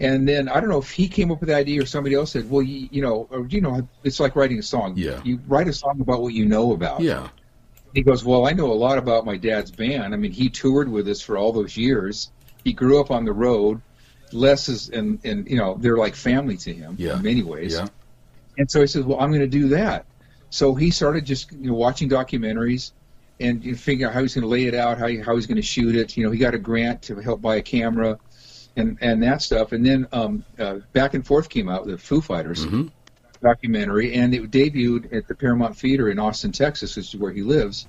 And 0.00 0.28
then 0.28 0.48
I 0.48 0.60
don't 0.60 0.68
know 0.68 0.78
if 0.78 0.90
he 0.90 1.08
came 1.08 1.32
up 1.32 1.40
with 1.40 1.48
the 1.48 1.56
idea 1.56 1.82
or 1.82 1.86
somebody 1.86 2.14
else 2.14 2.32
said, 2.32 2.48
"Well, 2.48 2.62
you, 2.62 2.88
you 2.92 3.02
know, 3.02 3.26
or, 3.30 3.46
you 3.48 3.60
know, 3.60 3.88
it's 4.04 4.20
like 4.20 4.36
writing 4.36 4.58
a 4.58 4.62
song. 4.62 4.94
Yeah. 4.96 5.20
You 5.24 5.40
write 5.48 5.66
a 5.66 5.72
song 5.72 6.00
about 6.00 6.22
what 6.22 6.34
you 6.34 6.46
know 6.46 6.72
about. 6.72 7.00
Yeah. 7.00 7.28
He 7.94 8.02
goes, 8.02 8.24
"Well, 8.24 8.46
I 8.46 8.52
know 8.52 8.70
a 8.70 8.74
lot 8.74 8.98
about 8.98 9.24
my 9.24 9.36
dad's 9.36 9.72
band. 9.72 10.14
I 10.14 10.16
mean, 10.16 10.30
he 10.30 10.50
toured 10.50 10.88
with 10.88 11.08
us 11.08 11.20
for 11.20 11.36
all 11.36 11.52
those 11.52 11.76
years. 11.76 12.30
He 12.62 12.74
grew 12.74 13.00
up 13.00 13.10
on 13.10 13.24
the 13.24 13.32
road. 13.32 13.80
Les 14.30 14.68
is, 14.68 14.88
and 14.90 15.18
and 15.24 15.48
you 15.48 15.56
know, 15.56 15.76
they're 15.80 15.96
like 15.96 16.14
family 16.14 16.58
to 16.58 16.72
him 16.72 16.94
yeah. 16.98 17.16
in 17.16 17.22
many 17.22 17.42
ways. 17.42 17.74
Yeah. 17.74 17.88
And 18.56 18.70
so 18.70 18.80
he 18.80 18.86
says, 18.86 19.04
"Well, 19.04 19.18
I'm 19.18 19.30
going 19.30 19.40
to 19.40 19.48
do 19.48 19.70
that." 19.70 20.06
So 20.50 20.76
he 20.76 20.90
started 20.90 21.24
just 21.24 21.50
you 21.50 21.70
know, 21.70 21.74
watching 21.74 22.08
documentaries 22.08 22.92
and 23.40 23.64
you 23.64 23.76
figure 23.76 24.08
out 24.08 24.14
how 24.14 24.22
he's 24.22 24.34
going 24.34 24.42
to 24.42 24.48
lay 24.48 24.64
it 24.64 24.74
out, 24.74 24.98
how 24.98 25.06
he, 25.06 25.18
how 25.18 25.34
he's 25.36 25.46
going 25.46 25.56
to 25.56 25.62
shoot 25.62 25.94
it. 25.94 26.16
You 26.16 26.24
know, 26.24 26.30
he 26.30 26.38
got 26.38 26.54
a 26.54 26.58
grant 26.58 27.02
to 27.02 27.16
help 27.16 27.40
buy 27.40 27.56
a 27.56 27.62
camera, 27.62 28.18
and 28.76 28.98
and 29.00 29.22
that 29.22 29.42
stuff. 29.42 29.72
And 29.72 29.84
then 29.84 30.06
um, 30.12 30.44
uh, 30.58 30.78
Back 30.92 31.14
and 31.14 31.26
Forth 31.26 31.48
came 31.48 31.68
out, 31.68 31.86
the 31.86 31.98
Foo 31.98 32.20
Fighters 32.20 32.66
mm-hmm. 32.66 32.88
documentary, 33.42 34.14
and 34.14 34.34
it 34.34 34.50
debuted 34.50 35.12
at 35.14 35.28
the 35.28 35.34
Paramount 35.34 35.76
Theater 35.76 36.08
in 36.10 36.18
Austin, 36.18 36.52
Texas, 36.52 36.96
which 36.96 37.14
is 37.14 37.20
where 37.20 37.32
he 37.32 37.42
lives. 37.42 37.86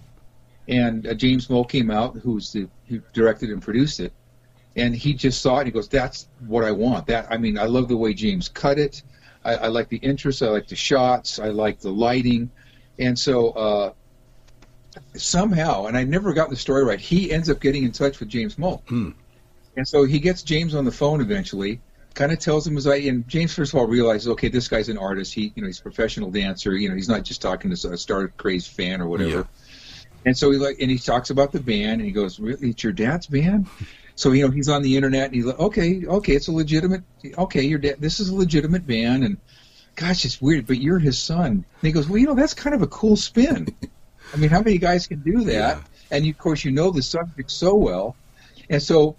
And 0.67 1.07
uh, 1.07 1.13
James 1.15 1.49
Moll 1.49 1.65
came 1.65 1.89
out, 1.89 2.17
who's 2.17 2.53
the 2.53 2.67
who 2.87 3.01
directed 3.13 3.49
and 3.49 3.61
produced 3.61 3.99
it, 3.99 4.13
and 4.75 4.95
he 4.95 5.13
just 5.13 5.41
saw 5.41 5.57
it. 5.57 5.59
and 5.61 5.67
He 5.67 5.71
goes, 5.71 5.87
"That's 5.87 6.27
what 6.45 6.63
I 6.63 6.71
want." 6.71 7.07
That 7.07 7.27
I 7.31 7.37
mean, 7.37 7.57
I 7.57 7.65
love 7.65 7.87
the 7.87 7.97
way 7.97 8.13
James 8.13 8.49
cut 8.49 8.77
it. 8.77 9.01
I, 9.43 9.55
I 9.55 9.67
like 9.67 9.89
the 9.89 9.97
interest. 9.97 10.43
I 10.43 10.49
like 10.49 10.67
the 10.67 10.75
shots. 10.75 11.39
I 11.39 11.47
like 11.47 11.79
the 11.79 11.91
lighting, 11.91 12.51
and 12.99 13.17
so. 13.17 13.49
Uh, 13.51 13.93
somehow, 15.15 15.85
and 15.85 15.97
I 15.97 16.03
never 16.03 16.33
got 16.33 16.49
the 16.49 16.55
story 16.55 16.83
right, 16.83 16.99
he 16.99 17.31
ends 17.31 17.49
up 17.49 17.59
getting 17.59 17.83
in 17.83 17.91
touch 17.91 18.19
with 18.19 18.29
James 18.29 18.57
Moll. 18.57 18.83
Hmm. 18.87 19.11
And 19.75 19.87
so 19.87 20.03
he 20.03 20.19
gets 20.19 20.43
James 20.43 20.75
on 20.75 20.85
the 20.85 20.91
phone 20.91 21.21
eventually, 21.21 21.79
kind 22.13 22.31
of 22.31 22.39
tells 22.39 22.67
him 22.67 22.75
as 22.75 22.87
I 22.87 22.95
and 22.95 23.27
James 23.27 23.53
first 23.53 23.73
of 23.73 23.79
all 23.79 23.87
realizes, 23.87 24.27
okay, 24.29 24.49
this 24.49 24.67
guy's 24.67 24.89
an 24.89 24.97
artist. 24.97 25.33
He 25.33 25.53
you 25.55 25.61
know 25.61 25.67
he's 25.67 25.79
a 25.79 25.83
professional 25.83 26.31
dancer. 26.31 26.75
You 26.75 26.89
know 26.89 26.95
he's 26.95 27.09
not 27.09 27.23
just 27.23 27.41
talking 27.41 27.73
to 27.73 27.91
a 27.91 27.97
star 27.97 28.27
crazed 28.29 28.71
fan 28.71 29.01
or 29.01 29.07
whatever. 29.07 29.29
Yeah. 29.29 29.43
And 30.25 30.37
so 30.37 30.51
he 30.51 30.57
like 30.57 30.79
and 30.81 30.91
he 30.91 30.97
talks 30.97 31.29
about 31.29 31.51
the 31.51 31.59
band 31.59 32.01
and 32.01 32.05
he 32.05 32.11
goes, 32.11 32.39
really, 32.39 32.71
it's 32.71 32.83
your 32.83 32.93
dad's 32.93 33.27
band. 33.27 33.67
So 34.15 34.33
you 34.33 34.45
know 34.45 34.51
he's 34.51 34.67
on 34.67 34.81
the 34.81 34.95
internet 34.97 35.27
and 35.27 35.35
he's 35.35 35.45
like, 35.45 35.59
okay, 35.59 36.05
okay, 36.05 36.33
it's 36.33 36.49
a 36.49 36.51
legitimate. 36.51 37.03
Okay, 37.37 37.61
your 37.63 37.79
dad, 37.79 37.97
this 37.99 38.19
is 38.19 38.29
a 38.29 38.35
legitimate 38.35 38.85
band 38.85 39.23
and. 39.23 39.37
Gosh, 39.95 40.23
it's 40.23 40.41
weird, 40.41 40.65
but 40.65 40.77
you're 40.77 40.99
his 40.99 41.19
son. 41.19 41.45
And 41.51 41.65
he 41.81 41.91
goes, 41.91 42.07
well, 42.07 42.17
you 42.19 42.27
know, 42.27 42.33
that's 42.33 42.53
kind 42.53 42.73
of 42.73 42.81
a 42.81 42.87
cool 42.87 43.17
spin. 43.17 43.67
I 44.33 44.37
mean, 44.37 44.49
how 44.49 44.61
many 44.61 44.77
guys 44.77 45.07
can 45.07 45.19
do 45.19 45.43
that? 45.45 45.77
Yeah. 45.77 45.81
And 46.11 46.25
you, 46.25 46.31
of 46.31 46.37
course, 46.37 46.65
you 46.65 46.71
know 46.71 46.91
the 46.91 47.01
subject 47.01 47.51
so 47.51 47.75
well. 47.75 48.15
And 48.69 48.81
so, 48.81 49.15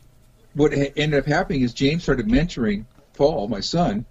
what 0.55 0.73
ended 0.73 1.15
up 1.15 1.27
happening 1.27 1.63
is 1.63 1.73
James 1.73 2.03
started 2.03 2.27
mentoring 2.27 2.85
Paul, 3.15 3.49
my 3.49 3.61
son, 3.61 4.05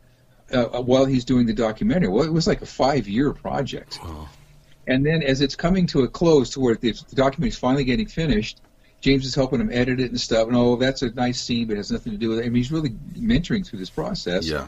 uh, 0.52 0.66
while 0.82 1.06
he's 1.06 1.26
doing 1.26 1.46
the 1.46 1.54
documentary. 1.54 2.10
Well, 2.10 2.26
it 2.26 2.32
was 2.32 2.48
like 2.48 2.62
a 2.62 2.66
five-year 2.66 3.34
project. 3.34 4.00
Wow. 4.04 4.30
And 4.88 5.06
then, 5.06 5.22
as 5.24 5.42
it's 5.42 5.56
coming 5.56 5.88
to 5.88 6.04
a 6.04 6.08
close, 6.08 6.52
to 6.52 6.60
where 6.60 6.76
the, 6.76 6.92
the 6.92 7.16
documentary 7.16 7.50
is 7.50 7.58
finally 7.58 7.84
getting 7.84 8.08
finished, 8.08 8.62
James 9.02 9.26
is 9.26 9.36
helping 9.36 9.62
him 9.62 9.70
edit 9.72 10.00
it 10.00 10.10
and 10.10 10.20
stuff. 10.20 10.48
And 10.48 10.58
oh, 10.58 10.76
that's 10.76 11.02
a 11.02 11.12
nice 11.12 11.40
scene, 11.40 11.68
but 11.68 11.74
it 11.74 11.78
has 11.78 11.92
nothing 11.92 12.14
to 12.14 12.18
do 12.18 12.30
with 12.30 12.40
it. 12.40 12.42
I 12.42 12.46
mean, 12.46 12.56
he's 12.56 12.72
really 12.72 12.92
mentoring 13.18 13.66
through 13.66 13.80
this 13.80 13.90
process. 13.90 14.48
Yeah. 14.48 14.68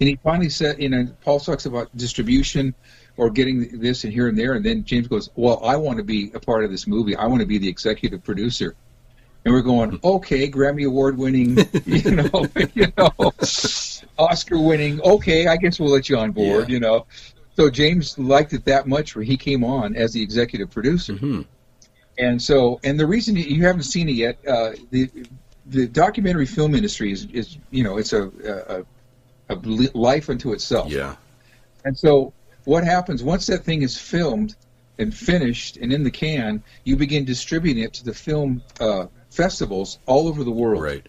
And 0.00 0.08
he 0.08 0.16
finally 0.16 0.48
said, 0.48 0.80
you 0.82 0.88
know, 0.88 1.08
Paul 1.22 1.40
talks 1.40 1.66
about 1.66 1.94
distribution 1.96 2.74
or 3.20 3.28
getting 3.28 3.78
this 3.80 4.04
and 4.04 4.12
here 4.12 4.28
and 4.28 4.38
there, 4.38 4.54
and 4.54 4.64
then 4.64 4.82
James 4.82 5.06
goes, 5.06 5.28
"Well, 5.36 5.60
I 5.62 5.76
want 5.76 5.98
to 5.98 6.04
be 6.04 6.30
a 6.32 6.40
part 6.40 6.64
of 6.64 6.70
this 6.70 6.86
movie. 6.86 7.14
I 7.14 7.26
want 7.26 7.40
to 7.42 7.46
be 7.46 7.58
the 7.58 7.68
executive 7.68 8.24
producer." 8.24 8.74
And 9.44 9.52
we're 9.52 9.60
going, 9.60 10.00
"Okay, 10.02 10.50
Grammy 10.50 10.86
award 10.86 11.18
winning, 11.18 11.58
you 11.84 12.10
know, 12.12 12.46
you 12.74 12.86
know, 12.96 13.12
Oscar 14.18 14.58
winning. 14.58 15.02
Okay, 15.02 15.46
I 15.46 15.56
guess 15.58 15.78
we'll 15.78 15.90
let 15.92 16.08
you 16.08 16.16
on 16.16 16.32
board, 16.32 16.68
Yeah. 16.68 16.74
you 16.74 16.80
know." 16.80 17.06
So 17.56 17.68
James 17.68 18.18
liked 18.18 18.54
it 18.54 18.64
that 18.64 18.86
much 18.86 19.14
where 19.14 19.24
he 19.24 19.36
came 19.36 19.64
on 19.64 19.94
as 19.96 20.12
the 20.14 20.22
executive 20.22 20.70
producer. 20.70 21.12
hmm 21.14 21.42
And 22.18 22.40
so, 22.40 22.80
and 22.84 22.98
the 22.98 23.06
reason 23.06 23.36
you- 23.36 23.44
you 23.44 23.64
haven't 23.64 23.82
seen 23.82 24.08
it 24.08 24.12
yet, 24.26 24.38
uh, 24.48 24.72
the 24.90 25.10
the 25.66 25.86
documentary 25.86 26.46
film 26.46 26.74
industry 26.74 27.12
is, 27.12 27.26
is 27.32 27.58
you 27.70 27.84
know, 27.84 27.98
it's 27.98 28.12
a, 28.14 28.22
a, 29.50 29.54
a 29.54 29.56
life 30.08 30.30
unto 30.30 30.52
itself. 30.52 30.90
Yeah. 30.90 31.14
And 31.84 31.96
so, 31.98 32.32
what 32.64 32.84
happens 32.84 33.22
once 33.22 33.46
that 33.46 33.64
thing 33.64 33.82
is 33.82 33.98
filmed 33.98 34.54
and 34.98 35.14
finished 35.14 35.76
and 35.78 35.92
in 35.92 36.02
the 36.04 36.10
can, 36.10 36.62
you 36.84 36.96
begin 36.96 37.24
distributing 37.24 37.82
it 37.82 37.94
to 37.94 38.04
the 38.04 38.14
film 38.14 38.62
uh, 38.80 39.06
festivals 39.30 39.98
all 40.06 40.28
over 40.28 40.44
the 40.44 40.50
world. 40.50 40.82
Right. 40.82 41.06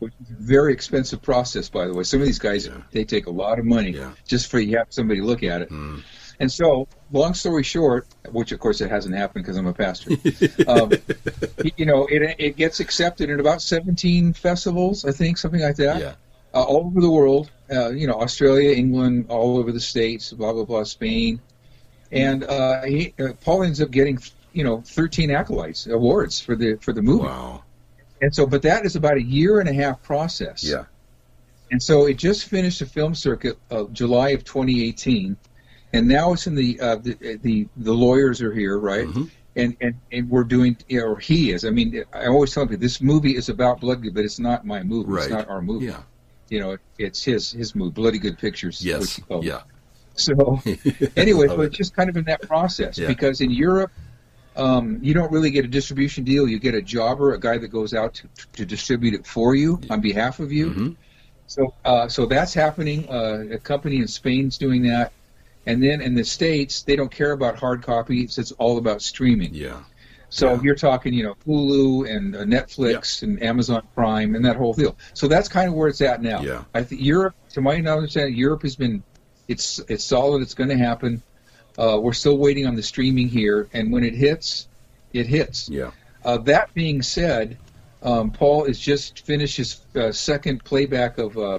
Which 0.00 0.12
is 0.22 0.30
a 0.30 0.34
very 0.42 0.72
expensive 0.72 1.22
process, 1.22 1.68
by 1.68 1.86
the 1.86 1.94
way. 1.94 2.02
Some 2.02 2.20
of 2.20 2.26
these 2.26 2.38
guys, 2.38 2.66
Yeah. 2.66 2.78
they 2.90 3.04
take 3.04 3.26
a 3.26 3.30
lot 3.30 3.58
of 3.58 3.64
money 3.64 3.90
Yeah. 3.92 4.12
just 4.26 4.50
for 4.50 4.58
you 4.58 4.76
have 4.78 4.88
somebody 4.90 5.20
look 5.20 5.42
at 5.42 5.62
it. 5.62 5.70
Mm. 5.70 6.02
And 6.40 6.50
so, 6.50 6.88
long 7.12 7.32
story 7.34 7.62
short, 7.62 8.08
which 8.32 8.50
of 8.50 8.58
course 8.58 8.80
it 8.80 8.90
hasn't 8.90 9.14
happened 9.14 9.44
because 9.44 9.56
I'm 9.56 9.66
a 9.68 9.72
pastor, 9.72 10.10
um, 10.66 10.90
you 11.76 11.86
know, 11.86 12.06
it, 12.06 12.34
it 12.38 12.56
gets 12.56 12.80
accepted 12.80 13.30
in 13.30 13.38
about 13.38 13.62
17 13.62 14.32
festivals, 14.32 15.04
I 15.04 15.12
think, 15.12 15.38
something 15.38 15.60
like 15.60 15.76
that, 15.76 16.00
Yeah. 16.00 16.14
uh, 16.52 16.62
all 16.64 16.86
over 16.86 17.00
the 17.00 17.10
world. 17.10 17.50
Uh, 17.74 17.90
you 17.90 18.06
know, 18.06 18.20
Australia, 18.20 18.70
England, 18.72 19.26
all 19.28 19.58
over 19.58 19.72
the 19.72 19.80
states, 19.80 20.32
blah 20.32 20.52
blah 20.52 20.64
blah, 20.64 20.84
Spain, 20.84 21.40
and 22.12 22.44
uh, 22.44 22.82
he, 22.82 23.14
uh, 23.18 23.32
Paul 23.40 23.64
ends 23.64 23.80
up 23.82 23.90
getting, 23.90 24.18
you 24.52 24.64
know, 24.64 24.82
13 24.82 25.30
acolytes 25.30 25.86
awards 25.86 26.40
for 26.40 26.54
the 26.54 26.76
for 26.76 26.92
the 26.92 27.02
movie. 27.02 27.24
Wow. 27.24 27.64
And 28.20 28.34
so, 28.34 28.46
but 28.46 28.62
that 28.62 28.86
is 28.86 28.96
about 28.96 29.16
a 29.16 29.22
year 29.22 29.60
and 29.60 29.68
a 29.68 29.72
half 29.74 30.02
process. 30.02 30.64
Yeah. 30.64 30.84
And 31.70 31.82
so 31.82 32.06
it 32.06 32.14
just 32.14 32.44
finished 32.44 32.78
the 32.78 32.86
film 32.86 33.14
circuit 33.14 33.58
of 33.70 33.92
July 33.92 34.30
of 34.30 34.44
2018, 34.44 35.36
and 35.92 36.08
now 36.08 36.32
it's 36.32 36.46
in 36.46 36.54
the 36.54 36.80
uh, 36.80 36.96
the, 36.96 37.38
the 37.42 37.68
the 37.76 37.92
lawyers 37.92 38.40
are 38.42 38.52
here, 38.52 38.78
right? 38.78 39.06
Mhm. 39.06 39.30
And, 39.56 39.76
and 39.80 39.94
and 40.10 40.28
we're 40.30 40.44
doing, 40.44 40.76
or 40.92 41.18
he 41.18 41.52
is. 41.52 41.64
I 41.64 41.70
mean, 41.70 42.04
I 42.12 42.26
always 42.26 42.52
tell 42.52 42.64
people 42.66 42.80
this 42.80 43.00
movie 43.00 43.36
is 43.36 43.48
about 43.48 43.80
Blood 43.80 44.02
but 44.12 44.24
it's 44.24 44.38
not 44.40 44.64
my 44.66 44.82
movie. 44.82 45.10
Right. 45.10 45.24
It's 45.24 45.32
not 45.32 45.48
our 45.48 45.62
movie. 45.62 45.86
Yeah. 45.86 46.02
You 46.48 46.60
know, 46.60 46.76
it's 46.98 47.22
his 47.24 47.50
his 47.52 47.74
movie, 47.74 47.92
Bloody 47.92 48.18
Good 48.18 48.38
Pictures. 48.38 48.84
Yes. 48.84 49.00
which 49.00 49.14
he 49.16 49.22
called. 49.22 49.44
Yeah. 49.44 49.62
So 50.14 50.60
anyway, 51.16 51.48
so 51.48 51.60
it. 51.62 51.66
it's 51.66 51.76
just 51.76 51.94
kind 51.96 52.08
of 52.08 52.16
in 52.16 52.24
that 52.24 52.42
process 52.42 52.96
Yeah. 52.98 53.08
because 53.08 53.40
in 53.40 53.50
Europe, 53.50 53.90
um, 54.56 54.98
you 55.02 55.14
don't 55.14 55.32
really 55.32 55.50
get 55.50 55.64
a 55.64 55.68
distribution 55.68 56.22
deal. 56.24 56.46
You 56.48 56.58
get 56.60 56.74
a 56.74 56.82
jobber, 56.82 57.34
a 57.34 57.40
guy 57.40 57.58
that 57.58 57.68
goes 57.68 57.92
out 57.94 58.14
to, 58.14 58.28
to 58.54 58.64
distribute 58.64 59.14
it 59.14 59.26
for 59.26 59.54
you 59.56 59.80
on 59.90 60.00
behalf 60.00 60.38
of 60.38 60.52
you. 60.52 60.70
Mhm. 60.70 60.96
So, 61.46 61.74
uh, 61.84 62.08
so 62.08 62.26
that's 62.26 62.54
happening. 62.54 63.08
Uh, 63.08 63.44
a 63.52 63.58
company 63.58 63.96
in 63.96 64.06
Spain's 64.08 64.56
doing 64.56 64.82
that, 64.82 65.12
and 65.66 65.82
then 65.82 66.00
in 66.00 66.14
the 66.14 66.24
states, 66.24 66.82
they 66.82 66.94
don't 66.96 67.10
care 67.10 67.32
about 67.32 67.56
hard 67.58 67.82
copies. 67.82 68.38
It's 68.38 68.52
all 68.52 68.78
about 68.78 69.02
streaming. 69.02 69.52
Yeah. 69.54 69.80
So 70.34 70.54
Yeah. 70.54 70.60
you're 70.64 70.74
talking, 70.74 71.14
you 71.14 71.22
know, 71.22 71.36
Hulu 71.46 72.10
and 72.10 72.34
uh, 72.34 72.40
Netflix 72.40 73.22
and 73.22 73.40
Amazon 73.40 73.86
Prime 73.94 74.34
and 74.34 74.44
that 74.44 74.56
whole 74.56 74.72
deal. 74.74 74.96
So 75.12 75.28
that's 75.28 75.48
kind 75.48 75.68
of 75.68 75.74
where 75.74 75.86
it's 75.86 76.00
at 76.00 76.22
now. 76.22 76.40
Yeah. 76.42 76.64
I 76.74 76.82
think 76.82 77.02
Europe, 77.02 77.36
to 77.50 77.60
my 77.60 77.76
understanding, 77.76 78.34
Europe 78.34 78.62
has 78.62 78.74
been, 78.74 79.04
it's 79.46 79.78
it's 79.88 80.02
solid. 80.02 80.42
It's 80.42 80.54
going 80.54 80.70
to 80.70 80.76
happen. 80.76 81.22
Uh, 81.78 82.00
we're 82.02 82.14
still 82.14 82.36
waiting 82.36 82.66
on 82.66 82.74
the 82.74 82.82
streaming 82.82 83.28
here, 83.28 83.68
and 83.72 83.92
when 83.92 84.02
it 84.02 84.14
hits, 84.14 84.66
it 85.12 85.26
hits. 85.28 85.68
Yeah. 85.68 85.92
Uh, 86.24 86.38
that 86.38 86.74
being 86.74 87.00
said, 87.02 87.56
um, 88.02 88.32
Paul 88.32 88.66
has 88.66 88.78
just 88.80 89.20
finished 89.24 89.56
his 89.58 89.80
uh, 89.94 90.10
second 90.10 90.64
playback 90.64 91.18
of 91.18 91.38
uh, 91.38 91.58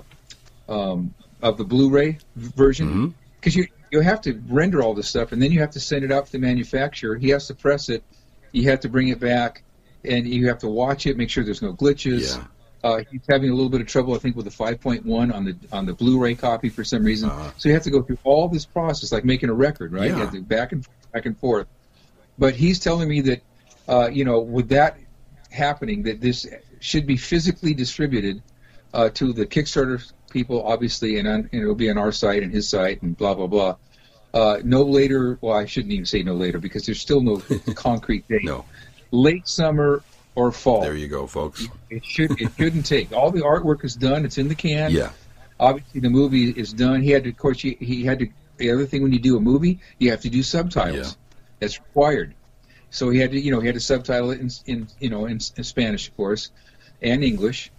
um, 0.68 1.14
of 1.42 1.58
the 1.58 1.64
Blu-ray 1.64 2.18
version 2.36 3.14
because 3.40 3.56
you 3.56 3.68
you 3.92 4.02
have 4.02 4.20
to 4.22 4.42
render 4.50 4.82
all 4.84 4.94
this 4.94 5.08
stuff 5.08 5.32
and 5.32 5.42
then 5.42 5.52
you 5.54 5.60
have 5.62 5.72
to 5.72 5.80
send 5.80 6.04
it 6.04 6.12
out 6.12 6.26
to 6.26 6.32
the 6.34 6.40
manufacturer. 6.40 7.16
He 7.16 7.30
has 7.30 7.48
to 7.48 7.56
press 7.56 7.88
it. 7.88 8.04
You 8.52 8.70
have 8.70 8.80
to 8.82 8.90
bring 8.90 9.10
it 9.10 9.20
back, 9.20 9.64
and 10.04 10.28
you 10.28 10.48
have 10.48 10.60
to 10.60 10.68
watch 10.68 11.08
it, 11.08 11.18
make 11.18 11.30
sure 11.30 11.44
there's 11.44 11.62
no 11.62 11.74
glitches. 11.74 12.38
Yeah. 12.38 12.44
Uh, 12.84 13.02
he's 13.10 13.22
having 13.28 13.50
a 13.50 13.54
little 13.54 13.70
bit 13.70 13.82
of 13.82 13.88
trouble, 13.88 14.14
I 14.14 14.20
think, 14.20 14.36
with 14.36 14.46
the 14.46 14.52
5.1 14.52 15.34
on 15.34 15.46
the 15.46 15.56
on 15.72 15.88
the 15.88 15.94
Blu-ray 15.94 16.36
copy 16.36 16.70
for 16.70 16.84
some 16.84 17.04
reason. 17.04 17.30
Uh-huh. 17.30 17.52
So 17.58 17.70
you 17.70 17.74
have 17.74 17.84
to 17.84 17.90
go 17.90 18.04
through 18.04 18.20
all 18.24 18.48
this 18.48 18.66
process, 18.66 19.12
like 19.12 19.26
making 19.26 19.50
a 19.50 19.54
record, 19.54 19.92
right? 19.92 20.10
Yeah. 20.10 20.18
You 20.18 20.22
have 20.22 20.34
to 20.34 20.42
back 20.42 20.72
and 20.72 20.88
back 21.12 21.26
and 21.26 21.38
forth. 21.38 21.68
But 22.38 22.54
he's 22.54 22.80
telling 22.80 23.10
me 23.10 23.22
that, 23.22 23.42
uh, 23.88 24.10
you 24.12 24.24
know, 24.24 24.40
with 24.40 24.70
that 24.70 24.98
happening, 25.50 26.04
that 26.04 26.22
this 26.22 26.46
should 26.80 27.08
be 27.08 27.18
physically 27.18 27.74
distributed 27.74 28.44
uh, 28.94 29.10
to 29.10 29.34
the 29.34 29.46
Kickstarter 29.46 30.12
people, 30.30 30.64
obviously, 30.64 31.18
and, 31.18 31.28
on, 31.28 31.50
and 31.52 31.62
it'll 31.62 31.74
be 31.76 31.90
on 31.90 31.98
our 31.98 32.12
site 32.12 32.44
and 32.44 32.52
his 32.52 32.70
site 32.70 33.02
and 33.02 33.18
blah 33.18 33.34
blah 33.34 33.48
blah. 33.48 33.78
Uh, 34.36 34.60
no 34.64 34.84
later. 34.84 35.40
Well, 35.42 35.58
I 35.58 35.66
shouldn't 35.66 35.94
even 35.94 36.06
say 36.06 36.22
no 36.22 36.34
later 36.34 36.60
because 36.60 36.86
there's 36.86 37.00
still 37.00 37.22
no 37.22 37.38
concrete 37.76 38.28
date. 38.28 38.44
No. 38.44 38.66
Late 39.12 39.48
summer 39.48 40.04
or 40.36 40.52
fall. 40.52 40.82
There 40.82 40.96
you 40.96 41.08
go, 41.08 41.26
folks. 41.26 41.68
It 41.90 42.04
should. 42.06 42.40
It 42.42 42.52
shouldn't 42.58 42.86
take. 42.86 43.14
All 43.14 43.32
the 43.32 43.42
artwork 43.42 43.86
is 43.86 43.96
done. 43.96 44.26
It's 44.26 44.38
in 44.38 44.50
the 44.50 44.56
can. 44.56 44.92
Yeah. 44.92 45.12
Obviously, 45.58 46.02
the 46.02 46.10
movie 46.10 46.50
is 46.50 46.74
done. 46.74 47.02
He 47.02 47.12
had 47.12 47.24
to, 47.24 47.30
of 47.30 47.38
course, 47.38 47.62
he, 47.62 47.78
he 47.80 48.04
had 48.04 48.20
to. 48.20 48.28
The 48.58 48.72
other 48.72 48.86
thing 48.86 49.04
when 49.04 49.14
you 49.14 49.20
do 49.20 49.38
a 49.38 49.40
movie, 49.40 49.80
you 50.00 50.12
have 50.12 50.22
to 50.22 50.30
do 50.30 50.44
subtitles. 50.44 51.08
Yeah. 51.08 51.14
That's 51.60 51.80
required. 51.80 52.36
So 52.90 53.10
he 53.10 53.20
had 53.20 53.32
to, 53.32 53.40
you 53.40 53.52
know, 53.52 53.60
he 53.62 53.68
had 53.68 53.76
to 53.76 53.82
subtitle 53.82 54.32
it 54.32 54.40
in, 54.40 54.50
in 54.66 54.88
you 55.00 55.10
know, 55.10 55.26
in, 55.26 55.40
in 55.56 55.64
Spanish, 55.64 56.10
of 56.10 56.18
course, 56.18 56.52
and 57.02 57.24
English. 57.24 57.72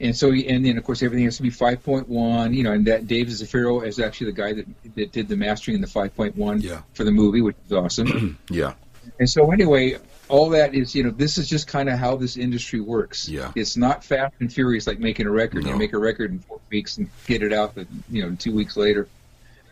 And 0.00 0.16
so, 0.16 0.32
and 0.32 0.64
then 0.64 0.78
of 0.78 0.84
course, 0.84 1.02
everything 1.02 1.26
has 1.26 1.36
to 1.36 1.42
be 1.42 1.50
5.1. 1.50 2.54
You 2.54 2.62
know, 2.64 2.72
and 2.72 2.86
that 2.86 3.06
Dave 3.06 3.26
Zaffiro 3.28 3.86
is 3.86 4.00
actually 4.00 4.32
the 4.32 4.36
guy 4.36 4.52
that 4.54 4.66
that 4.96 5.12
did 5.12 5.28
the 5.28 5.36
mastering 5.36 5.76
in 5.76 5.80
the 5.80 5.86
5.1 5.86 6.62
Yeah. 6.62 6.82
for 6.94 7.04
the 7.04 7.12
movie, 7.12 7.40
which 7.42 7.56
is 7.66 7.72
awesome. 7.72 8.38
Yeah. 8.50 8.74
And 9.18 9.28
so 9.28 9.50
anyway, 9.50 9.98
all 10.28 10.48
that 10.50 10.74
is, 10.74 10.94
you 10.94 11.02
know, 11.02 11.10
this 11.10 11.36
is 11.36 11.48
just 11.48 11.66
kind 11.66 11.88
of 11.88 11.98
how 11.98 12.14
this 12.16 12.36
industry 12.36 12.80
works. 12.80 13.28
Yeah. 13.28 13.50
It's 13.56 13.76
not 13.76 14.04
fast 14.04 14.34
and 14.40 14.52
furious 14.52 14.86
like 14.86 15.00
making 15.00 15.26
a 15.26 15.30
record. 15.30 15.64
No. 15.64 15.70
You 15.70 15.76
make 15.76 15.92
a 15.92 15.98
record 15.98 16.30
in 16.30 16.38
four 16.38 16.60
weeks 16.70 16.98
and 16.98 17.10
get 17.26 17.42
it 17.42 17.52
out, 17.52 17.74
but 17.74 17.86
you 18.10 18.22
know, 18.22 18.34
two 18.36 18.54
weeks 18.54 18.76
later. 18.76 19.08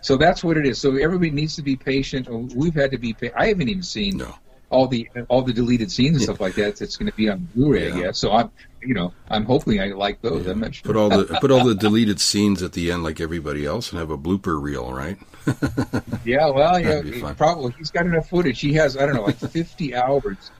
So 0.02 0.16
that's 0.16 0.42
what 0.42 0.56
it 0.56 0.66
is. 0.66 0.78
So 0.80 0.96
everybody 0.96 1.30
needs 1.30 1.56
to 1.56 1.62
be 1.62 1.76
patient. 1.76 2.26
Oh, 2.30 2.48
we've 2.56 2.74
had 2.74 2.90
to 2.92 2.98
be. 2.98 3.12
Pa- 3.12 3.28
I 3.36 3.46
haven't 3.48 3.68
even 3.68 3.82
seen 3.82 4.16
No. 4.16 4.34
all 4.70 4.88
the 4.88 5.08
all 5.28 5.42
the 5.42 5.52
deleted 5.52 5.92
scenes 5.92 6.16
and 6.16 6.22
stuff 6.24 6.40
like 6.40 6.54
that. 6.56 6.76
That's 6.76 6.96
going 6.96 7.10
to 7.10 7.16
be 7.16 7.28
on 7.28 7.46
Blu-ray, 7.54 7.88
Yeah. 7.88 7.94
I 7.94 8.00
guess. 8.02 8.18
So 8.18 8.32
I'm, 8.32 8.50
you 8.82 8.94
know, 8.94 9.12
I'm 9.28 9.44
hoping 9.44 9.80
I 9.80 9.86
like 9.88 10.22
those. 10.22 10.46
I'm 10.46 10.60
not 10.60 10.74
sure. 10.74 10.86
Put 10.92 10.96
all 10.96 11.08
the 11.08 11.24
put 11.40 11.50
all 11.50 11.64
the 11.64 11.74
deleted 11.74 12.20
scenes 12.20 12.62
at 12.62 12.72
the 12.72 12.90
end 12.92 13.02
like 13.04 13.20
everybody 13.20 13.64
else 13.66 13.90
and 13.90 13.98
have 13.98 14.10
a 14.10 14.18
blooper 14.18 14.60
reel, 14.60 14.92
right? 14.92 15.18
Yeah, 16.24 16.50
well, 16.50 16.78
yeah, 16.78 16.88
That'd 16.96 17.12
be 17.12 17.20
fun. 17.20 17.34
probably 17.34 17.74
he's 17.78 17.90
got 17.90 18.04
enough 18.06 18.28
footage. 18.28 18.60
He 18.60 18.74
has, 18.74 18.96
I 18.96 19.06
don't 19.06 19.14
know, 19.14 19.22
like 19.22 19.38
50 19.38 19.94
hours 19.94 20.50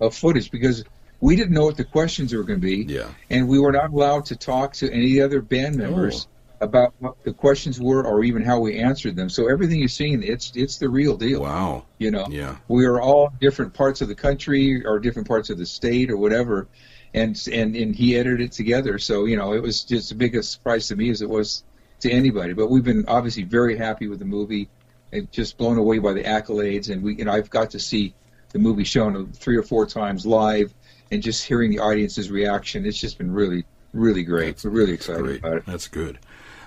of 0.00 0.14
footage 0.14 0.50
because 0.50 0.84
we 1.20 1.36
didn't 1.36 1.52
know 1.52 1.66
what 1.66 1.76
the 1.76 1.84
questions 1.84 2.32
were 2.34 2.42
going 2.42 2.60
to 2.60 2.66
be, 2.66 2.84
Yeah. 2.92 3.08
and 3.30 3.46
we 3.46 3.58
were 3.58 3.72
not 3.72 3.90
allowed 3.90 4.24
to 4.26 4.36
talk 4.36 4.72
to 4.74 4.90
any 4.90 5.20
other 5.20 5.40
band 5.42 5.76
members 5.76 6.26
about 6.62 6.94
what 7.00 7.22
the 7.24 7.32
questions 7.32 7.78
were 7.80 8.04
or 8.06 8.24
even 8.24 8.42
how 8.42 8.58
we 8.60 8.78
answered 8.78 9.16
them. 9.16 9.28
So 9.28 9.48
everything 9.50 9.80
you're 9.80 9.88
seeing, 9.88 10.22
it's 10.22 10.52
it's 10.54 10.78
the 10.78 10.88
real 10.88 11.16
deal. 11.16 11.42
Wow. 11.42 11.84
You 11.98 12.10
know, 12.10 12.26
Yeah. 12.30 12.56
we 12.68 12.86
are 12.86 13.00
all 13.00 13.32
different 13.40 13.74
parts 13.74 14.00
of 14.00 14.08
the 14.08 14.14
country 14.14 14.84
or 14.86 14.98
different 14.98 15.28
parts 15.28 15.50
of 15.50 15.58
the 15.58 15.66
state 15.66 16.10
or 16.10 16.16
whatever, 16.16 16.68
and 17.14 17.40
and 17.52 17.76
and 17.76 17.94
he 17.94 18.16
edited 18.16 18.40
it 18.40 18.52
together. 18.52 18.98
So 18.98 19.24
you 19.24 19.36
know, 19.36 19.52
it 19.52 19.62
was 19.62 19.82
just 19.82 20.10
as 20.10 20.16
big 20.16 20.34
a 20.34 20.42
surprise 20.42 20.88
to 20.88 20.96
me 20.96 21.10
as 21.10 21.22
it 21.22 21.28
was 21.28 21.64
to 22.00 22.10
anybody. 22.10 22.52
But 22.52 22.70
we've 22.70 22.84
been 22.84 23.04
obviously 23.08 23.42
very 23.42 23.76
happy 23.76 24.08
with 24.08 24.18
the 24.18 24.24
movie, 24.24 24.68
and 25.12 25.30
just 25.32 25.58
blown 25.58 25.78
away 25.78 25.98
by 25.98 26.12
the 26.12 26.24
accolades. 26.24 26.90
And 26.90 27.02
we, 27.02 27.20
and 27.20 27.30
I've 27.30 27.50
got 27.50 27.70
to 27.70 27.78
see 27.78 28.14
the 28.50 28.58
movie 28.58 28.84
shown 28.84 29.32
three 29.32 29.56
or 29.56 29.62
four 29.62 29.86
times 29.86 30.26
live, 30.26 30.74
and 31.10 31.22
just 31.22 31.44
hearing 31.44 31.70
the 31.70 31.78
audience's 31.78 32.30
reaction. 32.30 32.86
It's 32.86 32.98
just 32.98 33.18
been 33.18 33.32
really, 33.32 33.64
really 33.92 34.22
great. 34.22 34.62
We're 34.64 34.70
really 34.70 34.92
excited 34.92 35.38
about 35.38 35.58
it. 35.58 35.66
That's 35.66 35.88
good. 35.88 36.18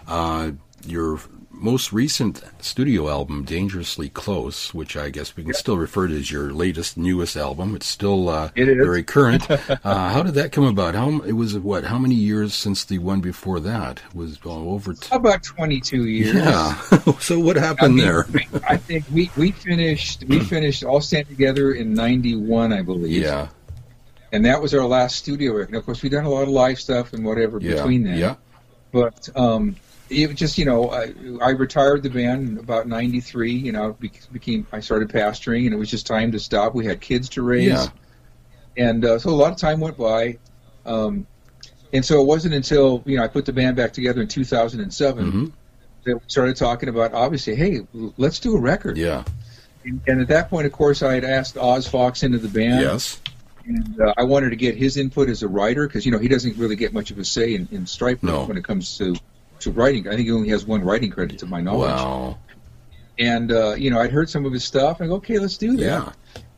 Uh, 0.07 0.51
your 0.85 1.19
most 1.57 1.93
recent 1.93 2.43
studio 2.59 3.07
album, 3.09 3.45
Dangerously 3.45 4.09
Close, 4.09 4.73
which 4.73 4.97
I 4.97 5.09
guess 5.09 5.37
we 5.37 5.43
can 5.45 5.53
still 5.53 5.77
refer 5.77 6.05
to 6.07 6.15
as 6.19 6.29
your 6.29 6.51
latest, 6.51 6.97
newest 6.97 7.37
album. 7.37 7.75
It's 7.77 7.85
still 7.87 8.27
uh, 8.27 8.51
It 8.55 8.65
very 8.65 9.03
current. 9.03 9.49
uh, 9.51 9.67
how 9.83 10.21
did 10.21 10.33
that 10.33 10.51
come 10.51 10.65
about? 10.65 10.95
How 10.95 11.21
it 11.21 11.31
was 11.31 11.57
what? 11.57 11.85
How 11.85 11.97
many 11.97 12.15
years 12.15 12.53
since 12.53 12.83
the 12.83 12.97
one 12.99 13.21
before 13.21 13.61
that 13.61 14.01
It 14.09 14.15
was 14.15 14.37
uh, 14.45 14.49
over? 14.51 14.93
T- 14.93 15.07
About 15.15 15.43
22 15.43 16.05
years. 16.05 16.33
yeah. 16.35 16.75
so 17.19 17.39
what 17.39 17.57
I 17.57 17.61
happened 17.61 17.95
mean, 17.95 18.05
there? 18.05 18.25
I 18.67 18.75
think 18.75 19.05
we, 19.13 19.31
we 19.37 19.51
finished 19.51 20.25
we 20.27 20.41
finished 20.41 20.83
all 20.83 20.99
stand 20.99 21.29
together 21.29 21.71
in 21.71 21.93
'91, 21.93 22.73
I 22.73 22.81
believe. 22.81 23.23
Yeah. 23.23 23.47
and 24.33 24.43
that 24.45 24.61
was 24.61 24.73
our 24.73 24.85
last 24.85 25.15
studio 25.15 25.53
record. 25.53 25.75
Of 25.75 25.85
course, 25.85 26.03
we've 26.03 26.11
done 26.11 26.25
a 26.25 26.29
lot 26.29 26.43
of 26.43 26.49
live 26.49 26.81
stuff 26.81 27.13
and 27.13 27.23
whatever 27.23 27.59
Yeah. 27.61 27.75
between 27.75 28.03
that. 28.03 28.17
Yeah. 28.17 28.35
But 28.91 29.29
um, 29.37 29.77
it 30.09 30.33
just 30.35 30.57
you 30.57 30.65
know, 30.65 30.89
I, 30.91 31.13
I 31.41 31.49
retired 31.51 32.03
the 32.03 32.09
band 32.09 32.49
in 32.49 32.57
about 32.57 32.87
'93. 32.87 33.51
You 33.51 33.71
know, 33.71 33.93
be- 33.93 34.11
became 34.31 34.67
I 34.71 34.79
started 34.79 35.09
pastoring, 35.09 35.65
and 35.65 35.73
it 35.73 35.77
was 35.77 35.89
just 35.89 36.05
time 36.07 36.31
to 36.33 36.39
stop. 36.39 36.75
We 36.75 36.85
had 36.85 37.01
kids 37.01 37.29
to 37.29 37.41
raise, 37.41 37.67
Yeah. 37.67 37.87
and 38.77 39.03
uh, 39.05 39.19
so 39.19 39.29
a 39.29 39.31
lot 39.31 39.51
of 39.51 39.57
time 39.57 39.79
went 39.79 39.97
by. 39.97 40.37
Um, 40.85 41.25
and 41.93 42.03
so 42.03 42.21
it 42.21 42.25
wasn't 42.25 42.53
until 42.53 43.01
you 43.05 43.17
know 43.17 43.23
I 43.23 43.27
put 43.27 43.45
the 43.45 43.53
band 43.53 43.77
back 43.77 43.93
together 43.93 44.21
in 44.21 44.27
2007 44.27 45.31
Mhm. 45.31 45.51
that 46.05 46.15
we 46.15 46.21
started 46.27 46.55
talking 46.57 46.89
about 46.89 47.13
obviously, 47.13 47.55
hey, 47.55 47.81
let's 48.17 48.39
do 48.39 48.55
a 48.55 48.59
record. 48.59 48.97
Yeah. 48.97 49.23
And, 49.85 50.01
and 50.07 50.21
at 50.21 50.27
that 50.29 50.49
point, 50.49 50.65
of 50.65 50.71
course, 50.71 51.03
I 51.03 51.13
had 51.13 51.23
asked 51.23 51.57
Oz 51.57 51.87
Fox 51.87 52.23
into 52.23 52.37
the 52.39 52.47
band 52.47 52.81
Yes. 52.81 53.21
and 53.65 53.99
uh, 54.01 54.13
I 54.17 54.23
wanted 54.23 54.49
to 54.49 54.55
get 54.55 54.75
his 54.75 54.97
input 54.97 55.29
as 55.29 55.41
a 55.43 55.47
writer 55.47 55.87
because 55.87 56.05
you 56.05 56.11
know 56.11 56.17
he 56.19 56.27
doesn't 56.27 56.57
really 56.57 56.75
get 56.75 56.91
much 56.93 57.11
of 57.11 57.17
a 57.19 57.23
say 57.25 57.53
in, 57.55 57.67
in 57.71 57.85
Stryper 57.85 58.23
No. 58.23 58.45
when 58.45 58.57
it 58.57 58.63
comes 58.63 58.97
to 58.97 59.15
to 59.65 59.71
writing. 59.71 60.07
I 60.07 60.11
think 60.15 60.27
he 60.27 60.31
only 60.31 60.49
has 60.49 60.65
one 60.65 60.81
writing 60.83 61.11
credit 61.11 61.37
to 61.39 61.45
my 61.45 61.59
knowledge. 61.61 61.91
Wow. 61.99 62.37
And 63.19 63.51
uh, 63.51 63.75
you 63.75 63.89
know, 63.91 63.99
I'd 63.99 64.11
heard 64.11 64.29
some 64.29 64.45
of 64.45 64.53
his 64.53 64.63
stuff, 64.63 64.99
and 64.99 65.07
I 65.07 65.09
go, 65.09 65.15
okay, 65.17 65.37
let's 65.39 65.57
do 65.57 65.75
that. 65.77 65.83
Yeah. 65.85 66.11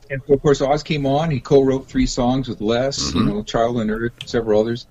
and 0.09 0.21
so, 0.27 0.33
of 0.33 0.41
course 0.41 0.61
Oz 0.61 0.83
came 0.83 1.05
on. 1.05 1.29
He 1.31 1.39
co-wrote 1.39 1.87
three 1.87 2.05
songs 2.07 2.47
with 2.47 2.61
Les, 2.61 3.11
Mhm. 3.11 3.15
you 3.15 3.25
know, 3.25 3.43
Child 3.43 3.79
and 3.81 3.91
Earth, 3.91 4.13
several 4.25 4.61
others, 4.61 4.87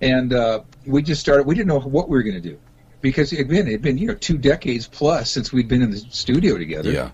and 0.00 0.32
uh, 0.32 0.60
we 0.86 1.02
just 1.02 1.20
started. 1.20 1.46
We 1.46 1.54
didn't 1.54 1.68
know 1.68 1.80
what 1.80 2.08
we 2.08 2.16
were 2.16 2.22
going 2.22 2.40
to 2.42 2.48
do 2.48 2.58
because 3.00 3.32
again, 3.32 3.66
it 3.68 3.72
had 3.72 3.82
been 3.82 3.96
you 3.98 4.06
know 4.08 4.14
two 4.14 4.36
decades 4.38 4.86
plus 4.86 5.30
since 5.30 5.52
we'd 5.52 5.68
been 5.68 5.82
in 5.82 5.90
the 5.90 5.98
studio 6.10 6.58
together. 6.58 6.90
Yeah. 6.90 7.10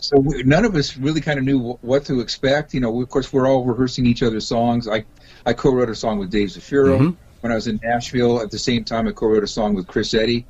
So 0.00 0.16
we, 0.18 0.42
none 0.44 0.64
of 0.64 0.74
us 0.76 0.96
really 0.96 1.20
kind 1.20 1.38
of 1.40 1.44
knew 1.44 1.58
wh- 1.72 1.84
what 1.84 2.04
to 2.06 2.20
expect. 2.20 2.72
You 2.74 2.78
know, 2.80 2.90
we, 2.90 3.02
of 3.02 3.08
course, 3.08 3.32
we're 3.32 3.48
all 3.48 3.64
rehearsing 3.64 4.06
each 4.06 4.22
other's 4.22 4.46
songs. 4.46 4.86
I 4.88 5.04
I 5.46 5.52
co-wrote 5.52 5.90
a 5.90 5.94
song 5.94 6.18
with 6.18 6.30
Dave 6.30 6.48
Zaffiro 6.48 6.98
Mhm. 6.98 7.16
When 7.40 7.52
I 7.52 7.54
was 7.54 7.66
in 7.68 7.80
Nashville. 7.82 8.40
At 8.40 8.50
the 8.50 8.58
same 8.58 8.84
time, 8.84 9.06
I 9.08 9.12
co-wrote 9.12 9.44
a 9.44 9.48
song 9.48 9.74
with 9.74 9.86
Chris 9.86 10.12
Eddy. 10.14 10.46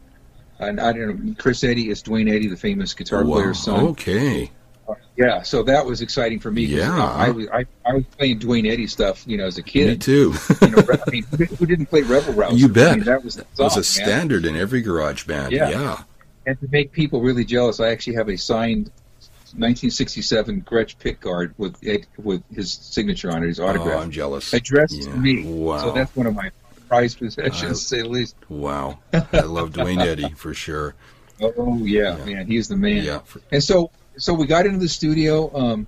And 0.59 0.81
I 0.81 0.93
don't 0.93 1.25
know. 1.25 1.35
Chris 1.39 1.63
Eddy 1.63 1.89
is 1.91 2.03
Duane 2.03 2.29
Eddy, 2.29 2.49
the 2.49 2.57
famous 2.57 2.95
guitar 2.95 3.25
Wow. 3.25 3.37
player's 3.37 3.61
son. 3.63 3.87
Okay. 3.89 4.51
Uh, 4.89 4.95
yeah, 5.17 5.43
so 5.43 5.63
that 5.65 5.85
was 5.85 6.01
exciting 6.01 6.41
for 6.41 6.51
me. 6.51 6.65
Yeah. 6.65 6.97
I, 7.07 7.29
was 7.31 7.47
I, 7.49 7.67
I 7.85 7.95
was 7.95 8.05
playing 8.17 8.39
Duane 8.39 8.65
Eddy 8.67 8.87
stuff, 8.87 9.23
you 9.27 9.37
know, 9.37 9.45
as 9.47 9.59
a 9.59 9.63
kid. 9.63 9.87
Me 9.89 9.97
too. 9.99 10.35
you 10.63 10.71
know, 10.71 10.83
I 11.07 11.11
mean, 11.11 11.25
who, 11.25 11.67
didn't 11.67 11.87
play 11.87 12.01
Rebel 12.03 12.33
Rouser? 12.33 12.57
You 12.57 12.69
bet. 12.69 12.93
I 12.93 12.95
mean, 12.97 13.05
that 13.05 13.23
was 13.23 13.37
It 13.37 13.47
was 13.59 13.73
song, 13.73 13.73
a 13.73 13.77
man. 13.77 13.83
standard 13.85 14.45
in 14.47 14.57
every 14.57 14.81
garage 14.81 15.25
band. 15.25 15.53
Yeah. 15.53 15.69
yeah. 15.69 16.03
And 16.47 16.59
to 16.61 16.69
make 16.73 16.91
people 16.93 17.21
really 17.21 17.45
jealous, 17.45 17.79
I 17.81 17.89
actually 17.91 18.15
have 18.15 18.29
a 18.31 18.37
signed 18.39 18.91
1967 19.53 20.63
Gretsch 20.63 20.97
pickguard 20.97 21.53
with 21.59 21.77
with 22.19 22.43
his 22.55 22.73
signature 22.73 23.31
on 23.31 23.43
it, 23.45 23.49
his 23.49 23.61
autograph. 23.61 23.99
Oh, 23.99 24.03
I'm 24.03 24.11
jealous. 24.11 24.53
addressed 24.53 24.95
Yeah. 24.95 25.13
to 25.13 25.17
me. 25.19 25.45
Wow. 25.45 25.79
So 25.79 25.93
that's 25.93 26.15
one 26.17 26.27
of 26.27 26.35
my 26.35 26.51
prized 26.89 27.19
possessions, 27.19 27.61
to 27.81 27.87
say 27.97 28.03
the 28.03 28.09
least. 28.09 28.37
Wow. 28.49 28.99
I 29.13 29.41
love 29.41 29.73
Duane 29.73 30.01
Eddy 30.01 30.31
for 30.31 30.55
sure. 30.55 30.95
Oh 31.41 31.85
yeah, 31.85 32.17
Yeah. 32.19 32.25
man, 32.25 32.47
he's 32.47 32.69
the 32.69 32.77
man. 32.77 33.05
Yeah. 33.05 33.21
And 33.53 33.63
so, 33.63 33.91
so 34.17 34.35
we 34.35 34.47
got 34.47 34.67
into 34.67 34.79
the 34.79 34.89
studio, 34.89 35.55
um, 35.57 35.87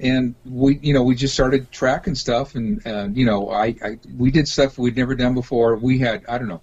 and 0.00 0.34
we, 0.44 0.78
you 0.80 0.94
know, 0.94 1.02
we 1.02 1.14
just 1.14 1.34
started 1.34 1.70
tracking 1.72 2.14
stuff, 2.14 2.54
and 2.54 2.86
uh, 2.86 3.08
you 3.12 3.26
know, 3.26 3.50
I, 3.50 3.74
I, 3.84 3.98
we 4.16 4.30
did 4.30 4.46
stuff 4.48 4.78
we'd 4.78 4.96
never 4.96 5.14
done 5.14 5.34
before. 5.34 5.76
We 5.76 5.98
had, 5.98 6.24
I 6.28 6.38
don't 6.38 6.48
know, 6.48 6.60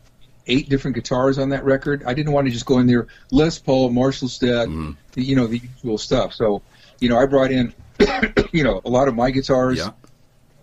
eight 0.48 0.70
different 0.70 0.96
guitars 0.96 1.38
on 1.38 1.50
that 1.50 1.66
record. 1.66 2.04
I 2.06 2.14
didn't 2.14 2.32
want 2.32 2.48
to 2.48 2.52
just 2.54 2.66
go 2.66 2.80
in 2.80 2.88
there, 2.88 3.08
Les 3.32 3.60
Paul, 3.60 3.90
Marshall 3.90 4.30
stack, 4.30 4.68
Mhm. 4.70 4.96
you 5.16 5.36
know, 5.36 5.46
the 5.48 5.60
usual 5.60 5.98
stuff. 5.98 6.34
So, 6.34 6.62
you 7.02 7.10
know, 7.10 7.18
I 7.18 7.26
brought 7.26 7.52
in, 7.52 7.74
you 8.54 8.64
know, 8.64 8.82
a 8.86 8.90
lot 8.90 9.10
of 9.10 9.16
my 9.16 9.30
guitars, 9.30 9.80
Yeah. 9.80 9.90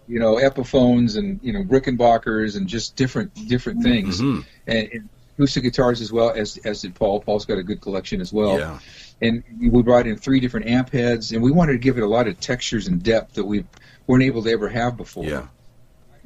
You 0.09 0.19
know, 0.21 0.37
Epiphones 0.37 1.17
and 1.17 1.41
you 1.43 1.53
know 1.53 1.63
Rickenbackers 1.65 2.57
and 2.57 2.67
just 2.67 2.97
different 2.97 3.33
different 3.49 3.83
things, 3.83 4.21
Mhm. 4.21 4.45
and, 4.67 4.89
and 4.93 5.09
acoustic 5.35 5.63
guitars 5.65 6.01
as 6.01 6.13
well 6.13 6.31
as 6.31 6.59
as 6.65 6.83
did 6.83 6.95
Paul. 6.95 7.21
Paul's 7.21 7.45
got 7.47 7.59
a 7.59 7.63
good 7.63 7.81
collection 7.81 8.21
as 8.21 8.33
well 8.33 8.59
Yeah. 8.59 8.79
and 9.23 9.43
we 9.61 9.83
brought 9.83 10.07
in 10.07 10.17
three 10.17 10.41
different 10.41 10.67
amp 10.67 10.91
heads, 10.91 11.33
and 11.33 11.43
we 11.43 11.51
wanted 11.51 11.73
to 11.73 11.79
give 11.79 11.97
it 11.99 12.03
a 12.03 12.07
lot 12.09 12.29
of 12.29 12.39
textures 12.41 12.87
and 12.89 13.03
depth 13.03 13.35
that 13.35 13.45
we 13.45 13.65
weren't 14.07 14.23
able 14.23 14.43
to 14.43 14.51
ever 14.51 14.69
have 14.69 14.97
before. 14.97 15.25
Yeah. 15.25 15.47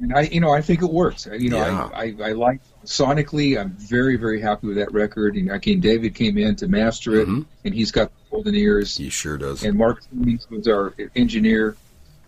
And 0.01 0.13
I, 0.13 0.21
you 0.23 0.39
know, 0.39 0.51
I 0.53 0.61
think 0.61 0.81
it 0.81 0.89
works. 0.89 1.27
You 1.37 1.49
know, 1.49 1.57
Yeah. 1.57 1.89
I, 1.93 2.03
I, 2.21 2.29
I 2.29 2.31
like 2.31 2.61
sonically. 2.85 3.59
I'm 3.59 3.71
very, 3.71 4.15
very 4.15 4.39
happy 4.39 4.67
with 4.67 4.77
that 4.77 4.93
record. 4.93 5.35
And 5.35 5.51
again, 5.51 5.79
David 5.81 6.15
came 6.15 6.37
in 6.37 6.55
to 6.57 6.67
master 6.69 7.15
it, 7.15 7.27
Mhm. 7.27 7.45
and 7.65 7.73
he's 7.73 7.91
got 7.91 8.09
the 8.09 8.31
golden 8.31 8.55
ears. 8.55 8.95
He 8.95 9.09
sure 9.09 9.37
does. 9.37 9.63
And 9.63 9.77
Mark 9.77 10.01
was 10.49 10.67
our 10.69 10.93
engineer, 11.17 11.75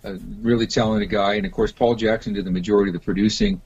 a 0.03 0.13
really 0.41 0.67
talented 0.67 1.09
guy, 1.09 1.35
and 1.35 1.45
of 1.45 1.51
course 1.51 1.71
Paul 1.71 1.95
Jackson 1.95 2.33
did 2.33 2.45
the 2.45 2.51
majority 2.51 2.89
of 2.89 2.93
the 2.93 2.99
producing. 2.99 3.61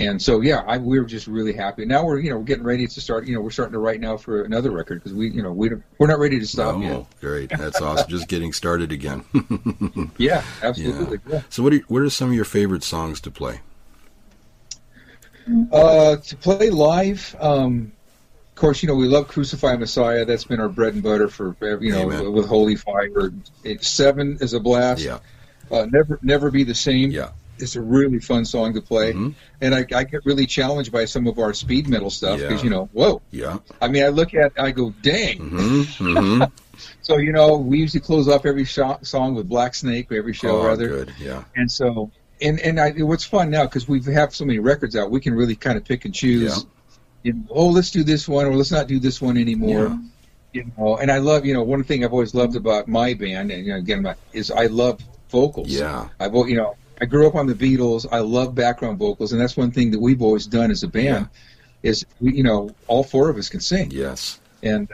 And 0.00 0.20
so, 0.20 0.40
yeah, 0.40 0.64
I, 0.66 0.78
we 0.78 0.98
were 0.98 1.04
just 1.04 1.26
really 1.26 1.52
happy. 1.52 1.84
Now 1.84 2.04
we're, 2.04 2.18
you 2.18 2.30
know, 2.30 2.38
we're 2.38 2.44
getting 2.44 2.64
ready 2.64 2.86
to 2.86 3.00
start. 3.00 3.26
You 3.26 3.34
know, 3.34 3.40
we're 3.40 3.50
starting 3.50 3.74
to 3.74 3.78
write 3.78 4.00
now 4.00 4.16
for 4.16 4.42
another 4.42 4.70
record 4.70 5.02
because 5.02 5.12
we 5.12 5.30
you 5.30 5.42
know 5.42 5.52
we 5.52 5.70
we're 5.98 6.06
not 6.06 6.18
ready 6.18 6.38
to 6.38 6.46
stop 6.46 6.80
yet. 6.80 6.92
Oh, 6.92 7.06
great. 7.20 7.50
That's 7.50 7.80
awesome. 7.80 8.08
Just 8.08 8.28
getting 8.28 8.52
started 8.52 8.92
again. 8.92 9.24
Yeah, 10.18 10.44
absolutely. 10.62 11.20
Yeah. 11.26 11.42
so, 11.48 11.62
what 11.62 11.72
are, 11.72 11.78
what 11.88 12.02
are 12.02 12.10
some 12.10 12.30
of 12.30 12.34
your 12.34 12.44
favorite 12.44 12.84
songs 12.84 13.20
to 13.22 13.30
play? 13.30 13.60
Uh, 15.72 16.16
to 16.16 16.36
play 16.36 16.70
live, 16.70 17.34
um, 17.40 17.92
of 18.48 18.54
course, 18.54 18.82
you 18.82 18.88
know 18.88 18.94
we 18.94 19.06
love 19.06 19.28
Crucify 19.28 19.76
Messiah. 19.76 20.24
That's 20.24 20.44
been 20.44 20.60
our 20.60 20.68
bread 20.68 20.94
and 20.94 21.02
butter 21.02 21.28
for 21.28 21.56
you 21.80 21.92
know 21.92 22.02
Amen. 22.02 22.32
with 22.32 22.46
Holy 22.46 22.76
Fire. 22.76 23.32
It, 23.64 23.84
Seven 23.84 24.38
is 24.40 24.52
a 24.52 24.60
blast. 24.60 25.02
Yeah. 25.02 25.18
Uh, 25.72 25.86
never, 25.90 26.18
never 26.22 26.50
be 26.50 26.64
the 26.64 26.74
same. 26.74 27.10
Yeah. 27.10 27.30
It's 27.58 27.76
a 27.76 27.80
really 27.80 28.18
fun 28.18 28.44
song 28.44 28.74
to 28.74 28.80
play, 28.80 29.12
Mhm. 29.12 29.34
and 29.60 29.74
I, 29.74 29.86
I 29.94 30.04
get 30.04 30.24
really 30.26 30.46
challenged 30.46 30.90
by 30.90 31.04
some 31.04 31.26
of 31.28 31.38
our 31.38 31.54
speed 31.54 31.88
metal 31.88 32.10
stuff 32.10 32.38
because 32.40 32.60
Yeah. 32.60 32.64
you 32.64 32.70
know, 32.70 32.88
whoa. 32.92 33.22
Yeah. 33.30 33.58
I 33.80 33.88
mean, 33.88 34.04
I 34.04 34.08
look 34.08 34.34
at, 34.34 34.52
I 34.58 34.72
go, 34.72 34.92
dang. 35.02 35.38
hmm 35.38 35.82
hmm 35.82 36.42
So 37.02 37.18
you 37.18 37.32
know, 37.32 37.56
we 37.58 37.78
usually 37.78 38.00
close 38.00 38.28
off 38.28 38.44
every 38.46 38.64
song 38.64 39.34
with 39.34 39.48
Black 39.48 39.74
Snake, 39.74 40.08
every 40.10 40.32
show 40.32 40.60
oh, 40.62 40.66
rather. 40.66 40.88
good. 40.88 41.14
Yeah. 41.20 41.44
And 41.54 41.70
so, 41.70 42.10
and 42.40 42.58
and 42.60 42.80
I, 42.80 42.90
what's 43.02 43.24
fun 43.24 43.50
now 43.50 43.64
because 43.64 43.86
we 43.88 44.02
have 44.12 44.34
so 44.34 44.44
many 44.44 44.58
records 44.58 44.96
out, 44.96 45.10
we 45.10 45.20
can 45.20 45.32
really 45.34 45.54
kind 45.54 45.76
of 45.76 45.84
pick 45.84 46.04
and 46.04 46.12
choose. 46.14 46.56
Yeah. 46.56 46.62
You 47.22 47.32
know, 47.34 47.40
oh, 47.50 47.68
let's 47.68 47.90
do 47.92 48.02
this 48.02 48.26
one, 48.28 48.46
or 48.46 48.54
let's 48.56 48.72
not 48.72 48.88
do 48.88 48.98
this 48.98 49.22
one 49.22 49.36
anymore. 49.36 49.86
Yeah. 49.88 49.98
You 50.54 50.72
know, 50.76 50.96
and 50.96 51.10
I 51.10 51.18
love, 51.18 51.46
you 51.46 51.54
know, 51.54 51.62
one 51.62 51.84
thing 51.84 52.04
I've 52.04 52.12
always 52.12 52.34
loved 52.34 52.56
about 52.56 52.88
my 52.88 53.14
band, 53.14 53.50
and 53.52 53.64
you 53.64 53.72
know, 53.72 53.78
again, 53.78 54.02
my- 54.02 54.16
is 54.32 54.50
I 54.50 54.66
love 54.66 54.98
vocals. 55.32 55.66
Yeah. 55.68 56.08
I've, 56.20 56.32
you 56.34 56.54
know, 56.54 56.76
I 57.00 57.06
grew 57.06 57.26
up 57.26 57.34
on 57.34 57.48
the 57.48 57.54
Beatles. 57.54 58.06
I 58.12 58.20
love 58.20 58.54
background 58.54 58.98
vocals, 59.00 59.32
and 59.32 59.40
that's 59.40 59.56
one 59.56 59.72
thing 59.72 59.90
that 59.90 60.00
we've 60.00 60.22
always 60.22 60.46
done 60.46 60.70
as 60.70 60.84
a 60.84 60.88
band. 60.88 61.28
Is 61.82 62.06
we, 62.20 62.32
you 62.34 62.44
know, 62.44 62.70
all 62.86 63.02
four 63.02 63.28
of 63.28 63.36
us 63.36 63.48
can 63.48 63.58
sing 63.58 63.90
Yes. 63.90 64.38
and 64.62 64.88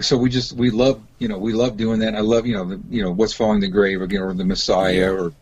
so 0.00 0.16
we 0.18 0.28
just 0.28 0.52
we 0.52 0.68
love 0.70 1.00
you 1.20 1.28
know 1.28 1.38
we 1.38 1.52
love 1.54 1.76
doing 1.78 2.00
that. 2.00 2.14
I 2.14 2.20
love 2.20 2.44
you 2.44 2.54
know 2.54 2.64
the, 2.66 2.80
you 2.90 3.02
know 3.02 3.12
what's 3.12 3.32
following 3.32 3.60
the 3.60 3.68
grave 3.68 4.02
again 4.02 4.20
or 4.20 4.34
the 4.34 4.44
Messiah 4.44 5.10
or 5.14 5.32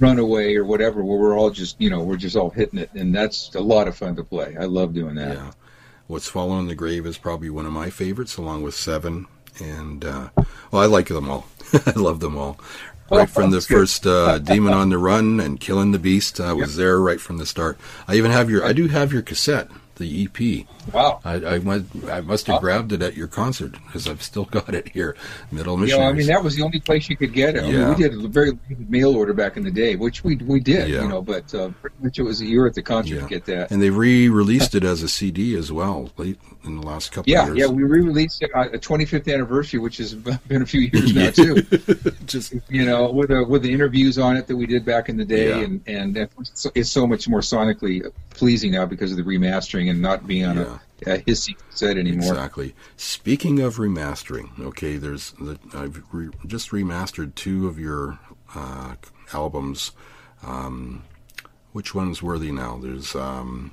Runaway 0.00 0.54
or 0.56 0.64
whatever 0.64 1.02
where 1.04 1.16
we're 1.18 1.38
all 1.38 1.50
just 1.50 1.80
you 1.80 1.88
know 1.88 2.02
we're 2.02 2.16
just 2.16 2.36
all 2.36 2.50
hitting 2.50 2.78
it 2.80 2.90
and 2.94 3.14
that's 3.14 3.54
a 3.54 3.60
lot 3.60 3.86
of 3.88 3.96
fun 3.96 4.16
to 4.16 4.24
play. 4.24 4.56
I 4.60 4.64
love 4.64 4.92
doing 4.92 5.14
that. 5.14 5.36
Yeah. 5.36 5.50
What's 6.08 6.28
Following 6.28 6.66
the 6.68 6.74
Grave 6.74 7.06
is 7.06 7.16
probably 7.18 7.48
one 7.50 7.64
of 7.66 7.72
my 7.72 7.90
favorites, 7.90 8.36
along 8.36 8.62
with 8.62 8.74
Seven. 8.76 9.26
And, 9.60 10.04
uh, 10.04 10.28
well, 10.70 10.82
I 10.82 10.86
like 10.86 11.08
them 11.08 11.28
all. 11.28 11.46
I 11.86 11.92
love 11.96 12.20
them 12.20 12.36
all. 12.38 12.60
Right 13.10 13.30
from 13.30 13.50
the 13.50 13.60
first 13.60 14.06
uh, 14.06 14.38
Demon 14.38 14.72
on 14.72 14.88
the 14.88 14.98
Run 14.98 15.38
and 15.38 15.60
Killing 15.60 15.92
the 15.92 15.98
Beast, 15.98 16.40
I 16.40 16.52
was 16.52 16.76
there 16.76 17.00
right 17.00 17.20
from 17.20 17.38
the 17.38 17.46
start. 17.46 17.78
I 18.08 18.16
even 18.16 18.32
have 18.32 18.50
your, 18.50 18.64
I 18.64 18.72
do 18.72 18.88
have 18.88 19.12
your 19.12 19.22
cassette, 19.22 19.68
the 19.96 20.24
EP. 20.24 20.66
Wow. 20.94 21.20
I, 21.24 21.34
I, 21.34 21.58
went, 21.58 21.88
I 22.10 22.20
must 22.20 22.46
have 22.46 22.60
grabbed 22.60 22.92
it 22.92 23.02
at 23.02 23.14
your 23.16 23.26
concert 23.26 23.72
because 23.86 24.06
I've 24.08 24.22
still 24.22 24.44
got 24.58 24.74
it 24.74 24.88
here. 24.88 25.16
Middle 25.50 25.74
You 25.74 25.78
know, 25.78 25.82
Missionaries. 25.82 26.10
I 26.10 26.16
mean 26.16 26.26
that 26.28 26.44
was 26.44 26.56
the 26.56 26.62
only 26.62 26.80
place 26.80 27.08
you 27.08 27.16
could 27.16 27.32
get 27.32 27.56
it. 27.56 27.60
I 27.64 27.66
mean, 27.66 27.74
Yeah. 27.74 27.88
we 27.90 27.94
did 28.02 28.14
a 28.14 28.28
very 28.28 28.52
mail 28.88 29.16
order 29.16 29.32
back 29.32 29.56
in 29.56 29.64
the 29.64 29.70
day, 29.70 29.96
which 29.96 30.22
we 30.24 30.36
we 30.36 30.60
did, 30.60 30.88
Yeah. 30.88 31.02
you 31.02 31.08
know, 31.08 31.22
but 31.22 31.52
uh, 31.54 31.70
pretty 31.80 31.96
much 32.02 32.18
it 32.18 32.22
was 32.22 32.40
a 32.40 32.46
year 32.46 32.66
at 32.66 32.74
the 32.74 32.82
concert 32.82 33.14
Yeah. 33.16 33.20
to 33.22 33.28
get 33.28 33.44
that. 33.46 33.70
and 33.70 33.82
they 33.82 33.90
re-released 33.90 34.74
it 34.74 34.84
as 34.84 35.02
a 35.02 35.08
CD 35.08 35.56
as 35.56 35.72
well, 35.72 36.10
late 36.16 36.38
in 36.64 36.80
the 36.80 36.86
last 36.86 37.12
couple 37.12 37.30
Yeah, 37.32 37.42
of 37.48 37.56
years. 37.56 37.68
yeah, 37.68 37.74
we 37.74 37.82
re-released 37.84 38.42
it 38.42 38.50
on 38.54 38.66
a 38.74 38.78
25th 38.78 39.32
anniversary, 39.32 39.78
which 39.80 39.96
has 39.98 40.14
been 40.48 40.62
a 40.62 40.66
few 40.66 40.80
years 40.92 41.14
now 41.14 41.30
too. 41.42 41.62
Just 42.26 42.54
you 42.68 42.84
know, 42.84 43.10
with 43.10 43.28
the 43.28 43.44
with 43.44 43.62
the 43.62 43.72
interviews 43.72 44.18
on 44.18 44.36
it 44.36 44.46
that 44.46 44.56
we 44.56 44.66
did 44.66 44.84
back 44.84 45.08
in 45.08 45.16
the 45.16 45.24
day, 45.24 45.48
Yeah. 45.50 45.64
and 45.64 45.80
and 45.86 46.16
it's, 46.16 46.66
it's 46.74 46.90
so 46.90 47.06
much 47.06 47.28
more 47.28 47.40
sonically 47.40 48.02
pleasing 48.30 48.72
now 48.72 48.84
because 48.86 49.10
of 49.10 49.16
the 49.16 49.22
remastering 49.22 49.85
and 49.88 50.00
not 50.00 50.26
being 50.26 50.44
on 50.44 50.56
Yeah. 50.56 50.78
a, 51.06 51.14
a 51.14 51.18
hissy 51.18 51.56
set 51.70 51.96
anymore. 51.98 52.28
Exactly. 52.32 52.74
Speaking 52.96 53.60
of 53.60 53.76
remastering, 53.76 54.58
okay, 54.60 54.96
there's 54.96 55.32
the, 55.32 55.58
I've 55.74 56.02
re, 56.12 56.30
just 56.46 56.70
remastered 56.70 57.34
two 57.34 57.66
of 57.68 57.78
your 57.78 58.18
uh, 58.54 58.94
albums. 59.32 59.92
Um, 60.42 61.04
which 61.72 61.94
ones 61.94 62.22
were 62.22 62.38
they 62.38 62.50
now? 62.52 62.78
There's 62.82 63.14
um, 63.14 63.72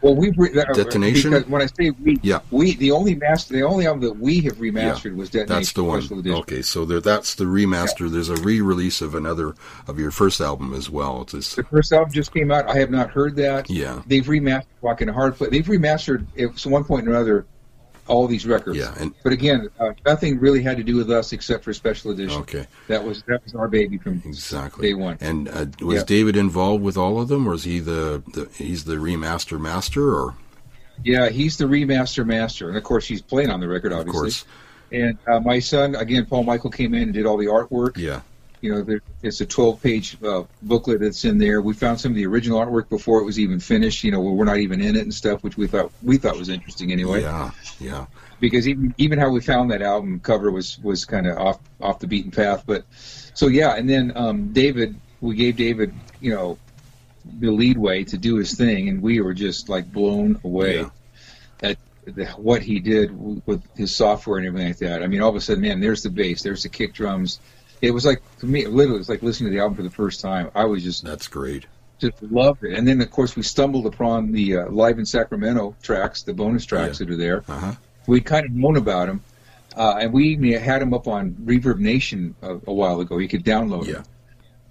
Well, 0.00 0.14
we 0.14 0.30
re- 0.36 0.52
that- 0.52 0.74
Detonation? 0.74 1.30
Because 1.32 1.48
when 1.48 1.60
I 1.62 1.66
say 1.66 1.90
we, 1.90 2.18
Yeah. 2.22 2.38
we 2.50 2.76
the 2.76 2.92
only 2.92 3.14
master, 3.16 3.54
the 3.54 3.62
only 3.62 3.86
album 3.86 4.02
that 4.02 4.18
we 4.18 4.40
have 4.42 4.56
remastered 4.58 5.16
was 5.16 5.28
Detonation 5.30 5.46
that's 5.56 5.72
the 5.72 5.82
one. 5.84 5.98
Edition. 5.98 6.34
Okay, 6.40 6.62
so 6.62 6.84
there, 6.84 7.00
that's 7.00 7.34
the 7.34 7.44
remaster. 7.44 8.08
There's 8.10 8.28
a 8.28 8.36
re-release 8.36 9.00
of 9.00 9.14
another 9.14 9.54
of 9.88 9.98
your 9.98 10.10
first 10.12 10.40
album 10.40 10.72
as 10.74 10.88
well. 10.88 11.22
It's 11.22 11.32
just, 11.32 11.56
The 11.56 11.64
first 11.64 11.92
album 11.92 12.12
just 12.12 12.32
came 12.32 12.50
out. 12.52 12.68
I 12.68 12.76
have 12.78 12.90
not 12.90 13.10
heard 13.10 13.34
that. 13.36 13.68
yeah, 13.68 14.02
They've 14.06 14.24
remastered 14.24 14.66
Rock 14.82 15.02
in 15.02 15.08
a 15.08 15.12
Hard. 15.12 15.36
They've 15.38 15.66
remastered 15.66 16.26
at 16.38 16.64
one 16.70 16.84
point 16.84 17.06
or 17.08 17.10
another 17.10 17.46
all 18.08 18.26
these 18.26 18.46
records. 18.46 18.78
yeah, 18.78 18.94
and 18.98 19.14
But 19.22 19.32
again, 19.32 19.68
uh, 19.78 19.92
nothing 20.06 20.38
really 20.38 20.62
had 20.62 20.76
to 20.78 20.82
do 20.84 20.96
with 20.96 21.10
us 21.10 21.32
except 21.32 21.64
for 21.64 21.72
Special 21.72 22.10
Edition. 22.10 22.40
okay, 22.42 22.66
That 22.88 23.04
was 23.04 23.22
that 23.28 23.42
was 23.44 23.54
our 23.54 23.68
baby 23.68 23.98
from 23.98 24.22
exactly. 24.24 24.88
day 24.88 24.94
one. 24.94 25.18
And 25.20 25.48
uh, 25.48 25.66
was 25.80 25.98
Yeah. 25.98 26.04
David 26.04 26.36
involved 26.36 26.82
with 26.82 26.96
all 26.96 27.20
of 27.20 27.28
them, 27.28 27.46
or 27.48 27.54
is 27.54 27.64
he 27.64 27.78
the, 27.80 28.22
the 28.34 28.48
he's 28.54 28.84
the 28.84 28.96
remaster 28.96 29.60
master, 29.60 30.12
or 30.14 30.34
Yeah, 31.04 31.28
he's 31.28 31.56
the 31.56 31.66
remaster 31.66 32.26
master, 32.26 32.68
and 32.68 32.76
of 32.76 32.82
course 32.84 33.06
he's 33.06 33.22
playing 33.22 33.50
on 33.50 33.60
the 33.60 33.68
record, 33.68 33.92
obviously. 33.92 34.18
of 34.18 34.22
course, 34.22 34.44
And 34.90 35.18
uh, 35.30 35.40
my 35.40 35.58
son, 35.58 35.94
again, 35.94 36.24
Paul 36.26 36.44
Michael 36.44 36.70
came 36.70 36.94
in 36.94 37.02
and 37.04 37.12
did 37.12 37.26
all 37.26 37.36
the 37.36 37.46
artwork. 37.46 37.96
yeah, 37.96 38.20
You 38.60 38.74
know, 38.74 38.82
there, 38.82 39.00
it's 39.22 39.40
a 39.40 39.46
12 39.46 39.82
page 39.82 40.16
uh, 40.22 40.42
booklet 40.62 41.00
that's 41.00 41.24
in 41.24 41.38
there. 41.38 41.60
We 41.62 41.74
found 41.74 42.00
some 42.00 42.12
of 42.12 42.16
the 42.16 42.26
original 42.26 42.58
artwork 42.58 42.88
before 42.88 43.20
it 43.20 43.24
was 43.24 43.38
even 43.38 43.60
finished. 43.60 44.02
You 44.04 44.10
know, 44.10 44.20
we're 44.20 44.44
not 44.44 44.58
even 44.58 44.80
in 44.80 44.96
it 44.96 45.02
and 45.02 45.14
stuff, 45.14 45.42
which 45.44 45.56
we 45.56 45.66
thought 45.66 45.92
we 46.02 46.16
thought 46.18 46.36
was 46.36 46.48
interesting 46.48 46.90
anyway. 46.92 47.22
Yeah, 47.22 47.50
yeah. 47.80 48.06
Because 48.40 48.66
even 48.68 48.94
even 48.98 49.18
how 49.18 49.30
we 49.30 49.40
found 49.40 49.70
that 49.70 49.82
album 49.82 50.20
cover 50.20 50.50
was 50.50 50.78
was 50.80 51.04
kind 51.04 51.26
of 51.26 51.38
off 51.38 51.58
off 51.80 51.98
the 52.00 52.06
beaten 52.06 52.30
path. 52.30 52.64
But 52.66 52.84
so 52.90 53.46
yeah, 53.46 53.76
and 53.76 53.88
then 53.88 54.12
um, 54.16 54.52
David, 54.52 54.96
we 55.20 55.34
gave 55.36 55.56
David, 55.56 55.94
you 56.20 56.34
know, 56.34 56.58
the 57.40 57.50
leadway 57.50 58.04
to 58.04 58.18
do 58.18 58.36
his 58.36 58.54
thing, 58.54 58.88
and 58.88 59.02
we 59.02 59.20
were 59.20 59.34
just 59.34 59.68
like 59.68 59.92
blown 59.92 60.40
away 60.44 60.78
Yeah. 60.80 60.90
at 61.62 61.78
the, 62.06 62.26
what 62.36 62.62
he 62.62 62.78
did 62.80 63.10
w- 63.10 63.42
with 63.46 63.62
his 63.76 63.94
software 63.94 64.38
and 64.38 64.46
everything 64.46 64.68
like 64.68 64.78
that. 64.78 65.02
I 65.02 65.06
mean, 65.08 65.20
all 65.20 65.30
of 65.30 65.36
a 65.36 65.40
sudden, 65.40 65.62
man, 65.62 65.78
there's 65.80 66.02
the 66.02 66.10
bass, 66.10 66.42
there's 66.42 66.62
the 66.62 66.68
kick 66.68 66.94
drums. 66.94 67.38
It 67.80 67.90
was 67.92 68.04
like 68.04 68.22
to 68.40 68.46
me, 68.46 68.66
literally, 68.66 68.96
it 68.96 68.98
was 68.98 69.08
like 69.08 69.22
listening 69.22 69.50
to 69.50 69.56
the 69.56 69.62
album 69.62 69.76
for 69.76 69.82
the 69.82 69.90
first 69.90 70.20
time. 70.20 70.50
I 70.54 70.64
was 70.64 70.82
just 70.82 71.04
That's 71.04 71.28
great. 71.28 71.66
just 71.98 72.20
loved 72.22 72.64
it. 72.64 72.76
And 72.76 72.86
then, 72.86 73.00
of 73.00 73.10
course, 73.10 73.36
we 73.36 73.42
stumbled 73.42 73.86
upon 73.86 74.32
the 74.32 74.56
uh, 74.58 74.70
live 74.70 74.98
in 74.98 75.06
Sacramento 75.06 75.74
tracks, 75.82 76.22
the 76.22 76.32
bonus 76.34 76.64
tracks 76.66 76.98
that 76.98 77.10
are 77.10 77.16
there. 77.16 77.44
Uh 77.48 77.58
huh. 77.58 77.72
We'd 78.06 78.24
kind 78.24 78.46
of 78.46 78.52
known 78.52 78.76
about 78.76 79.06
them, 79.06 79.22
uh, 79.76 79.96
and 80.00 80.12
we 80.12 80.52
had 80.52 80.80
them 80.82 80.94
up 80.94 81.06
on 81.06 81.32
Reverb 81.44 81.78
Nation 81.78 82.34
a, 82.42 82.54
a 82.66 82.72
while 82.72 83.00
ago. 83.00 83.18
You 83.18 83.28
could 83.28 83.44
download 83.44 83.86
Yeah. 83.86 83.92
them. 83.94 84.04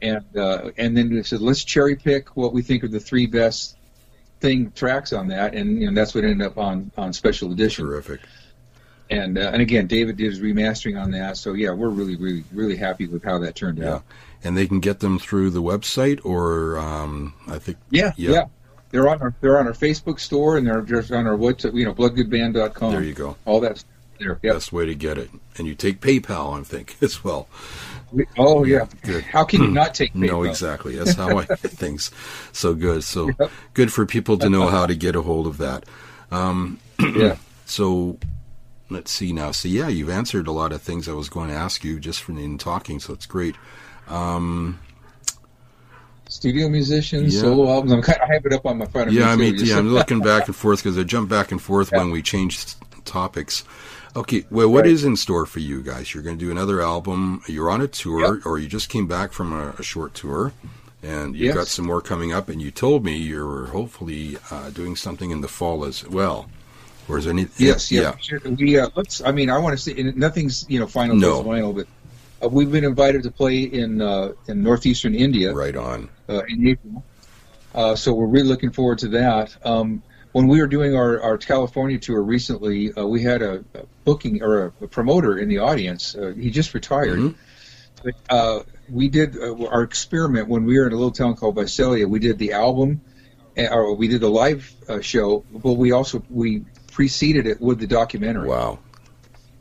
And 0.02 0.38
uh, 0.38 0.72
and 0.78 0.96
then 0.98 1.10
we 1.10 1.24
said, 1.24 1.42
let's 1.42 1.64
cherry 1.64 1.96
pick 1.96 2.36
what 2.36 2.54
we 2.54 2.62
think 2.62 2.84
are 2.84 2.88
the 2.88 3.00
three 3.00 3.26
best 3.26 3.76
thing 4.42 4.72
tracks 4.76 5.12
on 5.14 5.30
that, 5.30 5.56
and 5.56 5.82
you 5.82 5.88
know, 5.90 5.96
that's 6.00 6.14
what 6.14 6.24
ended 6.24 6.46
up 6.46 6.58
on 6.60 6.92
on 6.98 7.14
special 7.14 7.52
edition. 7.52 7.86
Terrific. 7.86 8.20
And 9.10 9.38
uh, 9.38 9.52
and 9.54 9.62
again, 9.62 9.88
David 9.88 10.18
did 10.18 10.26
his 10.32 10.40
remastering 10.42 11.02
on 11.02 11.12
that. 11.12 11.38
So 11.38 11.54
yeah, 11.54 11.72
we're 11.72 11.90
really 11.90 12.16
really 12.16 12.44
really 12.52 12.76
happy 12.76 13.08
with 13.08 13.24
how 13.24 13.40
that 13.40 13.56
turned 13.56 13.78
Yeah. 13.78 13.96
out. 13.96 14.04
And 14.44 14.56
they 14.58 14.68
can 14.68 14.80
get 14.80 15.00
them 15.00 15.18
through 15.18 15.50
the 15.52 15.62
website, 15.64 16.20
or 16.24 16.78
um, 16.78 17.34
I 17.48 17.58
think 17.60 17.78
Yeah, 17.90 18.12
Yeah. 18.18 18.32
yeah. 18.32 18.44
They're 18.92 19.10
on 19.10 19.22
our 19.22 19.34
they're 19.42 19.58
on 19.60 19.68
our 19.68 19.74
Facebook 19.74 20.20
store 20.20 20.58
and 20.58 20.66
they're 20.68 20.82
just 20.82 21.12
on 21.12 21.26
our 21.28 21.38
website, 21.38 21.74
you 21.76 21.86
know, 21.86 21.94
bloodgoodband.com. 21.94 22.92
there 22.92 23.04
you 23.04 23.14
go. 23.14 23.36
All 23.46 23.60
that's 23.60 23.86
there. 24.20 24.40
Yep. 24.42 24.54
Best 24.54 24.72
way 24.74 24.86
to 24.86 24.96
get 24.96 25.18
it. 25.18 25.30
And 25.58 25.68
you 25.68 25.76
take 25.76 26.00
PayPal, 26.02 26.60
I 26.60 26.64
think, 26.64 26.96
as 27.02 27.24
well. 27.24 27.48
We- 28.12 28.26
Oh 28.38 28.64
yeah. 28.64 28.88
Good. 29.04 29.24
How 29.26 29.44
can 29.44 29.62
you 29.62 29.70
not 29.72 29.94
take 29.94 30.16
No, 30.16 30.44
exactly. 30.44 30.96
That's 30.96 31.14
how 31.16 31.38
I 31.38 31.46
get 31.46 31.60
things. 31.60 32.12
So 32.54 32.74
good. 32.74 33.04
So 33.04 33.30
Yep. 33.40 33.52
good 33.74 33.92
for 33.94 34.06
people 34.06 34.38
to 34.40 34.50
know 34.50 34.68
how 34.68 34.86
to 34.86 34.96
get 34.96 35.16
a 35.16 35.22
hold 35.22 35.48
of 35.48 35.58
that. 35.58 35.86
Um, 36.32 36.80
Yeah. 37.16 37.36
So 37.66 38.18
let's 38.90 39.12
see 39.12 39.34
now. 39.34 39.52
So 39.52 39.68
yeah, 39.68 39.88
you've 39.88 40.10
answered 40.10 40.48
a 40.48 40.52
lot 40.52 40.72
of 40.72 40.82
things 40.82 41.08
I 41.08 41.14
was 41.14 41.30
going 41.30 41.50
to 41.50 41.56
ask 41.56 41.84
you 41.84 42.00
just 42.00 42.22
from 42.22 42.38
in 42.38 42.58
talking. 42.58 43.00
So 43.00 43.14
it's 43.14 43.26
great. 43.26 43.56
Um, 44.08 44.80
Studio 46.30 46.68
musicians, 46.68 47.34
Yeah. 47.34 47.42
solo 47.42 47.72
albums. 47.72 47.94
I'm 47.94 48.02
kind 48.02 48.20
of, 48.22 48.30
I 48.30 48.34
have 48.34 48.46
it 48.46 48.52
up 48.54 48.66
on 48.66 48.78
my 48.78 48.86
front 48.86 49.08
of 49.10 49.14
Yeah, 49.14 49.30
I 49.30 49.36
mean, 49.38 49.56
yeah, 49.58 49.78
I'm 49.78 49.94
looking 49.94 50.20
back 50.20 50.48
and 50.48 50.56
forth 50.56 50.84
because 50.84 50.98
I 50.98 51.04
jump 51.04 51.30
back 51.30 51.52
and 51.52 51.62
forth 51.62 51.90
Yeah. 51.92 52.00
when 52.00 52.12
we 52.12 52.22
change 52.22 52.66
topics. 53.06 53.64
Okay, 54.16 54.46
well, 54.52 54.68
what 54.68 54.84
Right. 54.84 54.92
is 54.92 55.06
in 55.06 55.16
store 55.16 55.46
for 55.46 55.60
you 55.60 55.82
guys? 55.82 56.14
You're 56.14 56.24
going 56.24 56.38
to 56.38 56.44
do 56.46 56.52
another 56.52 56.82
album. 56.82 57.42
You're 57.48 57.70
on 57.70 57.80
a 57.82 57.88
tour, 57.88 58.36
Yep. 58.36 58.46
or 58.46 58.58
you 58.60 58.68
just 58.68 58.90
came 58.90 59.08
back 59.08 59.32
from 59.32 59.54
a, 59.54 59.74
a 59.80 59.84
short 59.84 60.14
tour, 60.16 60.52
and 61.02 61.34
you've 61.36 61.46
Yes. 61.48 61.56
got 61.56 61.68
some 61.68 61.86
more 61.86 62.02
coming 62.02 62.34
up. 62.34 62.50
And 62.50 62.62
you 62.62 62.72
told 62.72 63.06
me 63.06 63.16
you're 63.16 63.68
hopefully 63.68 64.38
uh, 64.52 64.70
doing 64.72 64.98
something 64.98 65.32
in 65.32 65.40
the 65.40 65.48
fall 65.48 65.86
as 65.86 66.06
well. 66.06 66.50
Or 67.10 67.18
is 67.18 67.24
there 67.26 67.34
any? 67.34 67.48
Yes, 67.58 67.92
yeah. 67.92 68.02
yeah. 68.02 68.18
Sure. 68.18 68.40
We 68.40 68.80
uh, 68.80 68.90
let's. 68.96 69.22
I 69.22 69.32
mean, 69.32 69.50
I 69.50 69.58
want 69.58 69.78
to 69.78 69.82
say 69.82 70.00
and 70.00 70.16
nothing's 70.18 70.66
you 70.70 70.80
know 70.80 70.88
final 70.88 71.16
No. 71.16 71.44
final, 71.44 71.74
but 71.74 71.88
uh, 72.44 72.50
we've 72.50 72.72
been 72.72 72.84
invited 72.84 73.24
to 73.24 73.32
play 73.32 73.60
in 73.62 74.02
uh, 74.02 74.34
in 74.48 74.62
northeastern 74.64 75.16
India 75.16 75.54
Right 75.54 75.76
on. 75.76 76.10
uh, 76.30 76.42
in 76.50 76.68
April. 76.68 77.04
Uh, 77.74 77.96
so 77.96 78.14
we're 78.14 78.26
really 78.28 78.48
looking 78.48 78.72
forward 78.72 78.98
to 79.00 79.08
that. 79.10 79.56
Um, 79.66 80.02
when 80.34 80.48
we 80.48 80.60
were 80.60 80.68
doing 80.68 80.96
our, 80.96 81.22
our 81.22 81.38
California 81.38 81.98
tour 81.98 82.22
recently, 82.22 82.92
uh, 82.94 83.06
we 83.06 83.22
had 83.24 83.42
a, 83.42 83.64
a 83.74 83.84
booking 84.04 84.44
or 84.44 84.66
a, 84.66 84.74
a 84.82 84.88
promoter 84.88 85.38
in 85.38 85.48
the 85.50 85.60
audience. 85.60 86.16
Uh, 86.16 86.34
he 86.38 86.50
just 86.52 86.74
retired. 86.74 87.18
Mhm. 87.20 87.36
But, 88.04 88.14
uh, 88.30 88.60
we 88.90 89.10
did 89.10 89.38
uh, 89.38 89.66
our 89.68 89.82
experiment 89.84 90.48
when 90.48 90.66
we 90.66 90.78
were 90.80 90.86
in 90.88 90.94
a 90.94 90.96
little 90.96 91.12
town 91.12 91.36
called 91.36 91.56
Visalia. 91.56 92.08
We 92.08 92.20
did 92.20 92.38
the 92.38 92.54
album, 92.54 93.02
or 93.58 93.94
we 93.96 94.08
did 94.08 94.22
the 94.22 94.30
live 94.30 94.72
uh, 94.88 95.02
show, 95.02 95.44
but 95.52 95.74
we 95.74 95.92
also 95.92 96.24
we 96.30 96.64
preceded 97.02 97.46
it 97.46 97.62
with 97.62 97.78
the 97.80 97.86
documentary 97.86 98.48
Wow. 98.50 98.80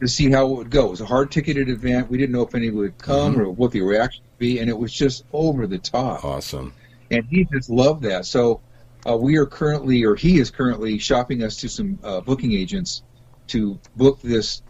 to 0.01 0.09
see 0.09 0.31
how 0.31 0.47
it 0.51 0.57
would 0.57 0.71
go. 0.71 0.87
It 0.87 0.91
was 0.93 1.01
a 1.03 1.05
hard 1.05 1.31
ticketed 1.31 1.69
event. 1.69 2.09
We 2.11 2.17
didn't 2.17 2.33
know 2.33 2.41
if 2.41 2.55
any 2.55 2.71
would 2.71 2.97
come 2.97 3.33
Mm-hmm. 3.35 3.41
or 3.43 3.51
what 3.51 3.73
the 3.73 3.83
reaction 3.83 4.23
would 4.25 4.39
be, 4.39 4.59
and 4.61 4.71
it 4.71 4.79
was 4.79 4.91
just 4.91 5.23
over 5.35 5.67
the 5.67 5.77
top 5.77 6.25
Awesome. 6.25 6.73
and 7.11 7.27
he 7.29 7.45
just 7.53 7.69
loved 7.69 8.03
that. 8.05 8.25
So 8.25 8.63
uh, 9.07 9.19
we 9.19 9.37
are 9.37 9.45
currently, 9.45 10.03
or 10.03 10.15
he 10.15 10.39
is 10.39 10.51
currently, 10.51 10.97
shopping 10.97 11.43
us 11.43 11.57
to 11.59 11.69
some 11.69 11.99
uh, 12.03 12.23
booking 12.23 12.53
agents 12.55 13.03
to 13.49 13.79
book 13.97 14.19
this 14.23 14.63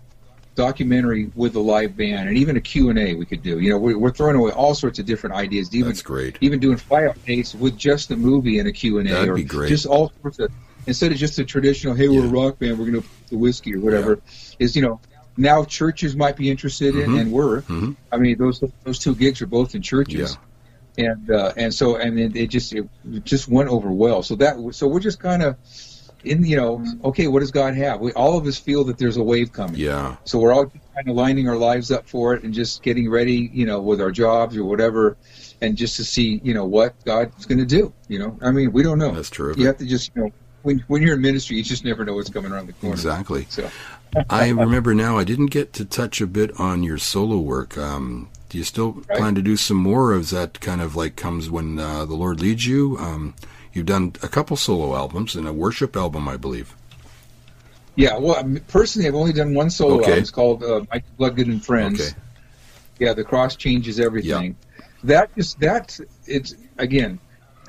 documentary 0.56 1.30
with 1.36 1.52
the 1.52 1.60
live 1.60 1.96
band 1.96 2.28
and 2.28 2.36
even 2.36 2.56
a 2.56 2.60
Q 2.60 2.90
and 2.90 2.98
A 2.98 3.14
we 3.14 3.26
could 3.26 3.44
do. 3.44 3.60
You 3.60 3.70
know, 3.70 3.78
we're, 3.78 3.96
we're 3.96 4.10
throwing 4.10 4.34
away 4.34 4.50
all 4.50 4.74
sorts 4.74 4.98
of 4.98 5.06
different 5.06 5.36
ideas. 5.36 5.72
Even 5.72 5.90
That's 5.90 6.02
great. 6.02 6.36
even 6.40 6.58
doing 6.58 6.78
flyout 6.78 7.24
dates 7.24 7.54
with 7.54 7.76
just 7.78 8.08
the 8.08 8.16
movie 8.16 8.58
and 8.58 8.66
a 8.66 8.72
Q 8.72 8.98
and 8.98 9.08
A, 9.08 9.12
That'd 9.12 9.28
or 9.28 9.34
be 9.36 9.44
great. 9.44 9.68
just 9.68 9.86
all 9.86 10.10
sorts 10.20 10.40
of 10.40 10.50
instead 10.86 11.12
of 11.12 11.18
just 11.18 11.38
a 11.38 11.44
traditional, 11.44 11.94
hey, 11.94 12.08
we're 12.08 12.24
a 12.24 12.28
rock 12.28 12.58
band, 12.58 12.78
we're 12.78 12.86
going 12.90 13.02
to 13.02 13.08
put 13.08 13.28
the 13.30 13.36
whiskey 13.38 13.74
or 13.74 13.80
whatever. 13.80 14.20
Is 14.58 14.74
you 14.76 14.82
know 14.82 15.00
now 15.36 15.64
churches 15.64 16.16
might 16.16 16.36
be 16.36 16.50
interested 16.50 16.94
in, 16.96 17.10
Mhm. 17.10 17.20
and 17.20 17.32
we're. 17.32 17.60
Mhm. 17.62 17.96
I 18.12 18.16
mean, 18.16 18.38
those 18.38 18.62
those 18.84 18.98
two 18.98 19.14
gigs 19.14 19.42
are 19.42 19.46
both 19.46 19.74
in 19.74 19.82
churches 19.82 20.38
and 20.98 21.30
uh, 21.30 21.52
and 21.56 21.74
so 21.74 21.96
and 21.96 22.18
it, 22.18 22.36
it 22.36 22.46
just 22.48 22.72
it 22.72 22.88
just 23.24 23.48
went 23.48 23.68
over 23.68 23.90
well. 23.90 24.22
So 24.22 24.34
that 24.36 24.56
so 24.74 24.86
we're 24.88 25.00
just 25.00 25.20
kind 25.20 25.42
of 25.42 25.56
in 26.24 26.44
you 26.44 26.56
know 26.56 26.82
okay, 27.04 27.26
what 27.28 27.40
does 27.40 27.50
God 27.50 27.74
have? 27.74 28.00
We 28.00 28.12
all 28.12 28.38
of 28.38 28.46
us 28.46 28.56
feel 28.58 28.84
that 28.84 28.96
there's 28.98 29.16
a 29.18 29.22
wave 29.22 29.52
coming. 29.52 29.76
Yeah. 29.78 30.16
So 30.24 30.38
we're 30.38 30.54
all 30.54 30.66
kind 30.94 31.08
of 31.08 31.14
lining 31.14 31.48
our 31.48 31.56
lives 31.56 31.90
up 31.90 32.08
for 32.08 32.34
it 32.34 32.42
and 32.42 32.54
just 32.54 32.82
getting 32.82 33.10
ready, 33.10 33.50
you 33.52 33.66
know, 33.66 33.80
with 33.80 34.00
our 34.00 34.10
jobs 34.10 34.56
or 34.56 34.64
whatever, 34.64 35.18
and 35.60 35.76
just 35.76 35.96
to 35.96 36.04
see 36.04 36.40
you 36.42 36.54
know 36.54 36.64
what 36.64 36.94
God's 37.04 37.44
going 37.44 37.58
to 37.58 37.66
do. 37.66 37.92
You 38.08 38.18
know, 38.20 38.38
I 38.40 38.50
mean, 38.50 38.72
we 38.72 38.82
don't 38.82 38.98
know. 38.98 39.12
That's 39.12 39.28
true. 39.30 39.54
You 39.58 39.66
have 39.66 39.76
to 39.76 39.84
just 39.84 40.10
you 40.16 40.22
know 40.22 40.30
when 40.66 40.80
when 40.88 41.00
you're 41.02 41.14
in 41.14 41.20
ministry, 41.22 41.56
you 41.56 41.62
just 41.62 41.84
never 41.84 42.04
know 42.04 42.14
what's 42.14 42.28
coming 42.28 42.50
around 42.52 42.66
the 42.66 42.72
corner. 42.74 42.92
Exactly. 42.94 43.46
So 43.48 43.70
I 44.28 44.48
remember 44.48 44.94
now. 44.94 45.16
I 45.16 45.24
didn't 45.24 45.46
get 45.46 45.72
to 45.74 45.84
touch 45.84 46.20
a 46.20 46.26
bit 46.26 46.58
on 46.58 46.82
your 46.82 46.98
solo 46.98 47.38
work. 47.38 47.78
Um, 47.78 48.28
do 48.48 48.58
you 48.58 48.64
still 48.64 48.92
Right. 49.08 49.18
plan 49.18 49.34
to 49.36 49.42
do 49.42 49.56
some 49.56 49.76
more? 49.76 50.12
Or 50.12 50.18
is 50.18 50.30
that 50.30 50.60
kind 50.60 50.80
of 50.80 50.96
like 50.96 51.14
comes 51.16 51.48
when 51.50 51.78
uh, 51.78 52.04
the 52.04 52.14
Lord 52.14 52.40
leads 52.40 52.66
you? 52.66 52.96
Um, 52.98 53.34
you've 53.72 53.86
done 53.86 54.12
a 54.22 54.28
couple 54.28 54.56
solo 54.56 54.96
albums 54.96 55.36
and 55.36 55.46
a 55.46 55.52
worship 55.52 55.96
album, 55.96 56.28
I 56.28 56.36
believe. 56.36 56.74
yeah, 57.94 58.18
well, 58.18 58.42
personally, 58.68 59.08
I've 59.08 59.14
only 59.14 59.32
done 59.32 59.54
one 59.54 59.70
solo 59.70 59.94
Okay. 60.00 60.04
album. 60.04 60.18
It's 60.18 60.30
called 60.30 60.62
uh, 60.64 60.80
Michael 60.90 61.08
Bloodgood 61.16 61.46
and 61.46 61.64
Friends. 61.64 62.00
Okay. 62.00 62.10
Yeah, 62.98 63.12
the 63.14 63.24
cross 63.24 63.56
changes 63.56 64.00
everything. 64.00 64.56
That 65.04 65.30
is 65.36 65.54
that. 65.56 65.98
It's 66.26 66.54
again 66.78 67.20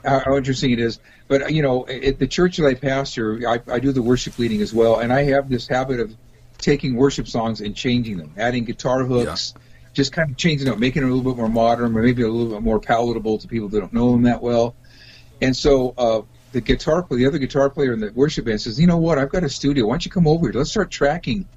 how, 0.04 0.36
interesting 0.36 0.72
it 0.72 0.80
is. 0.80 1.00
But 1.28 1.52
you 1.54 1.62
know, 1.62 1.88
at 1.88 2.20
the 2.20 2.28
church 2.28 2.58
that 2.58 2.66
I 2.66 2.74
pastor, 2.74 3.42
I, 3.48 3.62
I 3.72 3.80
do 3.80 3.92
the 3.92 4.02
worship 4.02 4.38
leading 4.40 4.62
as 4.62 4.74
well, 4.74 5.00
and 5.00 5.12
I 5.12 5.24
have 5.24 5.50
this 5.50 5.68
habit 5.68 6.00
of 6.00 6.16
taking 6.58 6.96
worship 6.96 7.28
songs 7.28 7.62
and 7.62 7.76
changing 7.76 8.18
them, 8.18 8.34
adding 8.38 8.66
guitar 8.66 9.04
hooks, 9.04 9.54
just 9.94 10.12
kind 10.12 10.32
of 10.32 10.38
changing 10.38 10.68
them, 10.68 10.80
making 10.80 11.04
it 11.04 11.06
a 11.06 11.14
little 11.14 11.32
bit 11.32 11.38
more 11.38 11.50
modern, 11.50 11.96
or 11.98 12.02
maybe 12.02 12.24
a 12.24 12.30
little 12.30 12.54
bit 12.54 12.62
more 12.62 12.80
palatable 12.80 13.38
to 13.40 13.48
people 13.48 13.68
that 13.70 13.80
don't 13.80 13.94
know 13.94 14.12
them 14.12 14.24
that 14.24 14.42
well. 14.42 14.76
And 15.42 15.56
so 15.56 15.94
uh, 15.98 16.22
the 16.52 16.62
guitar 16.62 17.04
player, 17.04 17.20
the 17.20 17.26
other 17.28 17.38
guitar 17.38 17.70
player 17.70 17.94
in 17.94 18.00
the 18.00 18.12
worship 18.14 18.46
band 18.46 18.62
says, 18.62 18.80
"You 18.80 18.88
know 18.88 18.98
what? 18.98 19.18
I've 19.18 19.30
got 19.30 19.44
a 19.44 19.50
studio. 19.50 19.88
Why 19.88 19.94
don't 19.94 20.06
you 20.06 20.12
come 20.12 20.28
over 20.28 20.48
here? 20.48 20.54
Let's 20.54 20.72
start 20.72 20.90
tracking 20.90 21.48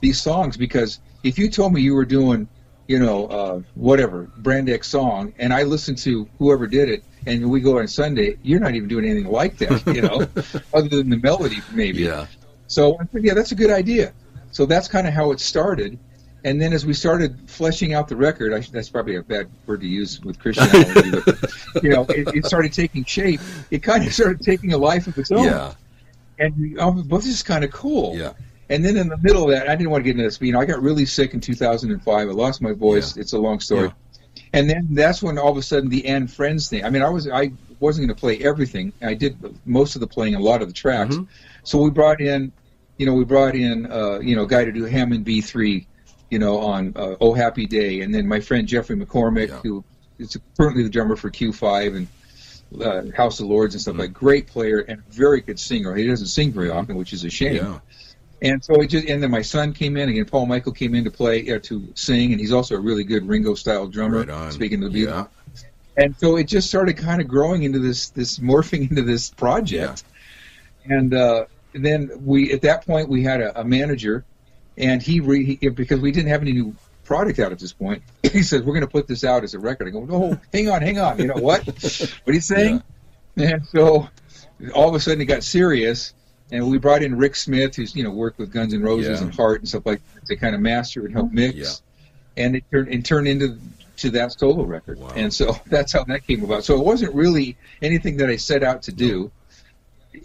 these 0.00 0.20
songs 0.20 0.56
because 0.56 1.00
if 1.22 1.38
you 1.38 1.50
told 1.50 1.72
me 1.72 1.80
you 1.80 1.94
were 1.94 2.04
doing, 2.04 2.48
you 2.88 2.98
know, 2.98 3.26
uh, 3.26 3.60
whatever 3.74 4.22
brand 4.38 4.68
X 4.68 4.88
song, 4.88 5.32
and 5.38 5.52
I 5.52 5.62
listen 5.62 5.94
to 5.96 6.28
whoever 6.38 6.66
did 6.66 6.88
it, 6.88 7.04
and 7.26 7.48
we 7.48 7.60
go 7.60 7.78
on 7.78 7.86
Sunday, 7.86 8.38
you're 8.42 8.60
not 8.60 8.74
even 8.74 8.88
doing 8.88 9.04
anything 9.04 9.30
like 9.30 9.58
that, 9.58 9.86
you 9.94 10.00
know, 10.00 10.26
other 10.74 10.88
than 10.88 11.10
the 11.10 11.18
melody 11.18 11.58
maybe. 11.72 12.02
Yeah. 12.02 12.26
So 12.66 12.98
I 12.98 13.04
said, 13.12 13.24
yeah, 13.24 13.34
that's 13.34 13.52
a 13.52 13.54
good 13.54 13.70
idea. 13.70 14.12
So 14.52 14.64
that's 14.66 14.88
kind 14.88 15.06
of 15.06 15.12
how 15.12 15.30
it 15.32 15.40
started. 15.40 15.98
And 16.44 16.60
then 16.60 16.72
as 16.72 16.86
we 16.86 16.94
started 16.94 17.38
fleshing 17.50 17.92
out 17.92 18.08
the 18.08 18.16
record, 18.16 18.54
I, 18.54 18.60
that's 18.60 18.88
probably 18.88 19.16
a 19.16 19.22
bad 19.22 19.50
word 19.66 19.82
to 19.82 19.86
use 19.86 20.20
with 20.20 20.38
Christianity, 20.38 21.10
but 21.10 21.52
you 21.82 21.90
know, 21.90 22.06
it, 22.08 22.34
it 22.34 22.46
started 22.46 22.72
taking 22.72 23.04
shape. 23.04 23.40
It 23.70 23.82
kind 23.82 24.06
of 24.06 24.14
started 24.14 24.40
taking 24.40 24.72
a 24.72 24.78
life 24.78 25.06
of 25.06 25.18
its 25.18 25.30
own. 25.30 25.44
Yeah. 25.44 25.74
And 26.38 26.56
we, 26.56 26.78
oh, 26.78 26.92
well, 27.08 27.20
this 27.20 27.26
is 27.26 27.42
kind 27.42 27.64
of 27.64 27.70
cool. 27.70 28.16
Yeah. 28.16 28.32
And 28.70 28.84
then 28.84 28.96
in 28.96 29.08
the 29.08 29.16
middle 29.18 29.44
of 29.44 29.50
that, 29.50 29.68
I 29.68 29.74
didn't 29.76 29.90
want 29.90 30.00
to 30.00 30.04
get 30.04 30.10
into 30.12 30.24
this, 30.24 30.38
but 30.38 30.46
you 30.46 30.52
know, 30.52 30.60
I 30.60 30.64
got 30.66 30.82
really 30.82 31.06
sick 31.06 31.32
in 31.34 31.40
2005. 31.40 32.28
I 32.28 32.30
lost 32.32 32.60
my 32.60 32.72
voice. 32.72 33.16
It's 33.16 33.32
a 33.32 33.38
long 33.38 33.60
story. 33.60 33.90
And 34.52 34.68
then 34.68 34.88
that's 34.90 35.22
when 35.22 35.38
all 35.38 35.50
of 35.50 35.56
a 35.56 35.62
sudden 35.62 35.88
the 35.88 36.06
and 36.06 36.30
friends 36.30 36.68
thing. 36.68 36.84
I 36.84 36.90
mean, 36.90 37.02
I 37.02 37.08
was 37.08 37.28
I 37.28 37.52
wasn't 37.80 38.06
going 38.06 38.14
to 38.16 38.20
play 38.20 38.38
everything. 38.38 38.92
I 39.02 39.14
did 39.14 39.36
most 39.66 39.94
of 39.94 40.00
the 40.00 40.06
playing, 40.06 40.34
a 40.34 40.40
lot 40.40 40.62
of 40.62 40.68
the 40.68 40.74
tracks. 40.74 41.16
Mhm. 41.16 41.26
So 41.64 41.78
we 41.80 41.90
brought 41.90 42.20
in, 42.20 42.52
you 42.98 43.06
know, 43.06 43.14
we 43.14 43.24
brought 43.24 43.54
in, 43.54 43.90
uh, 43.90 44.18
you 44.20 44.36
know, 44.36 44.42
a 44.42 44.46
guy 44.46 44.64
to 44.64 44.72
do 44.72 44.84
Hammond 44.84 45.24
B3 45.24 45.86
you 46.30 46.38
know, 46.38 46.58
on 46.58 46.92
uh, 46.94 47.14
Oh 47.22 47.32
Happy 47.32 47.64
Day, 47.66 48.02
and 48.02 48.14
then 48.14 48.28
my 48.28 48.38
friend 48.38 48.68
Jeffrey 48.68 48.96
McCormick, 48.96 49.48
Yeah. 49.48 49.60
who 49.62 49.82
is 50.18 50.36
currently 50.58 50.82
the 50.82 50.90
drummer 50.90 51.16
for 51.16 51.30
Q5 51.30 51.96
and 51.96 52.82
uh, 52.82 53.16
House 53.16 53.40
of 53.40 53.46
Lords 53.46 53.74
and 53.74 53.80
stuff 53.80 53.92
Mm-hmm. 53.92 54.00
like. 54.02 54.12
Great 54.12 54.46
player 54.46 54.80
and 54.80 55.02
very 55.06 55.40
good 55.40 55.58
singer. 55.58 55.94
He 55.94 56.06
doesn't 56.06 56.26
sing 56.26 56.52
very 56.52 56.68
often, 56.70 56.96
which 56.96 57.14
is 57.14 57.24
a 57.24 57.30
shame. 57.30 57.56
Yeah. 57.56 57.78
And 58.40 58.64
so 58.64 58.74
it 58.80 58.86
just, 58.86 59.08
and 59.08 59.22
then 59.22 59.30
my 59.30 59.42
son 59.42 59.72
came 59.72 59.96
in 59.96 60.08
again. 60.08 60.24
Paul 60.24 60.46
Michael 60.46 60.72
came 60.72 60.94
in 60.94 61.04
to 61.04 61.10
play 61.10 61.50
uh, 61.52 61.58
to 61.64 61.88
sing, 61.94 62.32
and 62.32 62.40
he's 62.40 62.52
also 62.52 62.76
a 62.76 62.80
really 62.80 63.04
good 63.04 63.26
Ringo 63.26 63.54
style 63.54 63.86
drummer. 63.88 64.22
Right. 64.24 64.52
Speaking 64.52 64.84
of 64.84 64.92
the 64.92 65.06
Beatles, 65.06 65.28
Yeah. 65.56 65.62
and 66.04 66.16
so 66.16 66.36
it 66.36 66.44
just 66.44 66.68
started 66.68 66.96
kind 66.96 67.20
of 67.20 67.26
growing 67.26 67.64
into 67.64 67.80
this, 67.80 68.10
this 68.10 68.38
morphing 68.38 68.82
into 68.90 69.02
this 69.02 69.30
project. 69.30 70.04
And 70.84 71.12
uh, 71.12 71.46
then 71.72 72.10
we, 72.24 72.52
at 72.52 72.62
that 72.62 72.86
point, 72.86 73.08
we 73.08 73.22
had 73.24 73.40
a, 73.40 73.60
a 73.60 73.64
manager, 73.64 74.24
and 74.76 75.02
he, 75.02 75.20
re, 75.20 75.56
he 75.60 75.68
because 75.70 76.00
we 76.00 76.12
didn't 76.12 76.30
have 76.30 76.40
any 76.42 76.52
new 76.52 76.76
product 77.04 77.38
out 77.40 77.50
at 77.52 77.58
this 77.58 77.72
point. 77.72 78.02
He 78.28 78.42
says 78.42 78.60
we're 78.62 78.74
going 78.74 78.82
to 78.82 78.90
put 78.92 79.08
this 79.08 79.24
out 79.24 79.42
as 79.42 79.54
a 79.54 79.58
record. 79.58 79.88
I 79.88 79.90
go, 79.90 80.06
oh, 80.10 80.38
hang 80.52 80.70
on, 80.70 80.82
hang 80.82 80.98
on. 80.98 81.18
You 81.18 81.26
know 81.28 81.34
what? 81.40 81.64
what 81.66 82.18
are 82.26 82.32
you 82.32 82.40
saying? 82.42 82.82
And 83.36 83.66
so 83.66 84.08
all 84.74 84.88
of 84.88 84.94
a 84.94 85.00
sudden 85.00 85.22
it 85.22 85.24
got 85.24 85.42
serious, 85.42 86.12
and 86.50 86.70
we 86.70 86.78
brought 86.78 87.02
in 87.02 87.16
Rick 87.16 87.36
Smith, 87.36 87.76
who's 87.76 87.94
you 87.94 88.02
know 88.04 88.10
worked 88.10 88.38
with 88.38 88.52
Guns 88.52 88.72
N' 88.74 88.82
Roses 88.82 89.20
Yeah. 89.20 89.26
and 89.26 89.34
Heart 89.34 89.60
and 89.60 89.68
stuff 89.68 89.84
like 89.86 90.00
that 90.14 90.26
to 90.26 90.36
kind 90.36 90.54
of 90.54 90.60
master 90.60 91.04
and 91.04 91.12
help 91.14 91.32
mix. 91.32 91.56
Yeah. 91.56 92.44
And 92.44 92.56
it 92.56 92.64
turned 92.70 92.88
it 92.92 93.04
turned 93.04 93.28
into 93.28 93.58
to 93.98 94.10
that 94.10 94.32
solo 94.38 94.62
record, 94.64 94.98
Wow. 95.00 95.12
and 95.16 95.32
so 95.34 95.56
that's 95.66 95.92
how 95.92 96.04
that 96.04 96.26
came 96.26 96.44
about. 96.44 96.64
So 96.64 96.78
it 96.78 96.84
wasn't 96.84 97.14
really 97.14 97.56
anything 97.82 98.16
that 98.18 98.28
I 98.30 98.36
set 98.36 98.62
out 98.62 98.82
to 98.82 98.92
do. 98.92 99.30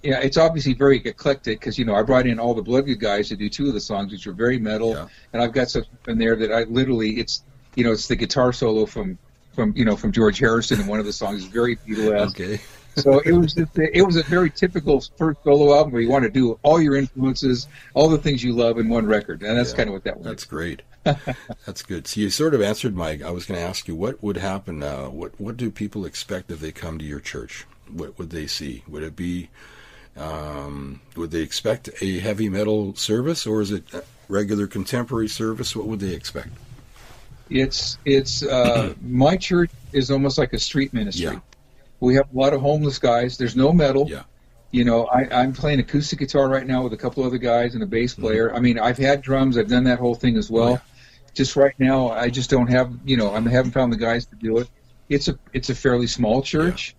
Yeah, 0.02 0.20
it's 0.22 0.38
obviously 0.38 0.74
very 0.74 0.98
eclectic 1.06 1.60
because 1.60 1.78
you 1.78 1.86
know 1.86 1.94
I 1.96 2.04
brought 2.04 2.26
in 2.26 2.40
all 2.40 2.54
the 2.54 2.62
Bloodgood 2.62 3.00
guys 3.00 3.30
to 3.30 3.36
do 3.36 3.50
two 3.50 3.68
of 3.68 3.74
the 3.74 3.80
songs, 3.82 4.12
which 4.12 4.26
were 4.26 4.34
very 4.34 4.58
metal, 4.60 4.92
Yeah. 4.92 5.08
and 5.34 5.42
I've 5.42 5.52
got 5.54 5.70
stuff 5.70 5.86
in 6.08 6.18
there 6.18 6.36
that 6.36 6.52
I 6.52 6.64
literally 6.64 7.20
it's 7.20 7.44
you 7.76 7.84
know 7.84 7.92
it's 7.92 8.08
the 8.08 8.16
guitar 8.16 8.54
solo 8.54 8.86
from 8.86 9.18
from 9.54 9.74
you 9.76 9.86
know 9.86 9.96
from 9.96 10.12
George 10.12 10.40
Harrison 10.40 10.80
in 10.82 10.88
one 10.88 11.00
of 11.00 11.06
the 11.06 11.14
songs, 11.14 11.42
is 11.44 11.48
very 11.48 11.76
Beatle-esque. 11.76 12.40
Okay. 12.40 12.62
So 12.96 13.20
it 13.20 13.32
was 13.32 13.54
just, 13.54 13.78
it 13.78 14.06
was 14.06 14.16
a 14.18 14.24
very 14.24 14.50
typical 14.50 15.02
first 15.18 15.44
solo 15.44 15.76
album 15.76 15.94
where 15.94 16.02
you 16.02 16.10
want 16.10 16.24
to 16.24 16.30
do 16.30 16.60
all 16.64 16.82
your 16.82 16.96
influences, 16.96 17.68
all 17.94 18.08
the 18.10 18.18
things 18.18 18.44
you 18.44 18.54
love 18.54 18.78
in 18.78 18.88
one 18.90 19.06
record, 19.06 19.42
and 19.42 19.58
that's 19.58 19.72
Yeah. 19.72 19.78
kind 19.78 19.90
of 19.90 19.94
what 19.94 20.04
that 20.04 20.18
was. 20.18 20.26
That's 20.26 20.46
great. 20.46 20.82
That's 21.66 21.82
good. 21.82 22.08
So 22.08 22.22
you 22.22 22.30
sort 22.30 22.54
of 22.54 22.62
answered 22.62 22.96
my. 22.96 23.20
I 23.26 23.32
was 23.32 23.46
going 23.46 23.60
to 23.60 23.66
ask 23.66 23.90
you 23.90 23.96
what 23.96 24.24
would 24.24 24.38
happen. 24.38 24.82
Uh, 24.82 25.10
what 25.10 25.34
What 25.38 25.58
do 25.58 25.70
people 25.70 26.06
expect 26.06 26.50
if 26.50 26.62
they 26.62 26.72
come 26.72 26.98
to 26.98 27.04
your 27.04 27.20
church? 27.20 27.66
What 27.92 28.18
would 28.18 28.30
they 28.30 28.48
see? 28.48 28.84
Would 28.88 29.04
it 29.04 29.14
be? 29.16 29.50
Um, 30.16 31.02
would 31.18 31.32
they 31.32 31.42
expect 31.42 31.90
a 32.02 32.20
heavy 32.20 32.48
metal 32.48 32.96
service, 32.96 33.46
or 33.46 33.60
is 33.62 33.72
it 33.72 33.84
a 33.94 34.04
regular 34.30 34.66
contemporary 34.66 35.28
service? 35.28 35.76
What 35.76 35.88
would 35.88 36.00
they 36.00 36.14
expect? 36.14 36.50
It's 37.50 37.98
it's 38.06 38.42
uh, 38.44 38.94
my 39.02 39.36
church 39.36 39.72
is 39.92 40.10
almost 40.10 40.38
like 40.38 40.54
a 40.54 40.60
street 40.60 40.94
ministry. 40.94 41.26
Yeah. 41.26 41.40
We 42.04 42.16
have 42.16 42.28
a 42.34 42.38
lot 42.38 42.54
of 42.54 42.60
homeless 42.62 43.00
guys. 43.00 43.38
There's 43.38 43.56
no 43.56 43.72
metal. 43.72 44.08
Yeah. 44.10 44.24
You 44.72 44.84
know, 44.84 45.06
I, 45.06 45.28
I'm 45.42 45.54
playing 45.54 45.80
acoustic 45.80 46.20
guitar 46.20 46.50
right 46.50 46.66
now 46.68 46.84
with 46.84 46.92
a 46.94 46.98
couple 46.98 47.24
other 47.24 47.38
guys 47.38 47.76
and 47.76 47.84
a 47.84 47.86
bass 47.86 48.14
player. 48.16 48.54
I 48.54 48.60
mean, 48.60 48.78
I've 48.78 48.98
had 48.98 49.22
drums. 49.22 49.58
I've 49.58 49.70
done 49.70 49.84
that 49.86 50.00
whole 50.00 50.16
thing 50.16 50.36
as 50.36 50.50
well. 50.50 50.68
Oh, 50.68 50.72
yeah. 50.72 50.80
Just 51.34 51.56
right 51.56 51.74
now, 51.80 52.10
I 52.10 52.30
just 52.30 52.50
don't 52.50 52.68
have. 52.68 52.92
You 53.06 53.18
know, 53.18 53.32
I 53.34 53.40
haven't 53.40 53.72
found 53.72 53.94
the 53.94 53.98
guys 53.98 54.26
to 54.28 54.36
do 54.36 54.58
it. 54.58 54.70
It's 55.10 55.28
a 55.30 55.38
it's 55.54 55.70
a 55.70 55.76
fairly 55.76 56.08
small 56.08 56.42
church. 56.42 56.96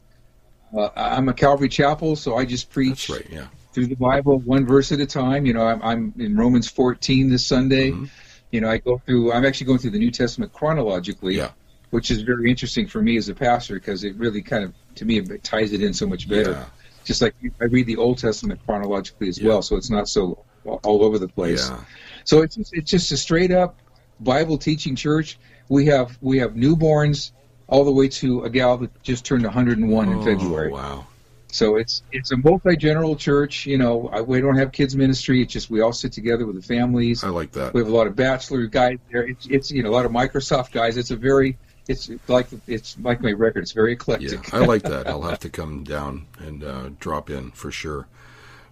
Uh, 0.77 0.89
I'm 0.97 1.29
a 1.29 1.35
Calvary 1.35 1.69
Chapel, 1.69 2.17
so 2.17 2.37
I 2.37 2.45
just 2.45 2.71
preach 2.71 3.09
right. 3.11 3.27
Yeah. 3.31 3.47
through 3.73 3.87
the 3.89 3.95
Bible 3.97 4.39
one 4.41 4.67
verse 4.67 4.91
at 4.91 5.01
a 5.01 5.07
time. 5.07 5.45
You 5.47 5.53
know, 5.55 5.67
I'm, 5.67 5.83
I'm 5.83 6.15
in 6.19 6.37
Romans 6.37 6.69
14 6.69 7.29
this 7.29 7.47
Sunday. 7.47 7.91
Mhm. 7.93 8.09
You 8.51 8.61
know, 8.61 8.71
I 8.71 8.79
go 8.79 8.99
through. 9.05 9.33
I'm 9.33 9.45
actually 9.45 9.67
going 9.67 9.79
through 9.81 9.91
the 9.93 9.99
New 9.99 10.11
Testament 10.11 10.53
chronologically, 10.53 11.37
Yeah. 11.37 11.51
Which 11.95 12.11
is 12.11 12.23
very 12.23 12.51
interesting 12.51 12.89
for 12.89 13.01
me 13.01 13.17
as 13.17 13.29
a 13.29 13.35
pastor 13.35 13.75
because 13.75 14.03
it 14.03 14.17
really 14.17 14.43
kind 14.43 14.65
of, 14.65 14.73
to 14.97 15.05
me, 15.05 15.19
it 15.19 15.45
ties 15.45 15.73
it 15.73 15.81
in 15.81 15.95
so 15.95 16.07
much 16.09 16.29
better. 16.29 16.51
Yeah. 16.51 16.65
Just 17.05 17.23
like 17.23 17.35
I 17.61 17.67
read 17.67 17.87
the 17.87 17.97
Old 17.99 18.19
Testament 18.19 18.59
chronologically 18.67 19.29
as 19.29 19.39
Yeah. 19.39 19.49
well, 19.49 19.63
so 19.63 19.77
it's 19.77 19.91
not 19.91 20.09
so 20.09 20.45
all 20.65 21.05
over 21.05 21.21
the 21.21 21.29
place. 21.29 21.69
Yeah. 21.71 21.79
So 22.25 22.43
it's 22.43 22.57
just, 22.57 22.75
it's 22.75 22.91
just 22.91 23.13
a 23.13 23.17
straight 23.17 23.53
up 23.53 23.79
Bible 24.19 24.59
teaching 24.59 24.97
church. 24.97 25.39
We 25.69 25.87
have 25.87 26.19
we 26.21 26.39
have 26.39 26.55
newborns 26.55 27.31
all 27.69 27.85
the 27.85 27.93
way 27.93 28.09
to 28.09 28.43
a 28.43 28.51
gal 28.51 28.77
that 28.79 29.03
just 29.05 29.25
turned 29.25 29.45
101 29.45 30.09
in 30.09 30.19
Oh, 30.19 30.25
February. 30.25 30.73
Wow. 30.73 31.07
So 31.53 31.77
it's 31.77 32.03
it's 32.11 32.33
a 32.33 32.37
multi 32.39 32.77
general 32.77 33.15
church. 33.15 33.67
You 33.67 33.79
know, 33.79 34.09
I, 34.13 34.21
we 34.21 34.41
don't 34.41 34.57
have 34.57 34.73
kids 34.73 34.97
ministry. 34.97 35.43
It's 35.43 35.53
just 35.53 35.71
we 35.71 35.81
all 35.81 35.93
sit 35.93 36.13
together 36.13 36.45
with 36.45 36.57
the 36.57 36.63
families. 36.77 37.23
I 37.23 37.29
like 37.29 37.53
that. 37.53 37.73
We 37.73 37.81
have 37.81 37.89
a 37.89 37.95
lot 37.95 38.09
of 38.09 38.17
bachelor 38.17 38.67
guys 38.67 38.99
there. 39.13 39.23
It's, 39.29 39.47
it's 39.47 39.71
you 39.71 39.83
know 39.85 39.91
a 39.91 39.95
lot 39.99 40.07
of 40.07 40.11
Microsoft 40.13 40.73
guys. 40.73 40.97
It's 40.97 41.13
a 41.13 41.17
very 41.17 41.57
it's 41.89 42.11
like 42.29 42.49
it's 42.67 42.97
like 43.01 43.21
my 43.21 43.33
record. 43.33 43.63
It's 43.63 43.73
very 43.73 43.93
eclectic. 43.93 44.33
Yeah, 44.53 44.59
I 44.59 44.65
like 44.65 44.83
that. 44.83 45.07
I'll 45.07 45.23
have 45.23 45.41
to 45.41 45.51
come 45.51 45.85
down 45.85 46.27
and 46.39 46.65
uh, 46.65 46.91
drop 46.99 47.31
in 47.31 47.51
for 47.51 47.71
sure. 47.71 48.07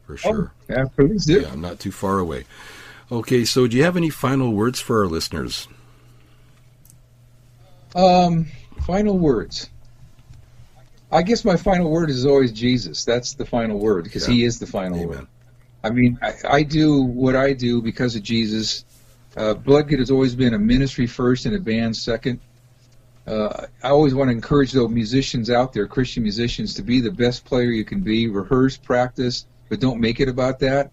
For 0.07 0.17
sure. 0.17 0.53
Yeah, 0.69 0.85
please 0.97 1.27
do. 1.27 1.43
Yeah, 1.43 1.53
I'm 1.53 1.61
not 1.61 1.79
too 1.79 1.93
far 1.93 2.19
away. 2.19 2.45
Okay, 3.11 3.45
so 3.45 3.67
do 3.67 3.77
you 3.77 3.85
have 3.85 3.97
any 3.97 4.11
final 4.11 4.53
words 4.53 4.81
for 4.81 5.03
our 5.03 5.07
listeners? 5.07 5.69
Um, 7.95 8.47
final 8.87 9.19
words. 9.19 9.69
I 11.11 11.23
guess 11.23 11.45
my 11.45 11.57
final 11.57 11.91
word 11.91 12.09
is 12.09 12.25
always 12.25 12.53
Jesus. 12.53 13.05
That's 13.05 13.35
the 13.35 13.45
final 13.45 13.79
word 13.79 14.05
because 14.05 14.27
Yeah. 14.27 14.35
He 14.35 14.45
is 14.45 14.59
the 14.59 14.67
final 14.67 15.07
word. 15.07 15.15
Amen. 15.15 15.27
I 15.85 15.91
mean, 15.91 16.19
I, 16.23 16.35
I 16.49 16.63
do 16.63 17.03
what 17.03 17.37
I 17.37 17.53
do 17.53 17.83
because 17.83 18.17
of 18.17 18.23
Jesus. 18.23 18.85
Uh, 19.37 19.55
Bloodgood 19.55 19.99
has 19.99 20.11
always 20.11 20.35
been 20.35 20.55
a 20.55 20.59
ministry 20.59 21.07
first 21.07 21.45
and 21.45 21.55
a 21.55 21.61
band 21.61 21.97
second. 21.97 22.41
Uh, 23.27 23.67
I 23.83 23.91
always 23.91 24.15
want 24.15 24.29
to 24.29 24.33
encourage 24.33 24.73
those 24.73 24.91
musicians 24.91 25.49
out 25.51 25.73
there, 25.73 25.87
Christian 25.87 26.23
musicians, 26.23 26.75
to 26.75 26.83
be 26.83 27.01
the 27.01 27.11
best 27.11 27.45
player 27.45 27.71
you 27.71 27.85
can 27.85 28.01
be. 28.01 28.29
Rehearse, 28.29 28.77
practice, 28.77 29.47
but 29.69 29.81
don't 29.81 30.01
make 30.01 30.21
it 30.21 30.29
about 30.29 30.59
that. 30.61 30.91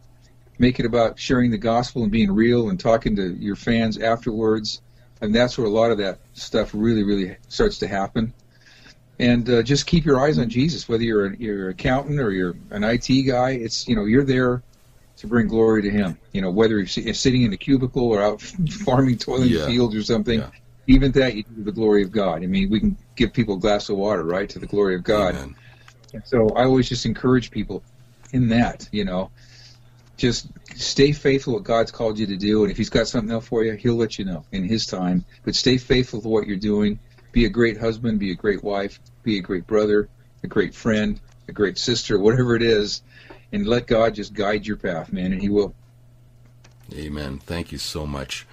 Make 0.60 0.80
it 0.80 0.86
about 0.86 1.18
sharing 1.18 1.50
the 1.52 1.58
gospel 1.58 2.04
and 2.04 2.12
being 2.12 2.32
real 2.32 2.70
and 2.70 2.80
talking 2.80 3.16
to 3.16 3.34
your 3.36 3.56
fans 3.56 3.98
afterwards. 3.98 4.82
And 5.22 5.34
that's 5.34 5.58
where 5.58 5.66
a 5.68 5.70
lot 5.72 5.92
of 5.92 5.98
that 5.98 6.20
stuff 6.34 6.72
really, 6.74 7.04
really 7.04 7.36
starts 7.48 7.80
to 7.80 7.88
happen. 7.88 8.34
And 9.20 9.50
uh, 9.50 9.64
just 9.64 9.86
keep 9.86 10.06
your 10.06 10.22
eyes 10.22 10.38
on 10.40 10.50
Jesus, 10.50 10.88
whether 10.88 11.04
you're 11.04 11.26
an, 11.26 11.38
you're 11.40 11.66
an 11.66 11.72
accountant 11.72 12.20
or 12.20 12.32
you're 12.32 12.56
an 12.72 12.84
IT 12.86 13.08
guy. 13.28 13.52
It's 13.52 13.86
you 13.88 13.96
know 13.96 14.06
you're 14.06 14.24
there 14.24 14.62
to 15.18 15.28
bring 15.28 15.48
glory 15.48 15.82
to 15.82 15.90
Him. 15.90 16.18
You 16.32 16.42
know 16.42 16.52
whether 16.52 16.78
you're 16.78 16.86
sitting 16.88 17.42
in 17.42 17.52
a 17.52 17.58
cubicle 17.58 18.04
or 18.04 18.22
out 18.22 18.42
farming 18.86 19.18
toilet 19.18 19.50
Yeah. 19.50 19.66
fields 19.66 19.94
or 19.94 20.04
something. 20.04 20.40
Yeah. 20.40 20.50
Even 20.90 21.12
that 21.12 21.36
you 21.36 21.44
do 21.44 21.64
the 21.64 21.72
glory 21.72 22.02
of 22.02 22.12
God. 22.12 22.42
I 22.44 22.48
mean, 22.48 22.72
we 22.72 22.80
can 22.80 22.98
give 23.16 23.32
people 23.32 23.56
a 23.58 23.60
glass 23.60 23.90
of 23.90 23.98
water, 23.98 24.24
right, 24.24 24.50
to 24.50 24.58
the 24.58 24.66
glory 24.66 24.96
of 24.96 25.04
God. 25.04 25.36
Amen. 25.36 25.56
And 26.14 26.24
so 26.26 26.50
I 26.56 26.64
always 26.64 26.90
just 26.90 27.06
encourage 27.06 27.52
people 27.52 27.84
in 28.32 28.50
that, 28.50 28.90
you 28.92 29.06
know, 29.06 29.30
just 30.18 30.48
stay 30.76 31.12
faithful 31.12 31.54
to 31.54 31.60
what 31.60 31.64
God's 31.64 31.92
called 31.92 32.18
you 32.18 32.26
to 32.26 32.36
do. 32.36 32.64
And 32.64 32.72
if 32.72 32.78
He's 32.78 32.90
got 32.90 33.08
something 33.08 33.32
else 33.32 33.48
for 33.48 33.64
you, 33.64 33.74
He'll 33.74 33.98
let 33.98 34.18
you 34.18 34.26
know 34.26 34.44
in 34.52 34.64
His 34.64 34.88
time. 34.88 35.26
But 35.44 35.54
stay 35.54 35.78
faithful 35.78 36.24
to 36.24 36.28
what 36.28 36.48
you're 36.48 36.58
doing. 36.58 36.98
Be 37.34 37.46
a 37.46 37.50
great 37.50 37.78
husband, 37.78 38.18
be 38.18 38.32
a 38.32 38.36
great 38.36 38.64
wife, 38.64 39.00
be 39.22 39.38
a 39.38 39.42
great 39.42 39.68
brother, 39.68 40.10
a 40.44 40.48
great 40.48 40.74
friend, 40.74 41.22
a 41.48 41.52
great 41.52 41.78
sister, 41.78 42.18
whatever 42.18 42.56
it 42.56 42.64
is. 42.64 43.04
And 43.54 43.68
let 43.68 43.86
God 43.86 44.16
just 44.16 44.34
guide 44.34 44.66
your 44.66 44.78
path, 44.78 45.14
man, 45.14 45.34
and 45.34 45.42
He 45.42 45.50
will. 45.50 45.76
Amen. 46.94 47.38
Thank 47.38 47.72
you 47.72 47.78
so 47.78 48.08
much. 48.08 48.48